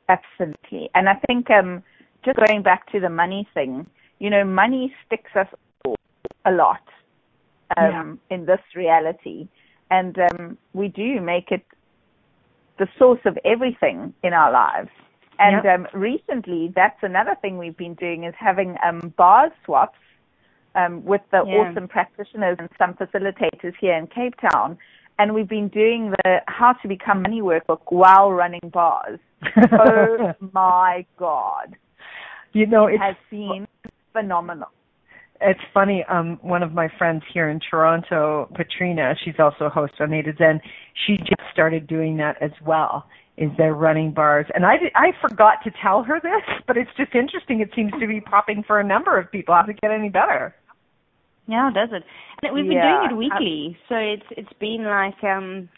Absolutely. 0.09 0.89
And 0.95 1.07
I 1.09 1.15
think 1.27 1.51
um 1.51 1.83
just 2.25 2.37
going 2.47 2.63
back 2.63 2.89
to 2.93 2.99
the 2.99 3.09
money 3.09 3.47
thing, 3.53 3.85
you 4.19 4.29
know, 4.29 4.43
money 4.43 4.93
sticks 5.05 5.31
us 5.35 5.47
a 6.45 6.51
lot 6.51 6.81
um 7.75 8.19
yeah. 8.29 8.35
in 8.35 8.45
this 8.45 8.61
reality. 8.73 9.49
And 9.91 10.17
um 10.17 10.57
we 10.73 10.87
do 10.87 11.19
make 11.19 11.51
it 11.51 11.65
the 12.79 12.87
source 12.97 13.21
of 13.25 13.37
everything 13.43 14.13
in 14.23 14.31
our 14.31 14.51
lives. 14.51 14.89
And 15.39 15.63
Yep. 15.63 15.73
um, 15.79 15.87
recently, 15.93 16.71
that's 16.75 16.97
another 17.03 17.35
thing 17.41 17.57
we've 17.57 17.77
been 17.77 17.93
doing 17.95 18.23
is 18.23 18.33
having 18.37 18.75
um, 18.83 19.13
bars 19.17 19.51
swaps 19.65 19.97
um, 20.75 21.03
with 21.05 21.21
the 21.31 21.43
Yeah. 21.45 21.53
awesome 21.69 21.87
practitioners 21.87 22.57
and 22.59 22.69
some 22.77 22.93
facilitators 22.95 23.73
here 23.79 23.93
in 23.95 24.07
Cape 24.07 24.35
Town. 24.51 24.77
And 25.19 25.33
we've 25.33 25.47
been 25.49 25.67
doing 25.69 26.11
the 26.23 26.41
how 26.47 26.73
to 26.73 26.87
become 26.87 27.21
money 27.23 27.41
workbook 27.41 27.81
while 27.89 28.31
running 28.31 28.69
bars. 28.71 29.19
oh 29.71 30.33
my 30.53 31.05
God. 31.17 31.75
you 32.53 32.65
know, 32.65 32.87
It 32.87 32.93
it's 32.95 33.03
has 33.03 33.15
been 33.29 33.67
phenomenal. 34.13 34.69
It's 35.41 35.59
funny. 35.73 36.03
Um, 36.09 36.39
one 36.41 36.63
of 36.63 36.71
my 36.73 36.87
friends 36.97 37.21
here 37.31 37.49
in 37.49 37.59
Toronto, 37.69 38.49
Patrina, 38.55 39.13
she's 39.23 39.35
also 39.39 39.65
a 39.65 39.69
host 39.69 39.93
on 39.99 40.11
A 40.13 40.23
to 40.23 40.33
Zen. 40.35 40.59
She 41.05 41.17
just 41.17 41.41
started 41.53 41.85
doing 41.85 42.17
that 42.17 42.41
as 42.41 42.49
well. 42.65 43.05
Is 43.37 43.51
they're 43.55 43.75
running 43.75 44.13
bars, 44.13 44.47
and 44.55 44.65
I 44.65 44.77
did, 44.77 44.91
I 44.95 45.11
forgot 45.21 45.59
to 45.63 45.71
tell 45.79 46.01
her 46.01 46.19
this, 46.19 46.41
but 46.65 46.75
it's 46.75 46.89
just 46.97 47.13
interesting. 47.13 47.59
It 47.61 47.69
seems 47.75 47.91
to 47.99 48.07
be 48.07 48.19
popping 48.19 48.63
for 48.65 48.79
a 48.79 48.83
number 48.83 49.15
of 49.19 49.31
people. 49.31 49.53
How 49.53 49.61
does 49.61 49.75
it 49.75 49.81
get 49.81 49.91
any 49.91 50.09
better? 50.09 50.55
Yeah, 51.45 51.69
does 51.71 51.89
it? 51.91 52.03
And 52.41 52.53
we've 52.55 52.65
been 52.67 52.77
Yeah. 52.77 52.97
doing 52.99 53.11
it 53.11 53.15
weekly, 53.15 53.77
so 53.87 53.95
it's 53.95 54.25
it's 54.31 54.53
been 54.53 54.83
like 54.85 55.23
um, 55.23 55.69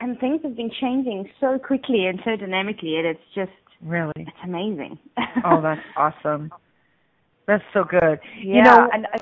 and 0.00 0.18
things 0.18 0.42
have 0.42 0.56
been 0.56 0.70
changing 0.80 1.30
so 1.40 1.58
quickly 1.58 2.06
and 2.06 2.20
so 2.24 2.36
dynamically, 2.36 2.96
and 2.96 3.06
it's 3.06 3.34
just 3.34 3.52
Really? 3.80 4.12
it's 4.16 4.30
amazing. 4.42 4.98
Oh, 5.44 5.60
that's 5.60 5.80
awesome. 5.96 6.50
That's 7.46 7.64
so 7.72 7.84
good. 7.84 8.18
Yeah, 8.42 8.56
You 8.56 8.62
know, 8.62 8.90
and 8.92 9.06
uh, 9.06 9.18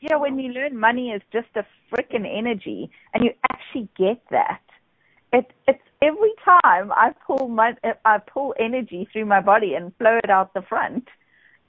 yeah, 0.00 0.16
when 0.16 0.38
you 0.38 0.52
learn 0.52 0.78
money 0.78 1.10
is 1.10 1.22
just 1.32 1.48
a 1.56 1.64
freaking 1.92 2.26
energy, 2.26 2.90
and 3.12 3.24
you 3.24 3.32
actually 3.50 3.88
get 3.98 4.22
that. 4.30 4.60
It 5.32 5.52
it's 5.66 5.82
every 6.02 6.32
time 6.44 6.92
I 6.92 7.12
pull 7.26 7.48
my 7.48 7.74
I 8.04 8.18
pull 8.18 8.54
energy 8.58 9.08
through 9.12 9.26
my 9.26 9.40
body 9.40 9.74
and 9.74 9.94
flow 9.96 10.18
it 10.22 10.30
out 10.30 10.54
the 10.54 10.62
front. 10.62 11.08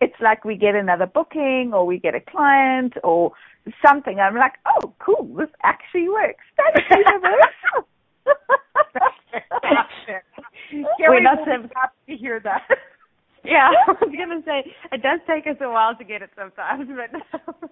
It's 0.01 0.15
like 0.21 0.45
we 0.45 0.55
get 0.55 0.75
another 0.75 1.07
booking, 1.07 1.71
or 1.73 1.85
we 1.85 1.99
get 1.99 2.15
a 2.15 2.21
client, 2.21 2.93
or 3.03 3.33
something. 3.85 4.19
I'm 4.19 4.35
like, 4.35 4.53
oh, 4.65 4.93
cool, 4.99 5.35
this 5.35 5.49
actually 5.63 6.07
works. 6.07 6.43
Thanks, 6.55 6.89
universe. 6.89 7.85
We're 10.99 11.21
not 11.21 11.39
so 11.45 11.67
happy 11.75 11.95
to 12.07 12.15
hear 12.15 12.39
that. 12.41 12.61
yeah, 13.43 13.69
I 13.87 13.91
was 13.91 14.15
gonna 14.17 14.41
say 14.45 14.71
it 14.91 15.01
does 15.01 15.19
take 15.27 15.47
us 15.47 15.57
a 15.61 15.69
while 15.69 15.95
to 15.95 16.03
get 16.03 16.21
it 16.21 16.29
sometimes, 16.37 16.87
but 16.87 17.69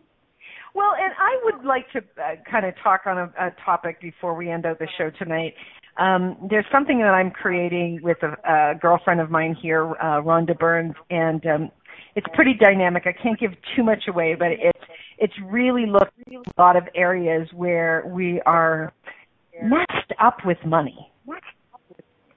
Well, 0.77 0.91
and 0.95 1.11
I 1.17 1.39
would 1.43 1.65
like 1.65 1.91
to 1.93 1.99
uh, 2.21 2.35
kind 2.49 2.63
of 2.63 2.75
talk 2.83 3.07
on 3.07 3.17
a, 3.17 3.47
a 3.47 3.51
topic 3.65 3.99
before 3.99 4.35
we 4.35 4.51
end 4.51 4.63
out 4.67 4.77
the 4.77 4.87
show 4.95 5.09
tonight. 5.17 5.55
Um, 5.97 6.37
there's 6.51 6.67
something 6.71 6.99
that 6.99 7.15
I'm 7.15 7.31
creating 7.31 7.99
with 8.03 8.17
a, 8.21 8.35
a 8.47 8.75
girlfriend 8.79 9.19
of 9.19 9.31
mine 9.31 9.55
here, 9.59 9.87
uh, 9.99 10.21
Rhonda 10.21 10.55
Burns, 10.55 10.93
and 11.09 11.43
um, 11.47 11.71
it's 12.15 12.27
pretty 12.35 12.53
dynamic. 12.53 13.07
I 13.07 13.11
can't 13.11 13.39
give 13.39 13.53
too 13.75 13.83
much 13.83 14.03
away, 14.07 14.35
but 14.37 14.49
it's 14.51 14.85
it's 15.17 15.33
really 15.47 15.87
looking 15.87 16.35
at 16.35 16.53
a 16.55 16.61
lot 16.61 16.75
of 16.75 16.83
areas 16.93 17.49
where 17.55 18.03
we 18.05 18.39
are 18.45 18.93
messed 19.63 20.13
up 20.21 20.37
with 20.45 20.59
money. 20.63 21.11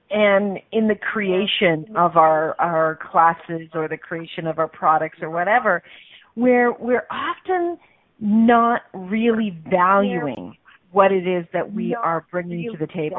And 0.09 0.57
in 0.71 0.87
the 0.87 0.95
creation 0.95 1.85
of 1.95 2.17
our 2.17 2.59
our 2.59 2.97
classes 3.11 3.69
or 3.75 3.87
the 3.87 3.97
creation 3.97 4.47
of 4.47 4.57
our 4.57 4.67
products 4.67 5.19
or 5.21 5.29
whatever, 5.29 5.83
where 6.33 6.71
we're 6.73 7.05
often 7.11 7.77
not 8.21 8.81
really 8.93 9.57
valuing 9.69 10.55
what 10.91 11.11
it 11.11 11.27
is 11.27 11.45
that 11.53 11.73
we 11.73 11.95
are 11.95 12.25
bringing 12.31 12.71
to 12.71 12.77
the 12.77 12.87
table. 12.87 13.17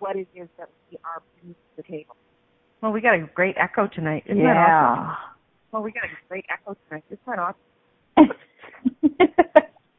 what 0.00 0.16
it 0.16 0.26
is 0.34 0.48
that 0.58 0.68
we 0.90 0.98
are 1.04 1.22
bringing 1.38 1.54
to 1.54 1.76
the 1.76 1.82
table. 1.84 2.16
Well, 2.82 2.92
we 2.92 3.00
got 3.00 3.14
a 3.14 3.26
great 3.34 3.56
echo 3.58 3.86
tonight. 3.86 4.24
Isn't 4.26 4.42
that 4.42 4.56
awesome? 4.56 5.06
Yeah. 5.06 5.14
Well, 5.72 5.82
we 5.82 5.92
got 5.92 6.04
a 6.04 6.08
great 6.28 6.44
echo 6.52 6.76
tonight. 6.88 7.04
Isn't 7.08 7.20
that 7.26 7.38
awesome? 7.38 7.60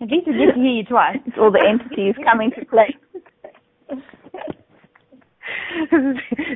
at 0.01 0.09
least 0.11 0.27
we 0.27 0.33
get 0.33 0.53
to 0.53 0.59
hear 0.59 0.71
you 0.71 0.83
twice. 0.83 1.17
It's 1.25 1.37
all 1.39 1.51
the 1.51 1.63
entities 1.67 2.13
coming 2.23 2.51
to 2.59 2.65
play. 2.65 2.95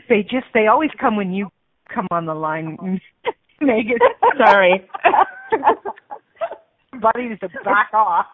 they 0.10 0.24
just 0.24 0.48
they 0.54 0.68
always 0.68 0.90
come 1.00 1.16
when 1.16 1.32
you 1.32 1.48
come 1.94 2.08
on 2.12 2.26
the 2.26 2.34
line, 2.34 3.00
Megan. 3.62 3.98
Sorry. 4.38 4.86
Buddy 7.02 7.30
to 7.30 7.50
back 7.64 7.94
off. 7.94 8.26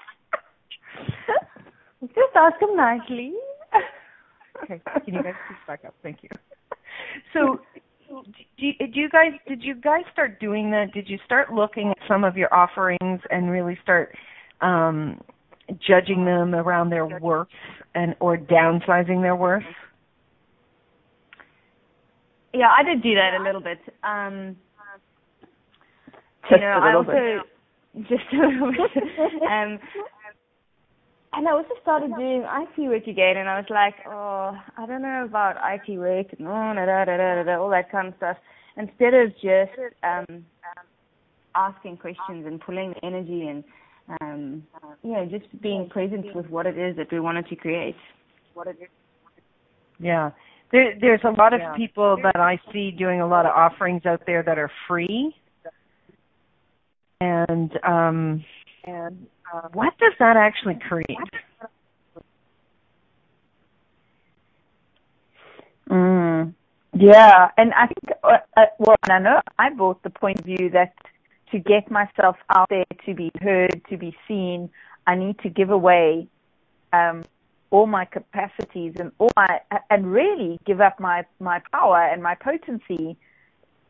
Just 2.01 2.35
ask 2.35 2.61
him 2.61 2.75
nicely. 2.75 3.33
Okay, 4.63 4.81
can 5.05 5.13
you 5.13 5.23
guys 5.23 5.33
please 5.47 5.57
back 5.67 5.81
up? 5.85 5.93
Thank 6.01 6.23
you. 6.23 6.29
So, 7.33 7.59
do 8.07 8.23
you, 8.57 8.73
do 8.79 8.99
you 8.99 9.09
guys 9.09 9.31
did 9.47 9.63
you 9.63 9.75
guys 9.75 10.03
start 10.13 10.39
doing 10.39 10.71
that? 10.71 10.93
Did 10.93 11.09
you 11.09 11.17
start 11.25 11.53
looking 11.53 11.89
at 11.91 11.97
some 12.07 12.23
of 12.23 12.37
your 12.37 12.53
offerings 12.53 13.21
and 13.29 13.49
really 13.49 13.77
start 13.83 14.15
um, 14.61 15.19
judging 15.85 16.25
them 16.25 16.55
around 16.55 16.89
their 16.89 17.05
worth 17.05 17.47
and 17.95 18.15
or 18.19 18.37
downsizing 18.37 19.21
their 19.21 19.35
worth? 19.35 19.63
Yeah, 22.53 22.69
I 22.77 22.83
did 22.83 23.03
do 23.03 23.15
that 23.15 23.39
a 23.39 23.43
little 23.43 23.61
bit. 23.61 23.79
Um, 24.03 24.55
Just 26.43 26.53
you 26.53 26.59
know, 26.59 26.77
a 26.77 26.79
I 26.79 26.95
little 26.95 26.99
also 26.99 27.45
just 28.03 28.23
a 28.33 28.47
little 28.47 28.71
bit. 28.71 29.03
um, 29.43 29.79
and 31.33 31.47
I 31.47 31.51
also 31.51 31.69
started 31.81 32.11
doing 32.15 32.43
IT 32.45 32.81
work 32.87 33.07
again, 33.07 33.37
and 33.37 33.49
I 33.49 33.57
was 33.59 33.69
like, 33.69 33.95
oh, 34.07 34.55
I 34.77 34.85
don't 34.85 35.01
know 35.01 35.25
about 35.25 35.57
IT 35.57 35.97
work 35.97 36.27
and 36.37 36.47
oh, 36.47 36.51
all 36.51 37.69
that 37.69 37.91
kind 37.91 38.07
of 38.07 38.13
stuff. 38.17 38.37
Instead 38.77 39.13
of 39.13 39.31
just 39.35 39.71
um, 40.03 40.45
asking 41.55 41.97
questions 41.97 42.45
and 42.45 42.59
pulling 42.61 42.93
the 42.93 43.05
energy 43.05 43.47
and 43.47 43.63
um, 44.21 44.63
you 45.03 45.11
know, 45.11 45.25
just 45.25 45.45
being 45.61 45.89
present 45.89 46.35
with 46.35 46.47
what 46.47 46.65
it 46.65 46.77
is 46.77 46.95
that 46.97 47.11
we 47.11 47.19
wanted 47.19 47.47
to 47.47 47.55
create. 47.55 47.95
What 48.53 48.67
it 48.67 48.77
is. 48.81 48.89
Yeah. 49.99 50.31
There, 50.71 50.93
there's 50.99 51.21
a 51.23 51.31
lot 51.31 51.53
of 51.53 51.61
people 51.75 52.17
that 52.23 52.35
I 52.35 52.59
see 52.73 52.91
doing 52.91 53.21
a 53.21 53.27
lot 53.27 53.45
of 53.45 53.51
offerings 53.55 54.05
out 54.05 54.21
there 54.25 54.43
that 54.43 54.57
are 54.57 54.71
free. 54.87 55.35
And 57.25 57.71
um 57.83 58.45
and 58.83 59.27
uh, 59.51 59.67
what 59.73 59.93
does 59.97 60.13
that 60.19 60.37
actually 60.37 60.77
create? 60.87 61.33
Mm. 65.89 66.53
Yeah, 66.97 67.49
and 67.57 67.73
I 67.73 67.87
think, 67.87 68.17
uh, 68.23 68.37
uh, 68.55 68.65
well, 68.79 68.95
I 69.09 69.19
know 69.19 69.41
I 69.59 69.69
brought 69.69 70.01
the 70.03 70.09
point 70.09 70.39
of 70.39 70.45
view 70.45 70.69
that 70.71 70.93
to 71.51 71.59
get 71.59 71.91
myself 71.91 72.37
out 72.49 72.67
there, 72.69 72.85
to 73.05 73.13
be 73.13 73.31
heard, 73.41 73.81
to 73.89 73.97
be 73.97 74.15
seen, 74.27 74.69
I 75.05 75.15
need 75.15 75.37
to 75.39 75.49
give 75.49 75.71
away 75.71 76.27
um, 76.93 77.23
all 77.69 77.85
my 77.85 78.05
capacities 78.05 78.93
and 78.99 79.11
all 79.19 79.31
my, 79.35 79.59
and 79.89 80.11
really 80.11 80.59
give 80.65 80.79
up 80.79 80.99
my 80.99 81.25
my 81.39 81.61
power 81.71 82.01
and 82.11 82.23
my 82.23 82.35
potency 82.35 83.17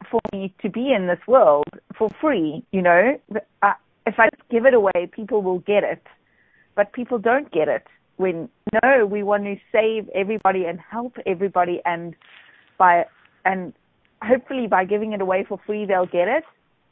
for 0.09 0.19
me 0.33 0.53
to 0.61 0.69
be 0.69 0.93
in 0.93 1.07
this 1.07 1.19
world 1.27 1.65
for 1.97 2.09
free. 2.21 2.63
You 2.71 2.81
know, 2.81 3.19
I, 3.61 3.73
if 4.05 4.15
I 4.19 4.29
just 4.35 4.49
give 4.49 4.65
it 4.65 4.73
away, 4.73 5.09
people 5.11 5.41
will 5.41 5.59
get 5.59 5.83
it, 5.83 6.03
but 6.75 6.93
people 6.93 7.17
don't 7.17 7.51
get 7.51 7.67
it. 7.67 7.83
When 8.17 8.49
no, 8.83 9.05
we 9.05 9.23
want 9.23 9.43
to 9.43 9.55
save 9.71 10.09
everybody 10.15 10.65
and 10.65 10.79
help 10.79 11.17
everybody, 11.25 11.81
and 11.83 12.15
by 12.77 13.05
and 13.43 13.73
hopefully 14.21 14.67
by 14.67 14.85
giving 14.85 15.13
it 15.13 15.21
away 15.21 15.45
for 15.47 15.59
free, 15.65 15.85
they'll 15.85 16.05
get 16.05 16.27
it. 16.27 16.43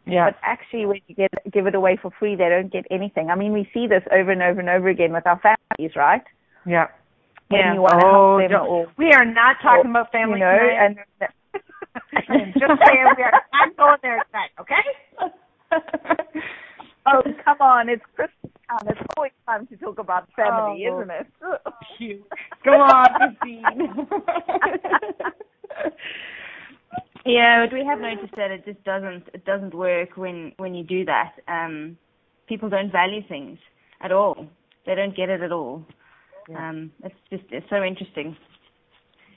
Yeah. 0.06 0.32
But 0.32 0.40
actually, 0.44 0.86
when 0.86 1.00
you 1.08 1.16
get 1.16 1.32
give 1.52 1.66
it 1.66 1.76
away 1.76 1.98
for 2.02 2.12
free, 2.20 2.36
they 2.36 2.50
don't 2.50 2.72
get 2.72 2.86
anything. 2.92 3.30
I 3.30 3.36
mean, 3.36 3.54
we 3.54 3.70
see 3.74 3.88
this 3.88 4.04
over 4.12 4.32
and 4.32 4.42
over 4.42 4.60
and 4.60 4.70
over 4.70 4.90
again 4.90 5.14
with 5.14 5.26
our 5.26 5.40
families, 5.40 5.96
right? 5.96 6.24
Yeah. 6.66 6.88
When 7.48 7.62
yeah. 7.62 7.74
you 7.74 7.82
want 7.82 8.00
to 8.00 8.06
oh, 8.06 8.40
help 8.40 8.52
them 8.52 8.68
or 8.68 8.92
we 8.98 9.14
are 9.14 9.26
not 9.26 9.58
talking 9.62 9.92
about 9.92 10.12
family 10.12 10.40
you 10.40 10.46
know, 10.46 10.58
tonight. 10.58 10.98
and 11.20 11.30
just 12.14 12.80
saying 12.86 13.06
we 13.18 13.24
are 13.24 13.32
not 13.54 13.78
going 13.78 13.98
there 14.02 14.24
tonight, 14.32 14.50
okay? 14.60 14.84
oh, 17.06 17.22
come 17.46 17.58
on, 17.62 17.90
it's 17.90 18.04
Christmas 18.16 18.52
time. 18.70 18.88
It's 18.88 19.02
always 19.16 19.32
time 19.46 19.68
to 19.68 19.78
talk 19.78 20.00
about 20.00 20.28
family, 20.36 20.88
Oh. 20.90 21.02
isn't 21.02 21.12
it? 21.12 21.28
Go 22.66 22.72
on, 22.72 23.08
Christine. 23.40 24.08
yeah, 27.26 27.66
but 27.66 27.74
we 27.74 27.86
have 27.86 28.00
noticed 28.00 28.36
that 28.36 28.52
it 28.52 28.66
just 28.66 28.84
doesn't 28.84 29.24
it 29.34 29.46
doesn't 29.46 29.74
work 29.74 30.18
when 30.18 30.54
when 30.58 30.74
you 30.74 30.84
do 30.84 31.06
that. 31.06 31.34
Um, 31.48 31.98
people 32.48 32.70
don't 32.70 32.92
value 32.92 33.22
things 33.28 33.58
at 34.02 34.12
all. 34.12 34.48
They 34.86 34.96
don't 34.96 35.16
get 35.16 35.30
it 35.30 35.42
at 35.42 35.52
all. 35.52 35.86
Um, 36.58 36.92
it's 37.04 37.16
just 37.30 37.44
it's 37.52 37.70
so 37.70 37.84
interesting. 37.84 38.36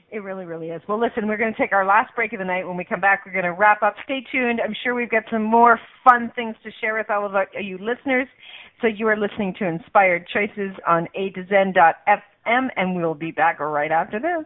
It 0.09 0.23
really, 0.23 0.45
really 0.45 0.69
is. 0.69 0.81
Well, 0.87 0.99
listen, 0.99 1.27
we're 1.27 1.35
going 1.35 1.53
to 1.53 1.59
take 1.59 1.73
our 1.73 1.85
last 1.85 2.15
break 2.15 2.31
of 2.31 2.39
the 2.39 2.45
night. 2.45 2.65
When 2.65 2.77
we 2.77 2.85
come 2.85 3.01
back, 3.01 3.25
we're 3.25 3.33
going 3.33 3.43
to 3.43 3.51
wrap 3.51 3.83
up. 3.83 3.95
Stay 4.05 4.25
tuned. 4.31 4.61
I'm 4.63 4.73
sure 4.81 4.95
we've 4.95 5.09
got 5.09 5.23
some 5.29 5.43
more 5.43 5.81
fun 6.03 6.31
things 6.33 6.55
to 6.63 6.71
share 6.79 6.95
with 6.95 7.09
all 7.09 7.25
of 7.25 7.35
our, 7.35 7.47
you 7.59 7.77
listeners. 7.77 8.27
So 8.79 8.87
you 8.87 9.07
are 9.09 9.17
listening 9.17 9.53
to 9.59 9.65
Inspired 9.65 10.25
Choices 10.27 10.71
on 10.87 11.09
A 11.13 11.31
to 11.31 11.45
Zen.fm, 11.47 12.69
and 12.77 12.95
we'll 12.95 13.15
be 13.15 13.31
back 13.31 13.59
right 13.59 13.91
after 13.91 14.19
this. 14.19 14.45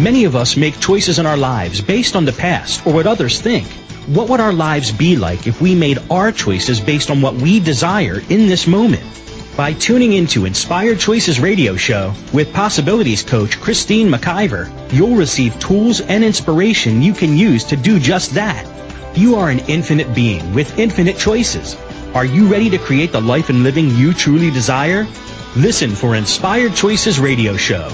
Many 0.00 0.24
of 0.24 0.34
us 0.34 0.56
make 0.56 0.80
choices 0.80 1.18
in 1.18 1.26
our 1.26 1.36
lives 1.36 1.82
based 1.82 2.16
on 2.16 2.24
the 2.24 2.32
past 2.32 2.86
or 2.86 2.94
what 2.94 3.06
others 3.06 3.40
think. 3.42 3.66
What 4.06 4.30
would 4.30 4.40
our 4.40 4.54
lives 4.54 4.90
be 4.90 5.16
like 5.16 5.46
if 5.46 5.60
we 5.60 5.74
made 5.74 5.98
our 6.10 6.32
choices 6.32 6.80
based 6.80 7.10
on 7.10 7.20
what 7.20 7.34
we 7.34 7.60
desire 7.60 8.20
in 8.30 8.46
this 8.46 8.66
moment? 8.66 9.27
By 9.58 9.72
tuning 9.72 10.12
into 10.12 10.44
Inspired 10.44 11.00
Choices 11.00 11.40
radio 11.40 11.74
show 11.74 12.14
with 12.32 12.54
possibilities 12.54 13.24
coach 13.24 13.60
Christine 13.60 14.08
McIver, 14.08 14.70
you'll 14.92 15.16
receive 15.16 15.58
tools 15.58 16.00
and 16.00 16.22
inspiration 16.22 17.02
you 17.02 17.12
can 17.12 17.36
use 17.36 17.64
to 17.64 17.76
do 17.76 17.98
just 17.98 18.34
that. 18.34 18.64
You 19.16 19.34
are 19.34 19.50
an 19.50 19.58
infinite 19.66 20.14
being 20.14 20.54
with 20.54 20.78
infinite 20.78 21.18
choices. 21.18 21.76
Are 22.14 22.24
you 22.24 22.46
ready 22.46 22.70
to 22.70 22.78
create 22.78 23.10
the 23.10 23.20
life 23.20 23.48
and 23.48 23.64
living 23.64 23.90
you 23.96 24.14
truly 24.14 24.52
desire? 24.52 25.08
Listen 25.56 25.90
for 25.90 26.14
Inspired 26.14 26.76
Choices 26.76 27.18
radio 27.18 27.56
show. 27.56 27.88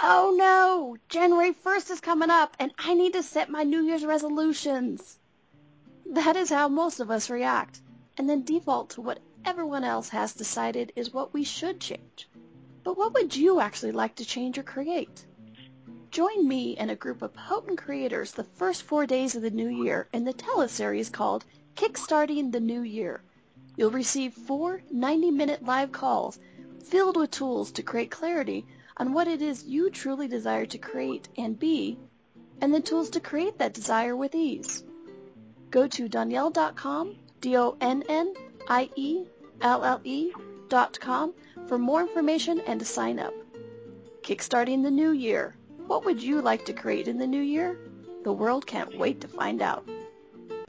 Oh 0.00 0.34
no! 0.36 0.96
January 1.08 1.52
1st 1.52 1.92
is 1.92 2.00
coming 2.00 2.30
up 2.30 2.56
and 2.58 2.72
I 2.76 2.94
need 2.94 3.12
to 3.12 3.22
set 3.22 3.48
my 3.48 3.62
New 3.62 3.84
Year's 3.84 4.04
resolutions. 4.04 5.20
That 6.06 6.36
is 6.36 6.50
how 6.50 6.68
most 6.68 7.00
of 7.00 7.10
us 7.10 7.30
react, 7.30 7.80
and 8.18 8.28
then 8.28 8.42
default 8.42 8.90
to 8.90 9.00
what 9.00 9.20
everyone 9.44 9.84
else 9.84 10.08
has 10.10 10.34
decided 10.34 10.92
is 10.96 11.12
what 11.12 11.32
we 11.32 11.44
should 11.44 11.80
change. 11.80 12.28
But 12.84 12.96
what 12.96 13.14
would 13.14 13.34
you 13.34 13.60
actually 13.60 13.92
like 13.92 14.16
to 14.16 14.24
change 14.24 14.58
or 14.58 14.62
create? 14.62 15.24
Join 16.10 16.46
me 16.46 16.76
and 16.76 16.90
a 16.90 16.96
group 16.96 17.22
of 17.22 17.32
potent 17.32 17.78
creators 17.78 18.32
the 18.32 18.44
first 18.44 18.82
four 18.82 19.06
days 19.06 19.34
of 19.34 19.42
the 19.42 19.50
new 19.50 19.68
year 19.68 20.08
in 20.12 20.24
the 20.24 20.34
teleseries 20.34 21.10
called 21.10 21.44
Kickstarting 21.74 22.52
the 22.52 22.60
New 22.60 22.82
Year. 22.82 23.22
You'll 23.76 23.90
receive 23.90 24.34
four 24.34 24.82
90-minute 24.92 25.64
live 25.64 25.92
calls 25.92 26.38
filled 26.84 27.16
with 27.16 27.30
tools 27.30 27.72
to 27.72 27.82
create 27.82 28.10
clarity 28.10 28.66
on 28.98 29.14
what 29.14 29.28
it 29.28 29.40
is 29.40 29.64
you 29.64 29.88
truly 29.88 30.28
desire 30.28 30.66
to 30.66 30.78
create 30.78 31.28
and 31.38 31.58
be, 31.58 31.98
and 32.60 32.74
the 32.74 32.80
tools 32.80 33.10
to 33.10 33.20
create 33.20 33.58
that 33.58 33.72
desire 33.72 34.14
with 34.14 34.34
ease. 34.34 34.84
Go 35.72 35.88
to 35.88 36.06
donnielle.com, 36.06 37.16
D-O-N-N-I-E-L-L-E 37.40 37.92
dot 40.68 41.00
com 41.00 41.32
for 41.66 41.78
more 41.78 42.02
information 42.02 42.60
and 42.60 42.78
to 42.78 42.84
sign 42.84 43.18
up. 43.18 43.32
Kickstarting 44.22 44.82
the 44.82 44.90
New 44.90 45.12
Year. 45.12 45.56
What 45.86 46.04
would 46.04 46.22
you 46.22 46.42
like 46.42 46.66
to 46.66 46.74
create 46.74 47.08
in 47.08 47.16
the 47.16 47.26
new 47.26 47.40
year? 47.40 47.78
The 48.22 48.34
world 48.34 48.66
can't 48.66 48.98
wait 48.98 49.22
to 49.22 49.28
find 49.28 49.62
out. 49.62 49.88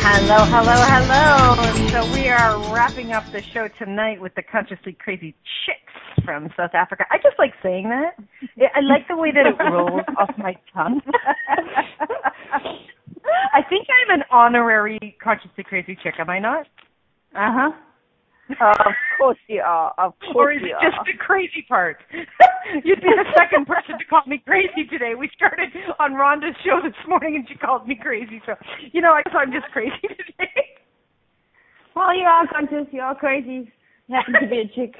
Hello, 0.00 0.46
hello, 0.48 0.84
hello. 0.86 1.54
So 1.92 2.04
we 2.12 2.28
are 2.28 2.72
wrapping 2.72 3.10
up 3.10 3.24
the 3.32 3.42
show 3.52 3.66
tonight 3.82 4.20
with 4.20 4.32
the 4.36 4.42
Consciously 4.42 4.96
Crazy 4.98 5.34
Chicks 5.66 6.24
from 6.24 6.48
South 6.56 6.70
Africa. 6.72 7.04
I 7.10 7.16
just 7.16 7.36
like 7.36 7.52
saying 7.64 7.88
that. 7.88 8.12
I 8.76 8.80
like 8.80 9.08
the 9.08 9.16
way 9.16 9.32
that 9.32 9.44
it 9.44 9.56
rolls 9.72 10.02
off 10.16 10.30
my 10.38 10.54
tongue. 10.72 11.00
I 12.54 13.62
think 13.68 13.88
I'm 13.90 14.20
an 14.20 14.24
honorary 14.30 15.16
Consciously 15.22 15.64
Crazy 15.64 15.98
Chick, 16.00 16.14
am 16.20 16.30
I 16.30 16.38
not? 16.38 16.66
Uh 17.34 17.52
huh. 17.52 17.70
Of 18.50 18.94
course 19.18 19.38
you 19.48 19.60
are. 19.60 19.92
Of 19.98 20.14
course 20.32 20.34
or 20.34 20.52
is 20.52 20.62
you 20.62 20.68
it 20.70 20.74
are. 20.74 20.82
just 20.90 20.96
the 21.06 21.16
crazy 21.18 21.64
part? 21.68 21.98
You'd 22.84 23.00
be 23.00 23.12
the 23.12 23.28
second 23.36 23.66
person 23.66 23.98
to 23.98 24.04
call 24.06 24.22
me 24.26 24.42
crazy 24.46 24.84
today. 24.90 25.12
We 25.18 25.30
started 25.36 25.68
on 25.98 26.12
Rhonda's 26.12 26.56
show 26.64 26.80
this 26.82 26.96
morning 27.06 27.36
and 27.36 27.48
she 27.48 27.54
called 27.56 27.86
me 27.86 27.96
crazy. 28.00 28.40
So, 28.46 28.54
you 28.92 29.00
know, 29.00 29.12
I 29.12 29.22
guess 29.22 29.34
I'm 29.36 29.52
just 29.52 29.66
crazy 29.72 30.00
today. 30.08 30.80
Well, 31.94 32.14
you 32.16 32.24
are 32.24 32.46
conscious. 32.48 32.86
You 32.92 33.00
are 33.00 33.14
crazy. 33.14 33.70
You 34.06 34.16
happen 34.16 34.34
to 34.40 34.48
be 34.48 34.60
a 34.64 34.68
chick. 34.74 34.94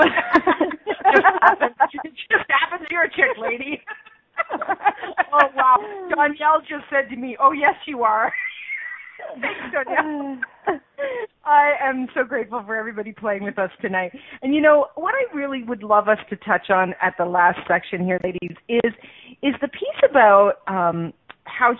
just 0.00 1.24
happens. 1.40 1.76
It 2.04 2.12
just 2.30 2.44
happens 2.48 2.86
you're 2.90 3.04
a 3.04 3.10
chick, 3.10 3.36
lady. 3.40 3.80
oh 5.32 5.46
wow. 5.56 5.76
Donnielle 6.10 6.60
just 6.68 6.84
said 6.90 7.08
to 7.10 7.16
me, 7.16 7.36
"Oh 7.40 7.52
yes, 7.52 7.74
you 7.86 8.02
are." 8.02 8.32
Thanks, 9.40 9.60
Donnielle. 9.74 10.40
I 11.44 11.72
am 11.82 12.08
so 12.14 12.24
grateful 12.24 12.62
for 12.64 12.76
everybody 12.76 13.12
playing 13.12 13.44
with 13.44 13.58
us 13.58 13.70
tonight. 13.80 14.12
And 14.42 14.54
you 14.54 14.60
know 14.60 14.88
what 14.94 15.14
I 15.14 15.34
really 15.34 15.62
would 15.64 15.82
love 15.82 16.08
us 16.08 16.18
to 16.30 16.36
touch 16.36 16.70
on 16.70 16.94
at 17.00 17.14
the 17.18 17.24
last 17.24 17.58
section 17.66 18.04
here, 18.04 18.20
ladies, 18.22 18.56
is 18.68 18.92
is 19.42 19.54
the 19.60 19.68
piece 19.68 20.00
about 20.08 20.56
um, 20.66 21.12
how 21.44 21.74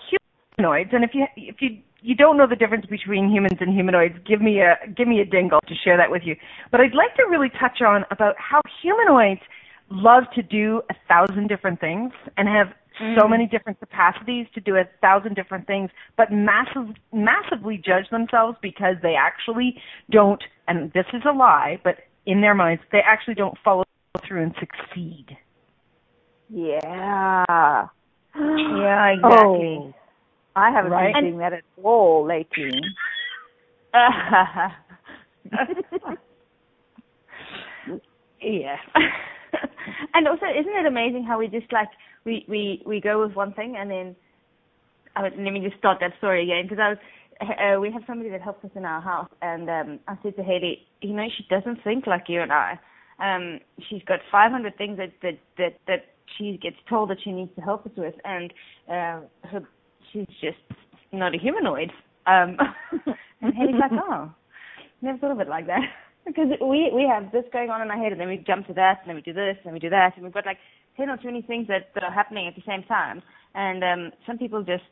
humanoids. 0.57 0.89
And 0.93 1.03
if 1.03 1.11
you 1.13 1.25
if 1.35 1.57
you 1.59 1.77
you 2.01 2.15
don't 2.15 2.37
know 2.37 2.47
the 2.47 2.55
difference 2.55 2.85
between 2.87 3.29
humans 3.29 3.57
and 3.59 3.73
humanoids, 3.73 4.15
give 4.27 4.41
me 4.41 4.61
a 4.61 4.77
give 4.95 5.07
me 5.07 5.21
a 5.21 5.25
dingle 5.25 5.59
to 5.67 5.75
share 5.75 5.97
that 5.97 6.09
with 6.09 6.23
you. 6.25 6.35
But 6.71 6.81
I'd 6.81 6.95
like 6.95 7.15
to 7.15 7.23
really 7.29 7.49
touch 7.49 7.81
on 7.81 8.05
about 8.11 8.35
how 8.37 8.61
humanoids 8.81 9.41
love 9.89 10.23
to 10.35 10.41
do 10.41 10.81
a 10.89 10.95
thousand 11.07 11.47
different 11.47 11.79
things 11.79 12.11
and 12.37 12.47
have 12.47 12.67
so 12.99 13.03
mm-hmm. 13.03 13.31
many 13.31 13.47
different 13.47 13.79
capacities 13.79 14.47
to 14.53 14.59
do 14.59 14.75
a 14.75 14.83
thousand 15.01 15.35
different 15.35 15.67
things, 15.67 15.89
but 16.17 16.31
massive, 16.31 16.95
massively 17.13 17.77
judge 17.77 18.09
themselves 18.11 18.57
because 18.61 18.95
they 19.01 19.15
actually 19.15 19.75
don't, 20.09 20.43
and 20.67 20.91
this 20.93 21.05
is 21.13 21.21
a 21.27 21.31
lie, 21.31 21.79
but 21.83 21.95
in 22.25 22.41
their 22.41 22.53
minds, 22.53 22.83
they 22.91 22.99
actually 23.05 23.35
don't 23.35 23.57
follow 23.63 23.83
through 24.27 24.43
and 24.43 24.53
succeed. 24.59 25.37
Yeah. 26.49 27.45
Yeah, 27.47 27.85
oh. 28.35 29.13
exactly. 29.13 29.23
Oh, 29.23 29.93
I 30.55 30.71
haven't 30.71 30.91
Right. 30.91 31.13
been 31.13 31.23
doing 31.23 31.37
that 31.39 31.53
at 31.53 31.63
all 31.81 32.25
lately. 32.25 32.71
yeah. 38.41 38.77
and 40.13 40.27
also, 40.27 40.45
isn't 40.45 40.75
it 40.75 40.85
amazing 40.85 41.23
how 41.23 41.39
we 41.39 41.47
just 41.47 41.71
like 41.71 41.87
we 42.25 42.45
we 42.47 42.83
we 42.85 43.01
go 43.01 43.25
with 43.25 43.35
one 43.35 43.53
thing 43.53 43.75
and 43.77 43.89
then 43.89 44.15
let 45.21 45.37
me 45.37 45.59
just 45.61 45.77
start 45.77 45.97
that 45.99 46.11
story 46.17 46.43
again 46.43 46.63
because 46.67 46.79
I 46.81 46.89
was 46.89 46.97
uh, 47.41 47.79
we 47.79 47.91
have 47.91 48.03
somebody 48.05 48.29
that 48.29 48.41
helps 48.41 48.63
us 48.63 48.71
in 48.75 48.85
our 48.85 49.01
house 49.01 49.29
and 49.41 49.69
um 49.69 49.99
I 50.07 50.15
said 50.23 50.35
to 50.35 50.43
Haley, 50.43 50.85
you 51.01 51.13
know, 51.13 51.27
she 51.35 51.45
doesn't 51.49 51.83
think 51.83 52.07
like 52.07 52.23
you 52.27 52.41
and 52.41 52.51
I. 52.51 52.79
Um, 53.19 53.59
she's 53.89 54.01
got 54.07 54.19
500 54.31 54.77
things 54.77 54.97
that 54.97 55.11
that 55.21 55.37
that 55.57 55.73
that 55.87 56.05
she 56.37 56.57
gets 56.61 56.77
told 56.89 57.09
that 57.09 57.17
she 57.23 57.31
needs 57.31 57.53
to 57.55 57.61
help 57.61 57.85
us 57.85 57.91
with, 57.95 58.15
and 58.25 58.51
uh, 58.87 59.21
her 59.47 59.67
she's 60.11 60.27
just 60.41 60.57
not 61.11 61.35
a 61.35 61.37
humanoid. 61.37 61.91
Um, 62.25 62.57
and 63.41 63.53
Haley's 63.53 63.75
like, 63.79 63.91
oh, 63.93 64.31
never 65.01 65.17
thought 65.17 65.31
of 65.31 65.39
it 65.39 65.49
like 65.49 65.67
that. 65.67 65.81
because 66.25 66.47
we 66.61 66.91
we 66.93 67.03
have 67.03 67.31
this 67.31 67.45
going 67.53 67.69
on 67.69 67.81
in 67.81 67.91
our 67.91 67.97
head, 67.97 68.11
and 68.11 68.19
then 68.21 68.27
we 68.27 68.43
jump 68.45 68.67
to 68.67 68.73
that, 68.73 68.99
and 69.01 69.09
then 69.09 69.15
we 69.15 69.21
do 69.21 69.33
this, 69.33 69.57
and 69.63 69.73
we 69.73 69.79
do 69.79 69.89
that, 69.89 70.13
and 70.15 70.23
we've 70.23 70.33
got 70.33 70.45
like 70.45 70.57
ten 70.97 71.09
or 71.09 71.17
twenty 71.17 71.41
things 71.41 71.67
that, 71.67 71.91
are 72.01 72.11
happening 72.11 72.47
at 72.47 72.55
the 72.55 72.63
same 72.67 72.83
time. 72.83 73.21
And 73.53 73.83
um, 73.83 74.11
some 74.25 74.37
people 74.37 74.63
just 74.63 74.83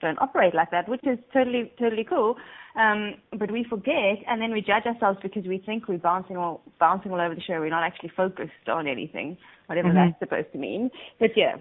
don't 0.00 0.20
operate 0.20 0.54
like 0.54 0.70
that, 0.70 0.88
which 0.88 1.00
is 1.04 1.18
totally 1.32 1.72
totally 1.78 2.04
cool. 2.04 2.36
Um, 2.76 3.14
but 3.38 3.50
we 3.50 3.64
forget, 3.68 4.18
and 4.28 4.40
then 4.40 4.52
we 4.52 4.60
judge 4.60 4.86
ourselves 4.86 5.18
because 5.22 5.44
we 5.44 5.58
think 5.58 5.88
we're 5.88 5.98
bouncing 5.98 6.36
all 6.36 6.60
bouncing 6.78 7.10
all 7.12 7.20
over 7.20 7.34
the 7.34 7.40
show. 7.40 7.58
We're 7.60 7.70
not 7.70 7.82
actually 7.82 8.10
focused 8.16 8.68
on 8.68 8.86
anything, 8.86 9.36
whatever 9.66 9.88
Mhm. 9.88 9.94
that's 9.94 10.18
supposed 10.20 10.52
to 10.52 10.58
mean. 10.58 10.90
But 11.18 11.36
yeah, 11.36 11.56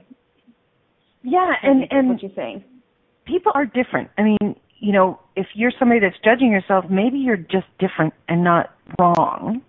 Yeah, 1.24 1.54
and 1.64 1.88
and 1.92 2.10
what 2.10 2.22
you're 2.22 2.32
saying. 2.36 2.64
people 3.26 3.52
are 3.56 3.66
different. 3.66 4.10
I 4.18 4.24
mean, 4.24 4.56
you 4.80 4.94
know, 4.94 5.20
if 5.36 5.48
you're 5.56 5.72
somebody 5.80 6.00
that's 6.00 6.18
judging 6.24 6.52
yourself, 6.52 6.86
maybe 6.90 7.18
you're 7.18 7.38
just 7.38 7.68
different 7.80 8.14
and 8.30 8.44
not 8.44 8.72
wrong. 9.00 9.62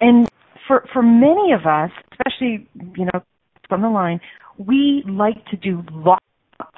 And 0.00 0.28
for 0.66 0.84
for 0.92 1.02
many 1.02 1.52
of 1.52 1.66
us, 1.66 1.90
especially 2.12 2.66
you 2.96 3.04
know 3.06 3.22
from 3.68 3.82
the 3.82 3.88
line, 3.88 4.20
we 4.58 5.02
like 5.06 5.44
to 5.46 5.56
do 5.56 5.82
lots 5.92 6.24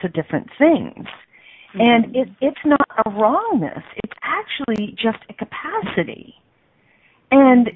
of 0.03 0.13
different 0.13 0.49
things. 0.59 1.07
Mm-hmm. 1.75 1.81
And 1.81 2.17
it, 2.17 2.29
it's 2.41 2.65
not 2.65 2.87
a 3.05 3.11
wrongness. 3.11 3.83
It's 4.03 4.15
actually 4.23 4.97
just 4.97 5.19
a 5.29 5.35
capacity. 5.35 6.35
And 7.31 7.71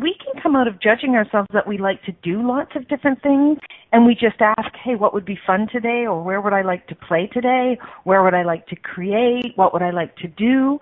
we 0.00 0.16
can 0.24 0.40
come 0.42 0.56
out 0.56 0.66
of 0.66 0.80
judging 0.80 1.14
ourselves 1.14 1.48
that 1.52 1.66
we 1.66 1.78
like 1.78 2.02
to 2.04 2.12
do 2.22 2.46
lots 2.46 2.70
of 2.74 2.88
different 2.88 3.22
things 3.22 3.58
and 3.92 4.06
we 4.06 4.14
just 4.14 4.40
ask 4.40 4.74
hey, 4.82 4.94
what 4.94 5.12
would 5.12 5.24
be 5.24 5.38
fun 5.46 5.66
today 5.70 6.06
or 6.06 6.22
where 6.22 6.40
would 6.40 6.52
I 6.52 6.62
like 6.62 6.86
to 6.88 6.94
play 6.94 7.28
today? 7.32 7.78
Where 8.04 8.22
would 8.22 8.34
I 8.34 8.42
like 8.42 8.66
to 8.68 8.76
create? 8.76 9.52
What 9.56 9.72
would 9.72 9.82
I 9.82 9.90
like 9.90 10.16
to 10.16 10.28
do? 10.28 10.78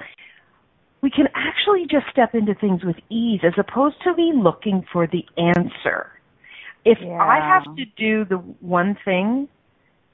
We 1.01 1.11
can 1.11 1.27
actually 1.35 1.87
just 1.91 2.07
step 2.11 2.35
into 2.35 2.55
things 2.55 2.85
with 2.85 2.97
ease 3.09 3.41
as 3.45 3.55
opposed 3.57 3.97
to 4.05 4.15
be 4.15 4.33
looking 4.35 4.85
for 4.93 5.07
the 5.07 5.25
answer. 5.37 6.18
If 6.85 6.99
Yeah. 7.01 7.21
I 7.21 7.41
have 7.41 7.65
to 7.77 7.85
do 7.97 8.25
the 8.25 8.39
one 8.61 8.97
thing 9.05 9.49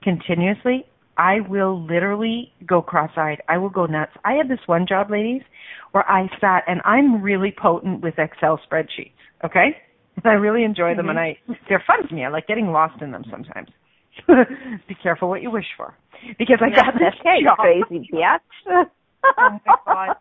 continuously, 0.02 0.86
I 1.16 1.40
will 1.40 1.80
literally 1.80 2.52
go 2.66 2.82
cross-eyed. 2.82 3.42
I 3.48 3.58
will 3.58 3.68
go 3.68 3.86
nuts. 3.86 4.12
I 4.24 4.32
had 4.34 4.48
this 4.48 4.58
one 4.66 4.86
job, 4.86 5.10
ladies, 5.10 5.42
where 5.92 6.08
I 6.10 6.28
sat 6.40 6.64
and 6.66 6.80
I'm 6.84 7.22
really 7.22 7.52
potent 7.52 8.00
with 8.00 8.18
Excel 8.18 8.58
spreadsheets. 8.68 9.12
Okay, 9.44 9.76
I 10.24 10.32
really 10.32 10.64
enjoy 10.64 10.94
them, 10.94 11.08
and 11.08 11.18
mm-hmm. 11.18 11.52
I 11.52 11.56
they're 11.68 11.84
fun 11.86 12.06
to 12.08 12.14
me. 12.14 12.24
I 12.24 12.28
like 12.28 12.46
getting 12.46 12.72
lost 12.72 13.00
in 13.02 13.12
them 13.12 13.24
sometimes. 13.30 13.68
Be 14.88 14.94
careful 15.02 15.28
what 15.28 15.42
you 15.42 15.50
wish 15.50 15.66
for, 15.76 15.94
because 16.38 16.58
I 16.60 16.70
got 16.74 16.94
this 16.94 17.14
job. 17.44 17.58
crazy 17.58 18.08
bitch. 18.12 18.38
oh 18.68 18.84
my 19.38 19.58
god. 19.86 20.16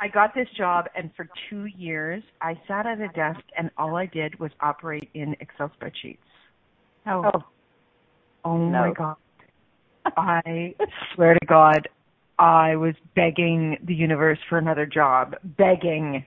I 0.00 0.08
got 0.08 0.34
this 0.34 0.46
job 0.56 0.86
and 0.94 1.10
for 1.16 1.28
two 1.50 1.66
years 1.66 2.22
I 2.40 2.54
sat 2.68 2.86
at 2.86 3.00
a 3.00 3.08
desk 3.08 3.40
and 3.56 3.70
all 3.76 3.96
I 3.96 4.06
did 4.06 4.38
was 4.38 4.50
operate 4.60 5.08
in 5.14 5.34
Excel 5.40 5.70
spreadsheets. 5.80 6.18
Oh. 7.06 7.30
Oh, 7.34 7.42
oh 8.44 8.56
No. 8.58 8.88
my 8.88 8.92
god. 8.92 9.16
I 10.16 10.74
swear 11.14 11.34
to 11.34 11.46
God, 11.46 11.88
I 12.38 12.76
was 12.76 12.94
begging 13.16 13.76
the 13.84 13.94
universe 13.94 14.38
for 14.48 14.58
another 14.58 14.86
job. 14.86 15.34
Begging. 15.42 16.24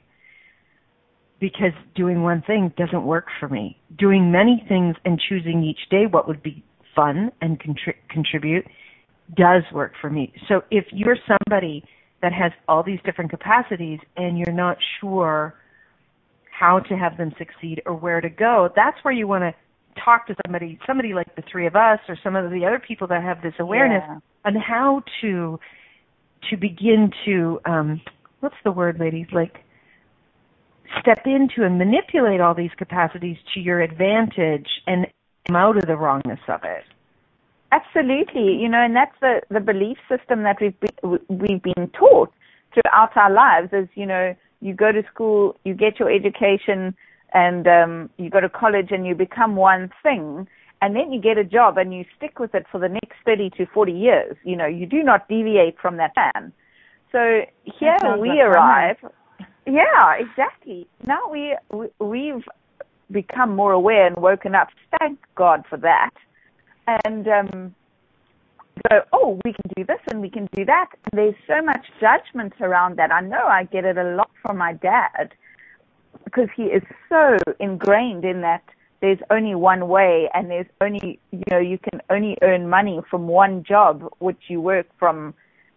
Because 1.39 1.71
doing 1.95 2.21
one 2.21 2.43
thing 2.45 2.73
doesn't 2.77 3.03
work 3.03 3.27
for 3.39 3.47
me. 3.47 3.79
Doing 3.97 4.31
many 4.31 4.63
things 4.67 4.95
and 5.05 5.19
choosing 5.29 5.63
each 5.63 5.89
day 5.89 6.03
what 6.09 6.27
would 6.27 6.43
be 6.43 6.63
fun 6.95 7.31
and 7.41 7.59
contri- 7.59 7.95
contribute 8.09 8.65
does 9.35 9.63
work 9.73 9.93
for 10.01 10.09
me. 10.09 10.33
So 10.49 10.61
if 10.69 10.85
you're 10.91 11.17
somebody 11.25 11.83
that 12.21 12.33
has 12.33 12.51
all 12.67 12.83
these 12.83 12.99
different 13.03 13.29
capacities 13.31 13.99
and 14.17 14.37
you're 14.37 14.51
not 14.53 14.77
sure 14.99 15.55
how 16.51 16.79
to 16.79 16.95
have 16.95 17.17
them 17.17 17.33
succeed 17.37 17.81
or 17.85 17.95
where 17.95 18.21
to 18.21 18.29
go, 18.29 18.69
that's 18.75 18.97
where 19.03 19.13
you 19.13 19.27
want 19.27 19.43
to 19.43 19.53
talk 20.03 20.27
to 20.27 20.35
somebody, 20.45 20.79
somebody 20.85 21.13
like 21.13 21.35
the 21.35 21.43
three 21.51 21.65
of 21.67 21.75
us 21.75 21.99
or 22.07 22.17
some 22.23 22.35
of 22.35 22.51
the 22.51 22.65
other 22.65 22.79
people 22.79 23.07
that 23.07 23.23
have 23.23 23.41
this 23.41 23.53
awareness 23.59 24.03
Yeah. 24.07 24.19
on 24.45 24.55
how 24.55 25.03
to 25.21 25.59
to 26.49 26.57
begin 26.57 27.11
to 27.23 27.59
um 27.65 28.01
what's 28.39 28.55
the 28.63 28.71
word 28.71 28.99
ladies 28.99 29.27
like 29.31 29.57
step 30.99 31.19
into 31.25 31.63
and 31.63 31.77
manipulate 31.77 32.41
all 32.41 32.53
these 32.55 32.71
capacities 32.77 33.37
to 33.53 33.59
your 33.59 33.79
advantage 33.81 34.67
and 34.87 35.07
come 35.47 35.55
out 35.55 35.77
of 35.77 35.85
the 35.87 35.95
wrongness 35.95 36.39
of 36.47 36.61
it. 36.63 36.83
Absolutely, 37.71 38.55
you 38.55 38.67
know, 38.67 38.79
and 38.79 38.93
that's 38.95 39.15
the 39.21 39.41
the 39.49 39.61
belief 39.61 39.97
system 40.09 40.43
that 40.43 40.57
we've 40.59 40.77
been, 40.79 41.19
we've 41.29 41.63
been 41.63 41.89
taught 41.97 42.33
throughout 42.73 43.15
our 43.15 43.31
lives. 43.31 43.69
Is 43.71 43.87
you 43.95 44.05
know, 44.05 44.35
you 44.59 44.73
go 44.73 44.91
to 44.91 45.03
school, 45.13 45.55
you 45.63 45.73
get 45.73 45.97
your 45.97 46.11
education, 46.11 46.93
and 47.33 47.67
um, 47.67 48.09
you 48.17 48.29
go 48.29 48.41
to 48.41 48.49
college, 48.49 48.91
and 48.91 49.07
you 49.07 49.15
become 49.15 49.55
one 49.55 49.89
thing, 50.03 50.49
and 50.81 50.95
then 50.97 51.13
you 51.13 51.21
get 51.21 51.37
a 51.37 51.45
job, 51.45 51.77
and 51.77 51.93
you 51.93 52.03
stick 52.17 52.39
with 52.39 52.53
it 52.53 52.65
for 52.69 52.77
the 52.77 52.89
next 52.89 53.15
thirty 53.23 53.49
to 53.51 53.65
forty 53.67 53.93
years. 53.93 54.35
You 54.43 54.57
know, 54.57 54.67
you 54.67 54.85
do 54.85 55.01
not 55.01 55.29
deviate 55.29 55.79
from 55.79 55.95
that 55.95 56.13
plan. 56.13 56.51
So 57.13 57.41
here 57.63 57.97
we 58.19 58.29
like 58.29 58.37
fun, 58.37 58.47
arrive. 58.47 58.97
Yeah, 59.65 60.15
exactly. 60.19 60.87
Now 61.07 61.29
we, 61.31 61.55
we 61.71 61.87
we've 61.99 62.43
become 63.11 63.55
more 63.55 63.71
aware 63.71 64.07
and 64.07 64.17
woken 64.17 64.55
up. 64.55 64.67
Thank 64.99 65.19
God 65.35 65.63
for 65.69 65.77
that 65.77 66.11
and 66.87 67.27
um, 67.27 67.75
go, 68.89 69.01
oh, 69.13 69.39
we 69.45 69.53
can 69.53 69.71
do 69.75 69.83
this 69.85 69.99
and 70.09 70.21
we 70.21 70.29
can 70.29 70.47
do 70.55 70.65
that. 70.65 70.87
There's 71.13 71.35
so 71.47 71.61
much 71.61 71.85
judgment 71.99 72.53
around 72.61 72.97
that. 72.97 73.11
I 73.11 73.21
know 73.21 73.45
I 73.47 73.65
get 73.65 73.85
it 73.85 73.97
a 73.97 74.15
lot 74.15 74.31
from 74.41 74.57
my 74.57 74.73
dad 74.73 75.33
because 76.23 76.49
he 76.55 76.63
is 76.63 76.83
so 77.09 77.37
ingrained 77.59 78.25
in 78.25 78.41
that 78.41 78.63
there's 79.01 79.19
only 79.29 79.55
one 79.55 79.87
way 79.87 80.29
and 80.33 80.49
there's 80.49 80.67
only, 80.79 81.19
you 81.31 81.43
know, 81.49 81.59
you 81.59 81.77
can 81.77 82.01
only 82.09 82.37
earn 82.41 82.69
money 82.69 83.01
from 83.09 83.27
one 83.27 83.63
job, 83.63 84.07
which 84.19 84.37
you 84.47 84.61
work 84.61 84.85
from 84.99 85.33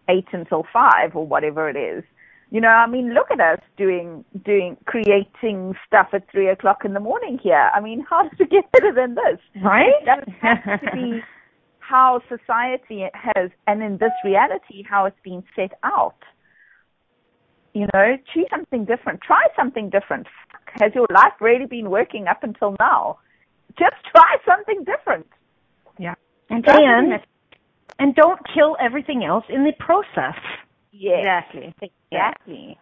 eight 0.08 0.26
until 0.32 0.66
five 0.72 1.16
or 1.16 1.26
whatever 1.26 1.68
it 1.68 1.76
is. 1.76 2.04
You 2.54 2.60
know, 2.60 2.68
I 2.68 2.86
mean, 2.86 3.14
look 3.14 3.32
at 3.32 3.40
us 3.40 3.58
doing, 3.76 4.24
doing, 4.44 4.76
creating 4.84 5.74
stuff 5.84 6.10
at 6.12 6.30
three 6.30 6.48
o'clock 6.48 6.84
in 6.84 6.94
the 6.94 7.00
morning 7.00 7.36
here. 7.42 7.68
I 7.74 7.80
mean, 7.80 8.06
how 8.08 8.22
does 8.22 8.38
it 8.38 8.48
get 8.48 8.70
better 8.70 8.92
than 8.94 9.16
this? 9.16 9.40
Right? 9.60 9.92
That 10.06 10.28
has 10.40 10.78
to 10.84 10.90
be 10.92 11.20
how 11.80 12.20
society 12.28 13.06
has, 13.12 13.50
and 13.66 13.82
in 13.82 13.98
this 13.98 14.12
reality, 14.24 14.84
how 14.88 15.04
it's 15.06 15.18
been 15.24 15.42
set 15.56 15.72
out. 15.82 16.14
You 17.72 17.88
know, 17.92 18.18
choose 18.32 18.46
something 18.50 18.84
different. 18.84 19.20
Try 19.22 19.44
something 19.56 19.90
different. 19.90 20.28
Has 20.80 20.92
your 20.94 21.08
life 21.12 21.32
really 21.40 21.66
been 21.66 21.90
working 21.90 22.28
up 22.28 22.44
until 22.44 22.76
now? 22.78 23.18
Just 23.76 23.96
try 24.14 24.36
something 24.46 24.84
different. 24.84 25.26
Yeah. 25.98 26.14
And, 26.50 26.64
And 27.14 27.20
and 27.98 28.14
don't 28.14 28.40
kill 28.52 28.76
everything 28.80 29.24
else 29.24 29.44
in 29.48 29.64
the 29.64 29.72
process. 29.78 30.38
Yes, 30.96 31.44
exactly. 31.52 31.74
exactly. 32.10 32.78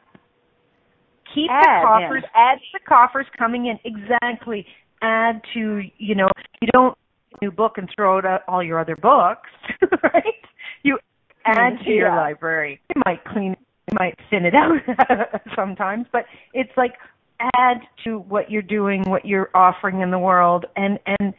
Keep 1.34 1.50
Add, 1.50 1.62
the 1.62 1.86
coffers 1.86 2.24
add 2.34 2.58
the 2.74 2.80
coffers 2.86 3.26
coming 3.38 3.66
in 3.66 3.78
exactly. 3.84 4.66
Add 5.00 5.40
to 5.54 5.82
you 5.96 6.14
know, 6.14 6.28
you 6.60 6.68
don't 6.72 6.96
new 7.40 7.50
book 7.50 7.78
and 7.78 7.88
throw 7.94 8.18
out 8.18 8.42
all 8.46 8.62
your 8.62 8.78
other 8.78 8.96
books, 8.96 9.48
right? 10.02 10.24
You 10.82 10.98
add 11.46 11.74
mm-hmm. 11.74 11.84
to 11.84 11.90
your 11.90 12.08
Yeah. 12.08 12.16
library. 12.16 12.80
You 12.94 13.02
might 13.06 13.24
clean 13.24 13.52
it, 13.52 13.58
you 13.90 13.96
might 13.98 14.18
thin 14.28 14.44
it 14.44 14.54
out 14.54 14.78
sometimes, 15.56 16.06
but 16.12 16.26
it's 16.52 16.76
like 16.76 16.92
add 17.56 17.78
to 18.04 18.18
what 18.18 18.50
you're 18.50 18.62
doing, 18.62 19.02
what 19.04 19.24
you're 19.24 19.50
offering 19.54 20.00
in 20.00 20.10
the 20.10 20.18
world 20.18 20.66
and 20.76 20.98
and 21.06 21.32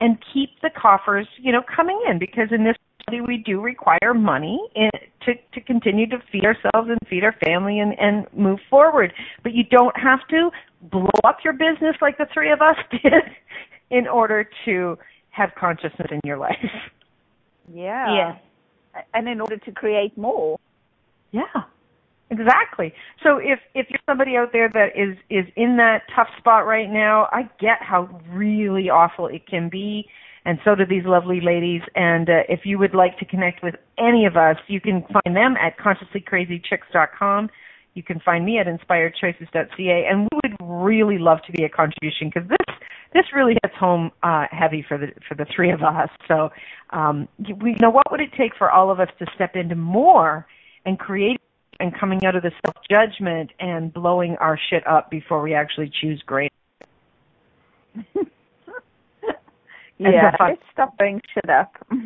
and 0.00 0.18
keep 0.34 0.50
the 0.60 0.70
coffers, 0.70 1.26
you 1.40 1.52
know, 1.52 1.62
coming 1.74 1.98
in 2.10 2.18
because 2.18 2.48
in 2.50 2.64
this 2.64 2.76
we 3.08 3.36
do 3.46 3.60
require 3.60 4.14
money 4.14 4.60
in, 4.74 4.90
to 5.22 5.34
to 5.54 5.60
continue 5.60 6.08
to 6.08 6.18
feed 6.32 6.44
ourselves 6.44 6.88
and 6.90 6.98
feed 7.08 7.22
our 7.22 7.34
family 7.44 7.78
and 7.78 7.96
and 8.00 8.26
move 8.36 8.58
forward. 8.68 9.12
But 9.44 9.54
you 9.54 9.62
don't 9.62 9.96
have 9.96 10.18
to 10.30 10.50
blow 10.82 11.20
up 11.22 11.38
your 11.44 11.52
business 11.52 11.94
like 12.02 12.18
the 12.18 12.26
three 12.34 12.50
of 12.50 12.60
us 12.60 12.76
did 12.90 13.22
in 13.90 14.08
order 14.08 14.48
to 14.64 14.98
have 15.30 15.50
consciousness 15.56 16.08
in 16.10 16.20
your 16.24 16.36
life. 16.36 16.56
Yeah. 17.72 18.12
Yeah. 18.12 19.02
And 19.14 19.28
in 19.28 19.40
order 19.40 19.58
to 19.58 19.70
create 19.70 20.18
more. 20.18 20.58
Yeah. 21.30 21.44
Exactly. 22.30 22.92
So 23.22 23.38
if 23.38 23.60
if 23.74 23.86
you're 23.88 24.00
somebody 24.04 24.36
out 24.36 24.48
there 24.52 24.68
that 24.68 24.96
is 24.96 25.16
is 25.30 25.46
in 25.54 25.76
that 25.76 26.02
tough 26.14 26.28
spot 26.38 26.66
right 26.66 26.90
now, 26.90 27.28
I 27.30 27.42
get 27.60 27.80
how 27.80 28.20
really 28.30 28.90
awful 28.90 29.28
it 29.28 29.46
can 29.46 29.68
be, 29.68 30.08
and 30.46 30.60
so 30.64 30.76
do 30.76 30.86
these 30.86 31.04
lovely 31.04 31.40
ladies. 31.42 31.82
And 31.96 32.30
uh, 32.30 32.42
if 32.48 32.60
you 32.64 32.78
would 32.78 32.94
like 32.94 33.18
to 33.18 33.24
connect 33.24 33.64
with 33.64 33.74
any 33.98 34.26
of 34.26 34.36
us, 34.36 34.56
you 34.68 34.80
can 34.80 35.04
find 35.12 35.36
them 35.36 35.56
at 35.56 35.76
consciouslycrazychicks.com. 35.76 37.50
You 37.94 38.02
can 38.04 38.20
find 38.20 38.44
me 38.44 38.58
at 38.58 38.66
inspiredchoices.ca, 38.66 40.06
and 40.08 40.28
we 40.30 40.38
would 40.44 40.56
really 40.60 41.18
love 41.18 41.38
to 41.46 41.52
be 41.52 41.64
a 41.64 41.68
contribution 41.68 42.30
because 42.32 42.48
this 42.48 42.76
this 43.12 43.24
really 43.34 43.56
hits 43.62 43.74
home 43.78 44.10
uh, 44.22 44.44
heavy 44.50 44.84
for 44.86 44.98
the 44.98 45.08
for 45.26 45.34
the 45.34 45.46
three 45.54 45.70
of 45.72 45.82
us. 45.82 46.10
So, 46.28 46.50
um, 46.90 47.26
we 47.60 47.70
you 47.70 47.76
know 47.80 47.90
what 47.90 48.10
would 48.12 48.20
it 48.20 48.30
take 48.38 48.52
for 48.56 48.70
all 48.70 48.90
of 48.90 49.00
us 49.00 49.08
to 49.18 49.26
step 49.34 49.56
into 49.56 49.74
more 49.74 50.46
and 50.84 50.98
create 50.98 51.40
and 51.80 51.98
coming 51.98 52.24
out 52.24 52.36
of 52.36 52.42
the 52.42 52.52
self 52.64 52.76
judgment 52.88 53.50
and 53.58 53.92
blowing 53.92 54.36
our 54.36 54.58
shit 54.70 54.86
up 54.86 55.10
before 55.10 55.42
we 55.42 55.54
actually 55.54 55.90
choose 56.00 56.22
great. 56.24 56.52
Yeah. 59.98 60.32
Let's 60.40 60.62
stop 60.72 60.96
blowing 60.98 61.20
shit 61.32 61.48
up. 61.50 61.72
well, 61.90 62.00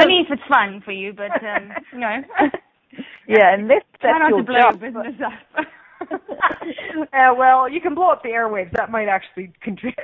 only 0.00 0.20
if 0.20 0.30
it's 0.30 0.42
fun 0.48 0.80
for 0.84 0.92
you, 0.92 1.12
but 1.12 1.32
um, 1.44 1.72
you 1.92 1.98
know, 1.98 2.22
yeah, 3.28 3.54
unless 3.54 3.82
try 4.00 4.12
that's 4.12 4.20
not 4.20 4.28
your 4.30 4.38
to 4.38 4.44
blow 4.44 4.60
job. 4.60 4.80
business 4.80 5.20
up. 5.24 5.66
uh, 7.12 7.34
well, 7.36 7.68
you 7.68 7.80
can 7.80 7.94
blow 7.94 8.10
up 8.10 8.22
the 8.22 8.28
airwaves. 8.30 8.70
That 8.72 8.90
might 8.90 9.08
actually 9.08 9.52
contribute. 9.62 9.98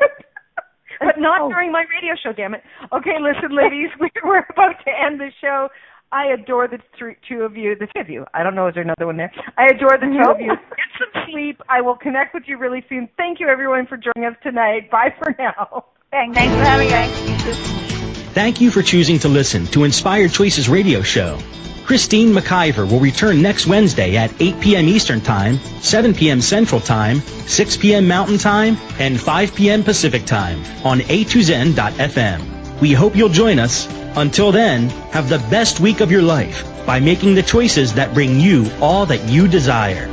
but 1.01 1.19
not 1.19 1.43
Oh. 1.43 1.49
during 1.49 1.71
my 1.73 1.85
radio 1.95 2.15
show, 2.21 2.33
damn 2.33 2.55
it. 2.55 2.63
Okay, 2.93 3.19
listen, 3.21 3.55
ladies, 3.57 3.91
we- 4.01 4.11
we're 4.25 4.45
about 4.51 4.77
to 4.85 4.91
end 4.91 5.21
the 5.21 5.31
show. 5.41 5.69
I 6.15 6.27
adore 6.27 6.69
the 6.69 6.79
three, 6.97 7.17
two 7.29 7.43
of 7.43 7.57
you, 7.57 7.75
the 7.75 7.89
two 7.93 8.01
of 8.01 8.09
you. 8.09 8.25
I 8.33 8.45
don't 8.45 8.55
know, 8.55 8.69
is 8.69 8.75
there 8.75 8.85
another 8.85 9.07
one 9.07 9.17
there? 9.17 9.33
I 9.59 9.67
adore 9.67 9.99
the 9.99 10.07
two 10.07 10.31
of 10.31 10.41
you. 10.41 10.47
Get 10.71 10.89
some 10.97 11.25
sleep. 11.29 11.61
I 11.69 11.81
will 11.81 11.97
connect 11.97 12.35
with 12.35 12.45
you 12.47 12.57
really 12.57 12.85
soon. 12.89 13.09
Thank 13.17 13.41
you, 13.41 13.49
everyone, 13.49 13.89
for 13.89 13.97
joining 13.97 14.31
us 14.31 14.37
tonight. 14.41 14.93
Bye 14.93 15.13
for 15.19 15.35
now. 15.37 15.87
Thanks. 16.13 16.39
Thanks 16.39 16.55
for 16.55 16.63
having 16.63 16.93
us. 16.93 18.31
Thank 18.33 18.61
you 18.61 18.71
for 18.71 18.81
choosing 18.81 19.19
to 19.21 19.29
listen 19.29 19.67
to 19.69 19.83
Inspired 19.83 20.31
Choices 20.31 20.69
Radio 20.69 21.03
Show. 21.03 21.37
Christine 21.85 22.33
McIver 22.33 22.89
will 22.89 23.01
return 23.01 23.43
next 23.43 23.67
Wednesday 23.67 24.17
at 24.17 24.33
8 24.41 24.61
p.m. 24.61 24.87
Eastern 24.87 25.21
Time, 25.21 25.59
7 25.83 26.15
p.m. 26.15 26.41
Central 26.41 26.81
Time, 26.81 27.19
6 27.19 27.77
p.m. 27.79 28.07
Mountain 28.07 28.39
Time, 28.39 28.79
and 29.01 29.21
5 29.21 29.55
p.m. 29.55 29.83
Pacific 29.83 30.25
Time 30.25 30.61
on 30.85 31.01
a2zen.fm. 31.01 32.54
We 32.85 32.93
hope 32.93 33.17
you'll 33.17 33.31
join 33.31 33.59
us. 33.59 33.89
Until 34.15 34.53
then, 34.53 34.91
have 35.11 35.31
the 35.31 35.39
best 35.39 35.81
week 35.81 36.03
of 36.03 36.13
your 36.13 36.21
life 36.21 36.67
by 36.85 37.01
making 37.01 37.35
the 37.35 37.43
choices 37.43 37.95
that 37.95 38.13
bring 38.13 38.39
you 38.39 38.71
all 38.79 39.07
that 39.07 39.27
you 39.27 39.49
desire. 39.49 40.07